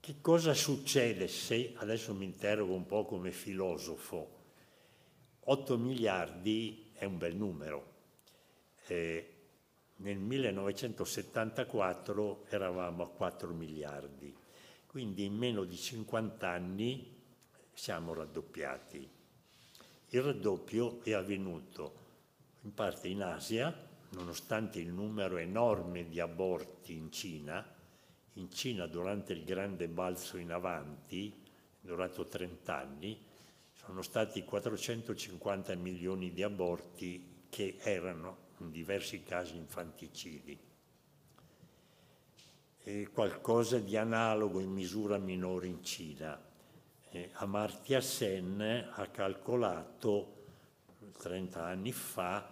Che 0.00 0.14
cosa 0.22 0.54
succede 0.54 1.28
se, 1.28 1.74
adesso 1.76 2.14
mi 2.14 2.24
interrogo 2.24 2.72
un 2.72 2.86
po' 2.86 3.04
come 3.04 3.30
filosofo, 3.30 4.40
8 5.40 5.76
miliardi 5.76 6.92
è 6.94 7.04
un 7.04 7.18
bel 7.18 7.36
numero, 7.36 7.91
eh, 8.92 9.26
nel 9.96 10.18
1974 10.18 12.46
eravamo 12.50 13.02
a 13.04 13.08
4 13.08 13.54
miliardi, 13.54 14.36
quindi 14.86 15.24
in 15.24 15.34
meno 15.34 15.64
di 15.64 15.76
50 15.76 16.48
anni 16.48 17.20
siamo 17.72 18.12
raddoppiati. 18.12 19.08
Il 20.08 20.22
raddoppio 20.22 21.02
è 21.02 21.12
avvenuto 21.12 22.00
in 22.62 22.74
parte 22.74 23.06
in 23.08 23.22
Asia, 23.22 23.74
nonostante 24.10 24.78
il 24.78 24.92
numero 24.92 25.38
enorme 25.38 26.06
di 26.08 26.20
aborti 26.20 26.94
in 26.94 27.10
Cina. 27.10 27.66
In 28.34 28.50
Cina 28.50 28.86
durante 28.86 29.32
il 29.32 29.44
grande 29.44 29.88
balzo 29.88 30.36
in 30.36 30.52
avanti, 30.52 31.34
durato 31.80 32.26
30 32.26 32.76
anni, 32.76 33.18
sono 33.72 34.02
stati 34.02 34.44
450 34.44 35.74
milioni 35.76 36.30
di 36.32 36.42
aborti 36.42 37.46
che 37.48 37.78
erano 37.80 38.50
in 38.62 38.70
diversi 38.70 39.22
casi 39.22 39.56
infanticidi. 39.56 40.58
E 42.84 43.08
qualcosa 43.12 43.78
di 43.78 43.96
analogo 43.96 44.60
in 44.60 44.70
misura 44.70 45.18
minore 45.18 45.66
in 45.66 45.84
Cina. 45.84 46.40
Eh, 47.10 47.30
Amartya 47.34 48.00
Sen 48.00 48.88
ha 48.90 49.06
calcolato 49.08 50.40
30 51.18 51.64
anni 51.64 51.92
fa 51.92 52.50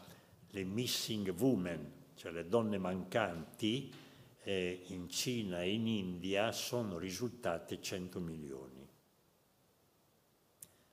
le 0.51 0.65
missing 0.65 1.35
women, 1.39 1.93
cioè 2.15 2.33
le 2.33 2.47
donne 2.47 2.79
mancanti, 2.79 3.93
eh, 4.43 4.85
in 4.89 5.09
Cina 5.09 5.63
e 5.63 5.73
in 5.73 5.87
India 5.87 6.53
sono 6.53 6.99
risultate 6.99 7.81
100 7.81 8.21
milioni, 8.21 8.89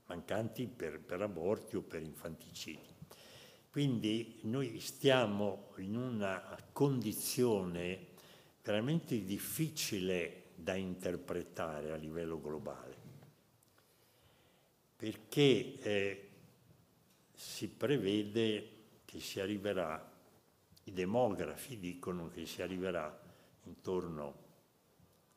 mancanti 0.05 0.67
per, 0.67 0.99
per 0.99 1.21
aborti 1.21 1.75
o 1.75 1.81
per 1.81 2.01
infanticidi. 2.01 2.96
Quindi 3.77 4.39
noi 4.45 4.79
stiamo 4.79 5.67
in 5.77 5.95
una 5.95 6.57
condizione 6.71 8.07
veramente 8.63 9.23
difficile 9.23 10.45
da 10.55 10.73
interpretare 10.73 11.91
a 11.91 11.95
livello 11.95 12.41
globale, 12.41 12.95
perché 14.95 15.79
eh, 15.79 16.29
si 17.35 17.67
prevede 17.67 18.69
che 19.05 19.19
si 19.19 19.39
arriverà, 19.39 20.11
i 20.85 20.91
demografi 20.91 21.77
dicono 21.77 22.29
che 22.29 22.47
si 22.47 22.63
arriverà 22.63 23.15
intorno 23.65 24.27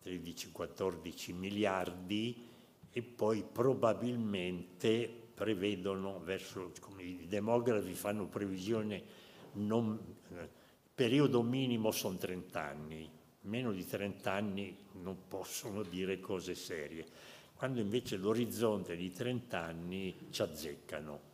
a 0.02 0.08
13-14 0.08 1.34
miliardi 1.34 2.48
e 2.90 3.02
poi 3.02 3.42
probabilmente 3.42 5.19
prevedono 5.40 6.20
verso, 6.22 6.70
come 6.80 7.02
i 7.02 7.26
demografi 7.26 7.94
fanno 7.94 8.26
previsione, 8.26 9.02
non, 9.52 9.98
eh, 10.34 10.48
periodo 10.94 11.40
minimo 11.40 11.92
sono 11.92 12.18
30 12.18 12.62
anni, 12.62 13.10
meno 13.42 13.72
di 13.72 13.86
30 13.86 14.30
anni 14.30 14.76
non 15.00 15.16
possono 15.28 15.82
dire 15.82 16.20
cose 16.20 16.54
serie, 16.54 17.06
quando 17.54 17.80
invece 17.80 18.18
l'orizzonte 18.18 18.96
di 18.96 19.10
30 19.10 19.58
anni 19.58 20.14
ci 20.28 20.42
azzeccano. 20.42 21.28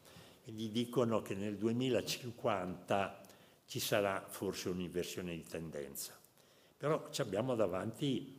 E 0.44 0.52
gli 0.52 0.68
dicono 0.68 1.20
che 1.20 1.34
nel 1.34 1.56
2050 1.56 3.22
ci 3.66 3.80
sarà 3.80 4.24
forse 4.28 4.68
un'inversione 4.68 5.34
di 5.34 5.42
tendenza. 5.42 6.16
Però 6.76 7.08
ci 7.10 7.22
abbiamo 7.22 7.56
davanti 7.56 8.38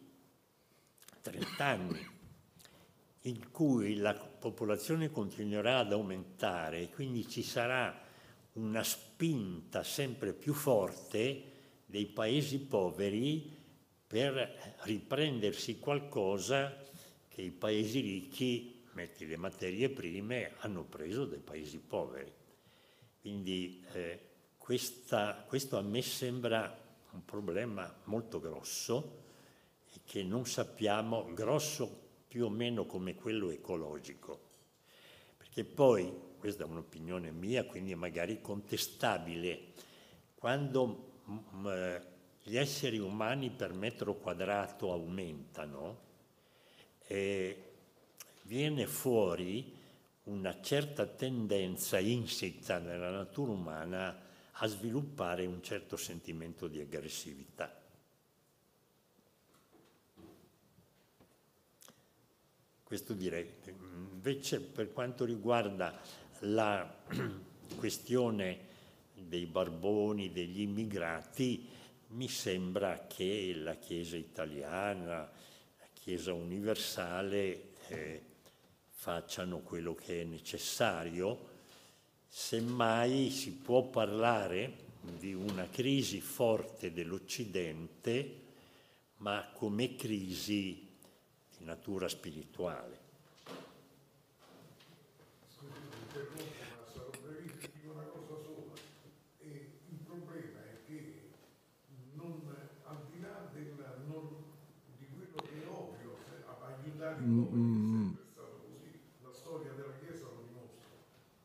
30 1.22 1.66
anni 1.66 2.16
in 3.28 3.52
cui 3.52 3.96
la 3.96 4.14
popolazione 4.14 5.12
continuerà 5.12 5.80
ad 5.80 5.92
aumentare 5.92 6.82
e 6.82 6.90
quindi 6.90 7.28
ci 7.28 7.44
sarà 7.44 8.06
una 8.54 8.84
spinta 8.84 9.84
sempre 9.84 10.34
più 10.34 10.54
forte 10.54 11.44
dei 11.86 12.06
paesi 12.06 12.60
poveri 12.60 13.56
per 14.08 14.76
riprendersi 14.84 15.80
qualcosa 15.80 16.84
che 17.28 17.42
i 17.42 17.52
paesi 17.52 18.00
ricchi, 18.00 18.84
metti 18.94 19.26
le 19.26 19.38
materie 19.38 19.90
prime, 19.90 20.54
hanno 20.60 20.84
preso 20.84 21.26
dai 21.26 21.40
paesi 21.40 21.78
poveri. 21.80 22.32
Quindi 23.20 23.86
eh, 23.94 24.20
questa, 24.58 25.44
questo 25.46 25.78
a 25.78 25.82
me 25.82 26.02
sembra 26.02 26.86
un 27.12 27.26
problema 27.26 27.94
molto 28.06 28.40
grosso 28.40 29.26
e 29.94 30.00
che 30.06 30.24
non 30.24 30.46
sappiamo, 30.46 31.32
grosso 31.34 32.07
più 32.28 32.46
o 32.46 32.50
meno 32.50 32.86
come 32.86 33.16
quello 33.16 33.50
ecologico. 33.50 34.40
Perché 35.38 35.64
poi, 35.64 36.12
questa 36.38 36.64
è 36.64 36.68
un'opinione 36.68 37.32
mia, 37.32 37.66
quindi 37.66 37.96
magari 37.96 38.42
contestabile, 38.42 39.74
quando 40.36 41.22
mm, 41.30 41.68
eh, 41.68 42.02
gli 42.44 42.58
esseri 42.58 43.00
umani 43.00 43.50
per 43.50 43.74
metro 43.74 44.16
quadrato 44.16 44.92
aumentano, 44.92 46.06
eh, 47.08 47.64
viene 48.44 48.86
fuori 48.88 49.76
una 50.24 50.60
certa 50.62 51.06
tendenza 51.06 52.00
insita 52.00 52.80
nella 52.80 53.10
natura 53.10 53.52
umana 53.52 54.26
a 54.52 54.68
sviluppare 54.68 55.46
un 55.46 55.62
certo 55.62 55.98
sentimento 55.98 56.68
di 56.68 56.80
aggressività. 56.80 57.77
Questo 62.88 63.12
direi. 63.12 63.46
Invece 64.14 64.62
per 64.62 64.94
quanto 64.94 65.26
riguarda 65.26 66.00
la 66.40 67.04
questione 67.76 68.60
dei 69.14 69.46
barboni, 69.46 70.32
degli 70.32 70.62
immigrati, 70.62 71.68
mi 72.12 72.30
sembra 72.30 73.06
che 73.06 73.52
la 73.58 73.76
Chiesa 73.76 74.16
italiana, 74.16 75.18
la 75.18 75.88
Chiesa 75.92 76.32
universale 76.32 77.74
eh, 77.90 78.22
facciano 78.88 79.60
quello 79.60 79.94
che 79.94 80.22
è 80.22 80.24
necessario, 80.24 81.50
semmai 82.26 83.30
si 83.32 83.52
può 83.52 83.84
parlare 83.84 84.86
di 85.02 85.34
una 85.34 85.68
crisi 85.70 86.22
forte 86.22 86.94
dell'Occidente, 86.94 88.44
ma 89.18 89.52
come 89.54 89.98
crisi 89.98 90.87
natura 91.68 92.08
spirituale. 92.08 93.06
il 99.90 100.00
problema 100.06 100.60
è 100.64 100.80
che 100.86 101.30
non, 102.14 102.42
al 102.86 103.06
di 103.12 103.20
là 103.20 103.50
della, 103.54 104.00
non, 104.08 104.44
di 104.98 105.08
quello 105.14 105.36
che 105.36 105.64
è 105.64 105.68
ovvio, 105.68 106.16
aiutare 106.62 107.22
il 107.24 107.36
popolo, 107.36 107.52
è 107.52 107.76
sempre 108.00 108.26
stato 108.32 108.58
così, 108.72 109.00
la 109.22 109.34
storia 109.34 109.72
della 109.74 109.94
Chiesa 110.00 110.26
lo 110.26 110.44
dimostra, 110.48 110.88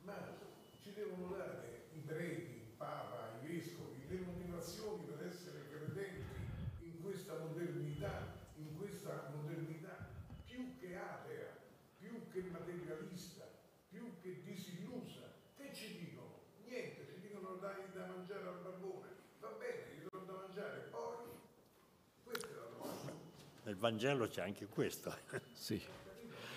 ma 0.05 0.39
ci 0.83 0.93
devono 0.95 1.35
dare 1.35 1.89
i 1.95 1.99
preti, 1.99 2.55
il 2.63 2.77
Papa, 2.77 3.41
i 3.43 3.47
vescovi, 3.47 4.07
le 4.09 4.19
motivazioni 4.21 5.03
per 5.05 5.27
essere 5.27 5.67
credenti 5.69 6.39
in 6.83 7.03
questa 7.03 7.39
modernità, 7.39 8.39
in 8.57 8.77
questa 8.79 9.33
modernità 9.35 10.11
più 10.53 10.79
che 10.79 10.97
atea, 10.97 11.57
più 11.99 12.29
che 12.31 12.43
materialista, 12.43 13.49
più 13.89 14.13
che 14.21 14.43
disillusa. 14.45 15.33
Che 15.57 15.73
ci 15.73 15.97
dicono? 15.99 16.41
Niente, 16.67 17.07
ci 17.07 17.21
dicono 17.21 17.57
dai 17.57 17.91
da 17.95 18.07
mangiare 18.07 18.47
al 18.47 18.61
barbone. 18.63 19.09
Va 19.41 19.49
bene, 19.59 19.97
gli 19.97 20.03
do 20.03 20.19
da 20.27 20.33
mangiare, 20.47 20.89
poi 20.91 21.17
questa 22.23 22.49
è 22.49 22.55
la 22.55 22.69
domanda. 22.77 23.13
Nel 23.65 23.72
Vangelo 23.83 24.29
c'è 24.29 24.43
anche 24.43 24.67
questo. 24.67 25.13
Sì. 25.53 25.81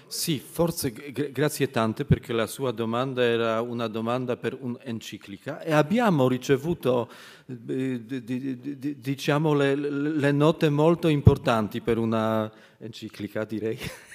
Sì, 0.07 0.37
forse 0.37 0.91
grazie 0.91 1.71
tante 1.71 2.05
perché 2.05 2.31
la 2.31 2.45
sua 2.45 2.71
domanda 2.71 3.23
era 3.23 3.59
una 3.61 3.87
domanda 3.87 4.37
per 4.37 4.55
un'enciclica 4.59 5.61
e 5.61 5.73
abbiamo 5.73 6.27
ricevuto 6.27 7.09
eh, 7.47 7.99
diciamo 7.99 9.55
le, 9.55 9.73
le, 9.75 10.31
note 10.31 10.69
molto 10.69 11.07
importanti 11.07 11.81
per 11.81 11.97
una 11.97 12.51
enciclica 12.77 13.43
direi, 13.45 13.79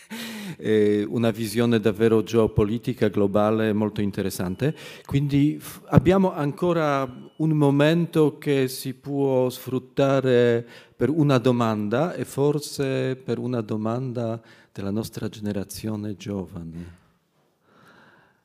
una 1.09 1.31
visione 1.31 1.81
davvero 1.81 2.23
geopolitica 2.23 3.09
globale 3.09 3.73
molto 3.73 4.01
interessante. 4.01 4.75
Quindi 5.07 5.61
abbiamo 5.87 6.33
ancora 6.33 7.09
un 7.37 7.51
momento 7.51 8.39
che 8.39 8.69
si 8.69 8.95
può 8.95 9.49
sfruttare 9.49 10.67
per 10.95 11.09
una 11.09 11.39
domanda 11.39 12.15
e 12.15 12.25
forse 12.25 13.17
per 13.17 13.39
una 13.39 13.61
domanda 13.63 14.41
della 14.73 14.91
nostra 14.91 15.29
generazione 15.29 16.17
giovane. 16.17 16.99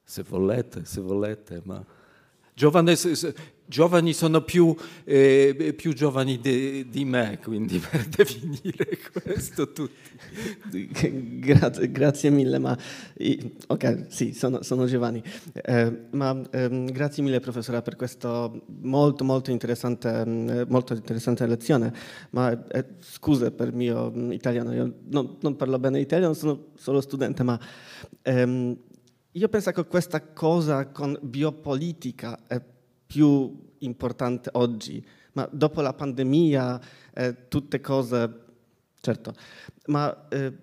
Se 0.03 0.23
volete, 0.23 0.85
se 0.85 1.01
volete, 1.01 1.61
ma... 1.65 1.83
Giovane, 2.53 2.95
giovani 3.65 4.13
sono 4.13 4.41
più, 4.41 4.75
eh, 5.03 5.73
più 5.75 5.93
giovani 5.93 6.39
de, 6.39 6.87
di 6.89 7.05
me, 7.05 7.39
quindi 7.41 7.79
per 7.89 8.05
definire 8.07 8.97
questo 9.11 9.71
tutti. 9.71 9.93
grazie, 11.39 11.91
grazie, 11.91 12.29
mille, 12.29 12.59
ma 12.59 12.77
ok, 13.67 14.05
sì, 14.09 14.33
sono, 14.33 14.61
sono 14.61 14.85
giovani. 14.85 15.21
Eh, 15.53 16.07
ma 16.11 16.41
eh, 16.51 16.85
grazie 16.91 17.23
mille 17.23 17.39
professore 17.39 17.81
per 17.81 17.95
questa 17.95 18.51
molto 18.81 19.23
molto 19.23 19.51
interessante, 19.51 20.21
eh, 20.21 20.65
molto 20.67 20.93
interessante 20.93 21.45
lezione. 21.47 21.93
Ma 22.31 22.67
eh, 22.67 22.85
scusa 22.99 23.51
per 23.51 23.69
il 23.69 23.75
mio 23.75 24.11
italiano, 24.31 24.73
io 24.73 24.93
non, 25.09 25.37
non, 25.41 25.55
parlo 25.55 25.79
bene 25.79 25.99
italiano, 25.99 26.33
sono 26.33 26.67
solo 26.75 27.01
studente, 27.01 27.43
ma 27.43 27.59
ehm, 28.21 28.77
io 29.31 29.49
penso 29.49 29.71
che 29.71 29.85
questa 29.85 30.21
cosa 30.31 30.87
con 30.87 31.17
biopolitica 31.21 32.39
è 32.47 32.61
più 33.05 33.73
importante 33.79 34.49
oggi, 34.53 35.05
ma 35.33 35.47
dopo 35.51 35.81
la 35.81 35.93
pandemia 35.93 36.81
eh, 37.13 37.47
tutte 37.47 37.81
cose, 37.81 38.43
certo, 38.99 39.33
ma 39.87 40.27
eh, 40.29 40.53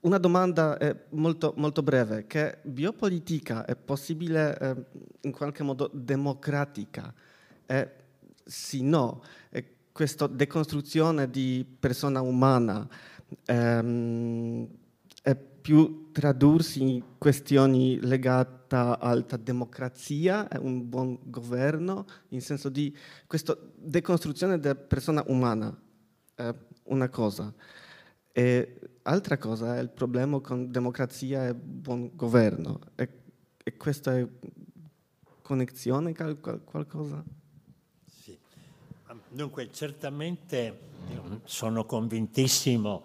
una 0.00 0.18
domanda 0.18 0.78
è 0.78 0.94
molto, 1.10 1.54
molto, 1.56 1.82
breve, 1.82 2.26
che 2.26 2.58
biopolitica 2.62 3.64
è 3.64 3.76
possibile 3.76 4.58
eh, 4.58 4.84
in 5.20 5.32
qualche 5.32 5.62
modo 5.62 5.90
democratica? 5.92 7.14
Eh, 7.66 7.90
sì, 8.44 8.82
no, 8.82 9.22
questa 9.92 10.26
decostruzione 10.26 11.30
di 11.30 11.64
persona 11.78 12.22
umana 12.22 12.88
ehm, 13.44 14.66
è 15.22 15.36
più 15.36 16.10
tradursi 16.12 16.82
in 16.82 17.02
questioni 17.18 18.00
legate 18.00 18.61
all'alta 18.72 19.36
democrazia, 19.36 20.48
un 20.60 20.88
buon 20.88 21.18
governo, 21.24 22.06
in 22.28 22.40
senso 22.40 22.68
di 22.68 22.96
questa 23.26 23.56
decostruzione 23.76 24.58
della 24.58 24.74
persona 24.74 25.22
umana, 25.26 25.76
è 26.34 26.54
una 26.84 27.08
cosa. 27.08 27.52
E 28.32 28.78
altra 29.02 29.36
cosa 29.36 29.76
è 29.76 29.80
il 29.80 29.90
problema 29.90 30.40
con 30.40 30.70
democrazia 30.70 31.48
e 31.48 31.54
buon 31.54 32.10
governo. 32.14 32.80
E, 32.94 33.08
e 33.62 33.76
questa 33.76 34.16
è 34.16 34.26
connessione 35.42 36.14
qualcosa? 36.14 37.22
Sì. 38.06 38.38
Dunque, 39.28 39.70
certamente 39.70 40.90
sono 41.44 41.84
convintissimo 41.84 43.04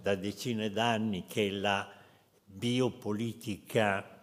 da 0.00 0.14
decine 0.16 0.70
d'anni 0.70 1.24
che 1.26 1.50
la 1.50 1.88
biopolitica 2.44 4.13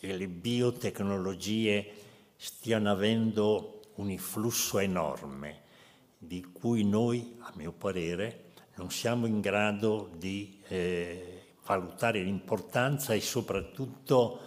e 0.00 0.16
le 0.16 0.28
biotecnologie 0.28 1.92
stiano 2.36 2.90
avendo 2.90 3.92
un 3.96 4.10
influsso 4.10 4.78
enorme 4.78 5.68
di 6.16 6.42
cui 6.42 6.84
noi, 6.84 7.36
a 7.40 7.52
mio 7.54 7.72
parere, 7.72 8.52
non 8.76 8.90
siamo 8.90 9.26
in 9.26 9.40
grado 9.40 10.10
di 10.16 10.60
eh, 10.68 11.54
valutare 11.64 12.22
l'importanza 12.22 13.12
e 13.14 13.20
soprattutto 13.20 14.40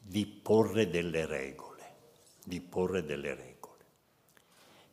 di 0.00 0.26
porre 0.26 0.88
delle 0.88 1.24
regole, 1.26 1.94
di 2.44 2.60
porre 2.60 3.04
delle 3.04 3.34
regole. 3.34 3.54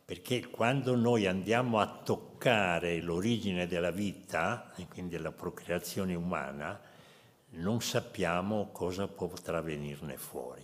Perché 0.06 0.48
quando 0.48 0.96
noi 0.96 1.26
andiamo 1.26 1.80
a 1.80 1.88
toccare 1.88 3.02
l'origine 3.02 3.68
della 3.68 3.92
vita, 3.92 4.74
e 4.76 4.88
quindi 4.88 5.18
la 5.18 5.32
procreazione 5.32 6.14
umana, 6.14 6.80
non 7.56 7.82
sappiamo 7.82 8.70
cosa 8.72 9.08
potrà 9.08 9.62
venirne 9.62 10.18
fuori. 10.18 10.64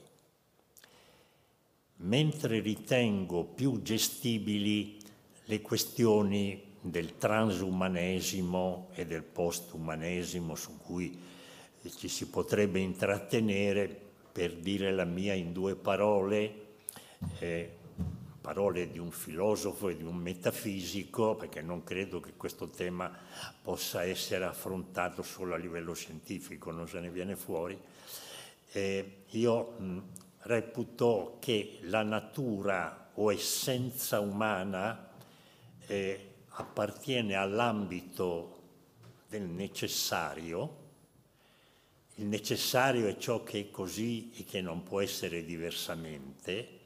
Mentre 1.97 2.59
ritengo 2.59 3.43
più 3.43 3.81
gestibili 3.81 4.97
le 5.45 5.61
questioni 5.61 6.77
del 6.81 7.17
transumanesimo 7.17 8.89
e 8.93 9.05
del 9.05 9.23
postumanesimo 9.23 10.55
su 10.55 10.77
cui 10.77 11.19
ci 11.97 12.07
si 12.07 12.27
potrebbe 12.27 12.79
intrattenere 12.79 14.07
per 14.31 14.55
dire 14.55 14.91
la 14.91 15.05
mia 15.05 15.33
in 15.33 15.51
due 15.51 15.75
parole, 15.75 16.67
eh, 17.39 17.77
parole 18.39 18.89
di 18.89 18.99
un 18.99 19.11
filosofo 19.11 19.89
e 19.89 19.97
di 19.97 20.03
un 20.03 20.15
metafisico, 20.15 21.35
perché 21.35 21.61
non 21.61 21.83
credo 21.83 22.19
che 22.19 22.33
questo 22.35 22.69
tema 22.69 23.11
possa 23.61 24.03
essere 24.03 24.45
affrontato 24.45 25.21
solo 25.23 25.53
a 25.53 25.57
livello 25.57 25.93
scientifico, 25.93 26.71
non 26.71 26.87
se 26.87 26.99
ne 26.99 27.09
viene 27.09 27.35
fuori. 27.35 27.79
Eh, 28.71 29.23
io 29.29 29.71
mh, 29.77 30.01
reputo 30.41 31.37
che 31.39 31.79
la 31.81 32.03
natura 32.03 33.09
o 33.15 33.31
essenza 33.31 34.19
umana 34.19 35.09
eh, 35.87 36.27
appartiene 36.49 37.35
all'ambito 37.35 38.57
del 39.27 39.43
necessario, 39.43 40.77
il 42.15 42.25
necessario 42.25 43.07
è 43.07 43.17
ciò 43.17 43.43
che 43.43 43.59
è 43.59 43.71
così 43.71 44.31
e 44.35 44.43
che 44.43 44.61
non 44.61 44.83
può 44.83 44.99
essere 44.99 45.45
diversamente, 45.45 46.78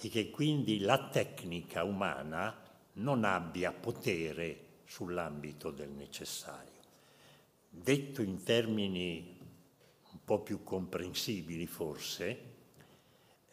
e 0.00 0.08
che 0.08 0.30
quindi 0.30 0.78
la 0.78 1.08
tecnica 1.08 1.82
umana 1.82 2.56
non 2.94 3.24
abbia 3.24 3.72
potere 3.72 4.66
sull'ambito 4.84 5.70
del 5.70 5.90
necessario. 5.90 6.80
Detto 7.68 8.22
in 8.22 8.42
termini 8.42 9.36
un 10.12 10.18
po' 10.24 10.40
più 10.40 10.62
comprensibili 10.62 11.66
forse, 11.66 12.42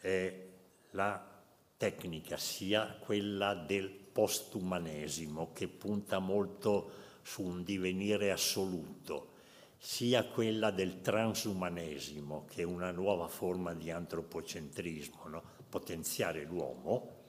eh, 0.00 0.48
la 0.92 1.34
tecnica 1.76 2.36
sia 2.36 2.96
quella 2.98 3.54
del 3.54 3.90
postumanesimo 3.90 5.52
che 5.52 5.68
punta 5.68 6.18
molto 6.18 7.04
su 7.22 7.42
un 7.42 7.64
divenire 7.64 8.30
assoluto, 8.30 9.34
sia 9.78 10.24
quella 10.24 10.70
del 10.70 11.00
transumanesimo 11.02 12.46
che 12.48 12.62
è 12.62 12.64
una 12.64 12.92
nuova 12.92 13.28
forma 13.28 13.74
di 13.74 13.90
antropocentrismo, 13.90 15.28
no? 15.28 15.55
Potenziare 15.76 16.42
l'uomo, 16.44 17.24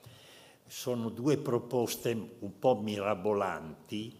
sono 0.66 1.10
due 1.10 1.36
proposte 1.36 2.12
un 2.38 2.58
po' 2.58 2.80
mirabolanti 2.80 4.18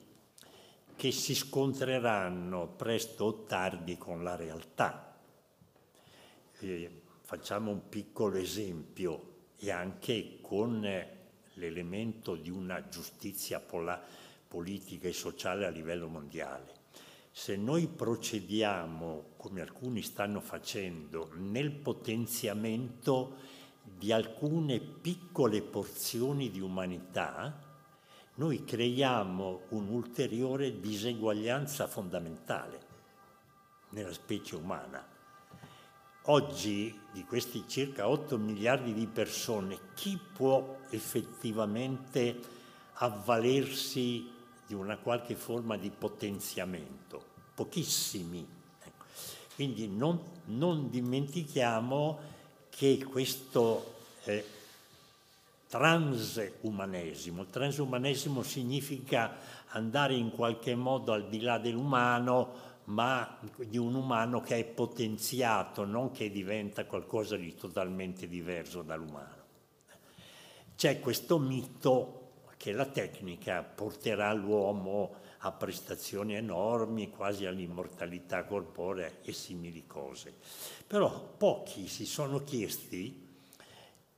che 0.95 1.13
si 1.13 1.35
scontreranno 1.35 2.69
presto 2.77 3.25
o 3.25 3.45
tardi 3.45 3.97
con 3.97 4.23
la 4.23 4.37
realtà. 4.37 5.19
Eh, 6.61 7.03
facciamo 7.23 7.71
un 7.71 7.89
piccolo 7.89 8.37
esempio 8.37 9.37
e 9.57 9.71
anche 9.71 10.41
con 10.43 10.87
l'elemento 11.55 12.37
di 12.37 12.51
una 12.51 12.87
giustizia 12.87 13.65
politica 14.47 15.09
e 15.09 15.13
sociale 15.15 15.65
a 15.65 15.71
livello 15.71 16.09
mondiale. 16.09 16.77
Se 17.31 17.57
noi 17.57 17.87
procediamo, 17.87 19.31
come 19.37 19.61
alcuni 19.63 20.03
stanno 20.03 20.41
facendo, 20.41 21.31
nel 21.37 21.71
potenziamento 21.71 23.57
di 23.99 24.13
alcune 24.13 24.79
piccole 24.79 25.61
porzioni 25.61 26.51
di 26.51 26.61
umanità, 26.61 27.67
noi 28.35 28.65
creiamo 28.65 29.63
un'ulteriore 29.71 30.79
diseguaglianza 30.79 31.89
fondamentale 31.89 32.87
nella 33.91 34.13
specie 34.13 34.55
umana. 34.55 35.05
Oggi, 36.31 36.97
di 37.11 37.25
questi 37.25 37.65
circa 37.67 38.09
8 38.09 38.39
miliardi 38.39 38.93
di 38.93 39.07
persone, 39.07 39.79
chi 39.95 40.17
può 40.17 40.77
effettivamente 40.91 42.39
avvalersi 42.95 44.31
di 44.67 44.75
una 44.75 44.99
qualche 44.99 45.35
forma 45.35 45.77
di 45.77 45.91
potenziamento? 45.91 47.25
Pochissimi. 47.55 48.47
Ecco. 48.79 49.05
Quindi 49.55 49.89
non, 49.89 50.21
non 50.45 50.91
dimentichiamo 50.91 52.37
che 52.79 53.05
questo 53.11 53.95
eh, 54.23 54.45
transumanesimo, 55.67 57.43
il 57.43 57.51
transumanesimo 57.51 58.45
significa 58.45 59.35
andare 59.71 60.15
in 60.15 60.31
qualche 60.31 60.77
modo 60.77 61.13
al 61.13 61.29
di 61.29 61.41
là 61.41 61.59
dell'umano, 61.59 62.67
ma 62.85 63.37
di 63.57 63.79
un 63.79 63.97
umano 63.97 64.41
che 64.41 64.59
è 64.59 64.65
potenziato, 64.65 65.85
non 65.85 66.13
che 66.13 66.31
diventa 66.31 66.85
qualcosa 66.85 67.37
di 67.37 67.53
totalmente 67.57 68.29
diverso 68.29 68.83
dall'umano. 68.83 69.35
C'è 70.77 71.01
questo 71.01 71.41
mito 71.41 72.31
che 72.57 72.71
la 72.71 72.87
tecnica 72.87 73.65
porterà 73.65 74.33
l'uomo 74.33 75.17
a 75.39 75.53
prestazioni 75.53 76.35
enormi, 76.35 77.11
quasi 77.11 77.47
all'immortalità 77.47 78.45
corporea 78.45 79.11
e 79.23 79.33
simili 79.33 79.87
cose. 79.87 80.35
Però 80.87 81.35
pochi 81.37 81.87
si 81.87 82.07
sono 82.07 82.43
chiesti 82.43 83.27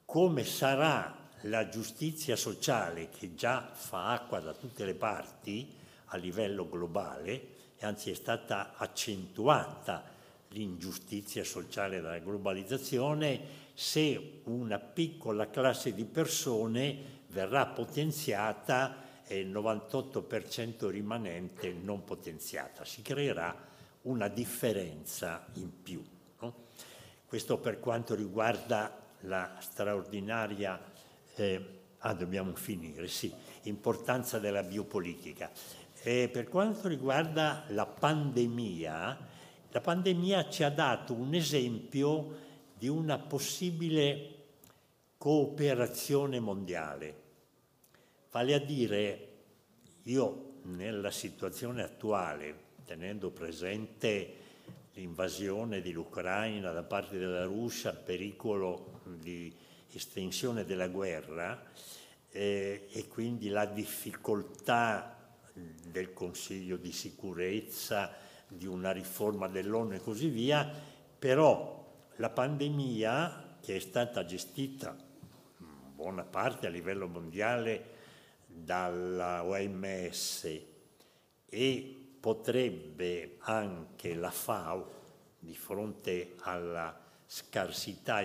come 0.05 0.45
sarà 0.45 1.29
la 1.43 1.69
giustizia 1.69 2.37
sociale 2.37 3.09
che 3.11 3.35
già 3.35 3.71
fa 3.73 4.13
acqua 4.13 4.41
da 4.41 4.53
tutte 4.53 4.85
le 4.85 4.95
parti 4.95 5.73
a 6.07 6.17
livello 6.17 6.69
globale, 6.69 7.59
e 7.77 7.87
anzi 7.87 8.11
è 8.11 8.15
stata 8.15 8.75
accentuata 8.77 10.05
l'ingiustizia 10.49 11.45
sociale 11.45 12.01
dalla 12.01 12.19
globalizzazione, 12.19 13.69
se 13.73 14.41
una 14.45 14.79
piccola 14.79 15.49
classe 15.49 15.95
di 15.95 16.05
persone 16.05 17.19
verrà 17.29 17.67
potenziata 17.67 19.09
e 19.31 19.39
il 19.39 19.53
98% 19.53 20.89
rimanente 20.89 21.73
non 21.73 22.03
potenziata. 22.03 22.85
Si 22.85 23.01
creerà 23.01 23.57
una 24.03 24.27
differenza 24.27 25.47
in 25.53 25.71
più. 25.85 26.05
No? 26.41 26.65
Questo 27.27 27.59
per 27.59 27.79
quanto 27.79 28.17
riguarda 28.17 28.93
la 29.21 29.57
straordinaria, 29.61 30.83
eh, 31.37 31.65
ah 31.99 32.13
dobbiamo 32.13 32.57
finire, 32.57 33.07
sì, 33.07 33.33
importanza 33.63 34.41
della 34.41 34.65
biopolitica. 34.65 35.49
E 36.03 36.29
per 36.29 36.49
quanto 36.49 36.89
riguarda 36.89 37.67
la 37.69 37.87
pandemia, 37.87 39.29
la 39.71 39.81
pandemia 39.81 40.51
ci 40.51 40.65
ha 40.65 40.71
dato 40.71 41.13
un 41.13 41.35
esempio 41.35 42.49
di 42.77 42.89
una 42.89 43.17
possibile 43.17 44.39
cooperazione 45.17 46.41
mondiale. 46.41 47.29
Vale 48.33 48.55
a 48.55 48.61
dire, 48.61 49.29
io 50.05 50.61
nella 50.63 51.11
situazione 51.11 51.83
attuale, 51.83 52.69
tenendo 52.85 53.31
presente 53.31 54.35
l'invasione 54.95 55.81
dell'Ucraina 55.81 56.71
da 56.71 56.85
parte 56.85 57.19
della 57.19 57.43
Russia, 57.43 57.91
il 57.91 57.97
pericolo 57.97 59.01
di 59.19 59.53
estensione 59.91 60.65
della 60.65 60.87
guerra 60.87 61.61
eh, 62.31 62.87
e 62.93 63.09
quindi 63.09 63.49
la 63.49 63.67
difficoltà 63.67 65.35
del 65.53 66.13
Consiglio 66.13 66.77
di 66.77 66.93
sicurezza, 66.93 68.13
di 68.47 68.67
una 68.67 68.93
riforma 68.93 69.49
dell'ONU 69.49 69.95
e 69.95 70.01
così 70.01 70.29
via, 70.29 70.71
però 71.19 71.85
la 72.15 72.31
pandemia 72.31 73.57
che 73.61 73.75
è 73.75 73.81
stata 73.81 74.25
gestita 74.25 74.97
in 75.59 75.97
buona 75.97 76.23
parte 76.23 76.69
a 76.69 76.71
livello 76.71 77.09
mondiale 77.09 77.90
dalla 78.65 79.45
OMS 79.45 80.61
e 81.49 81.97
potrebbe 82.21 83.37
anche 83.41 84.15
la 84.15 84.31
FAO 84.31 84.99
di 85.39 85.55
fronte 85.55 86.35
alla 86.41 86.99
scarsità 87.27 88.23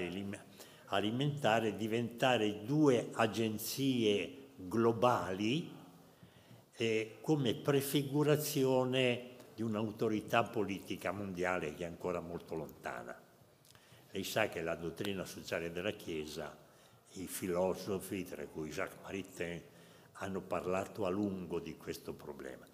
alimentare 0.88 1.76
diventare 1.76 2.64
due 2.66 3.10
agenzie 3.14 4.50
globali 4.56 5.72
eh, 6.78 7.18
come 7.22 7.54
prefigurazione 7.56 9.34
di 9.56 9.62
un'autorità 9.62 10.44
politica 10.44 11.12
mondiale 11.12 11.74
che 11.74 11.84
è 11.84 11.88
ancora 11.88 12.20
molto 12.20 12.56
lontana. 12.56 13.18
Lei 14.12 14.24
sa 14.24 14.50
che 14.50 14.62
la 14.62 14.76
dottrina 14.76 15.24
sociale 15.26 15.72
della 15.72 15.92
Chiesa, 15.92 16.56
i 17.14 17.28
filosofi, 17.28 18.26
tra 18.26 18.46
cui 18.46 18.70
Jacques 18.70 19.02
Maritain, 19.04 19.62
hanno 20.20 20.42
parlato 20.42 21.06
a 21.06 21.10
lungo 21.10 21.60
di 21.60 21.76
questo 21.76 22.14
problema. 22.14 22.66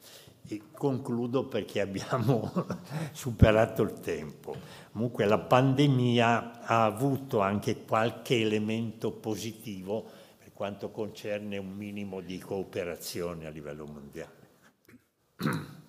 E 0.48 0.62
concludo 0.72 1.46
perché 1.46 1.82
abbiamo 1.82 2.52
superato 3.14 3.84
il 3.84 3.94
tempo. 3.94 4.56
Comunque 4.92 5.26
la 5.26 5.40
pandemia 5.40 6.62
ha 6.62 6.86
avuto 6.86 7.40
anche 7.40 7.84
qualche 7.86 8.40
elemento 8.40 9.12
positivo 9.12 10.10
per 10.38 10.52
quanto 10.54 10.90
concerne 10.90 11.58
un 11.58 11.72
minimo 11.72 12.22
di 12.22 12.38
cooperazione 12.38 13.46
a 13.46 13.50
livello 13.50 13.86
mondiale. 13.86 14.40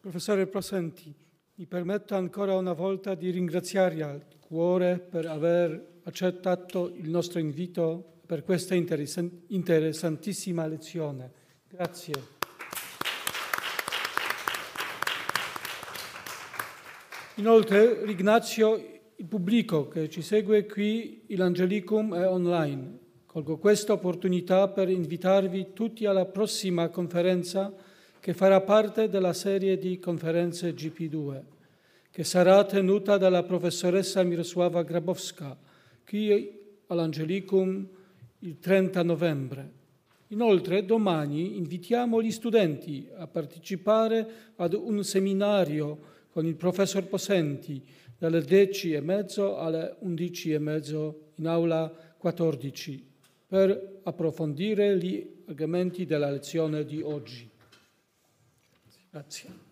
Professore 0.00 0.46
Prosenti, 0.46 1.14
mi 1.56 1.66
permetto 1.66 2.14
ancora 2.14 2.54
una 2.54 2.72
volta 2.72 3.14
di 3.14 3.30
ringraziarla 3.30 4.08
al 4.08 4.24
cuore 4.40 4.98
per 4.98 5.26
aver 5.26 6.00
accettato 6.04 6.88
il 6.88 7.10
nostro 7.10 7.38
invito 7.38 8.09
per 8.30 8.44
questa 8.44 8.76
interessantissima 8.76 10.64
lezione. 10.68 11.32
Grazie. 11.68 12.14
Inoltre 17.34 18.04
ringrazio 18.04 19.00
il 19.16 19.26
pubblico 19.26 19.88
che 19.88 20.08
ci 20.08 20.22
segue 20.22 20.64
qui, 20.66 21.24
l'Angelicum 21.30 22.14
è 22.14 22.28
online. 22.28 22.98
Colgo 23.26 23.58
questa 23.58 23.94
opportunità 23.94 24.68
per 24.68 24.88
invitarvi 24.88 25.72
tutti 25.72 26.06
alla 26.06 26.26
prossima 26.26 26.88
conferenza 26.88 27.74
che 28.20 28.32
farà 28.32 28.60
parte 28.60 29.08
della 29.08 29.32
serie 29.32 29.76
di 29.76 29.98
conferenze 29.98 30.72
GP2, 30.72 31.42
che 32.12 32.22
sarà 32.22 32.62
tenuta 32.64 33.18
dalla 33.18 33.42
professoressa 33.42 34.22
Mirosława 34.22 34.84
Grabowska 34.84 35.58
qui 36.04 36.48
all'Angelicum 36.86 37.98
il 38.40 38.58
30 38.58 39.02
novembre. 39.02 39.78
Inoltre 40.28 40.84
domani 40.84 41.56
invitiamo 41.56 42.22
gli 42.22 42.30
studenti 42.30 43.08
a 43.16 43.26
partecipare 43.26 44.52
ad 44.56 44.74
un 44.74 45.02
seminario 45.02 46.18
con 46.30 46.46
il 46.46 46.54
professor 46.54 47.06
Posenti 47.06 47.84
dalle 48.16 48.42
10 48.42 48.92
e 48.92 49.00
mezzo 49.00 49.58
alle 49.58 49.96
11 49.98 50.52
e 50.52 50.58
mezzo 50.58 51.32
in 51.36 51.46
aula 51.46 51.92
14 52.16 53.08
per 53.46 54.00
approfondire 54.04 54.96
gli 54.96 55.42
argomenti 55.46 56.06
della 56.06 56.30
lezione 56.30 56.84
di 56.84 57.02
oggi. 57.02 57.50
Grazie. 59.10 59.69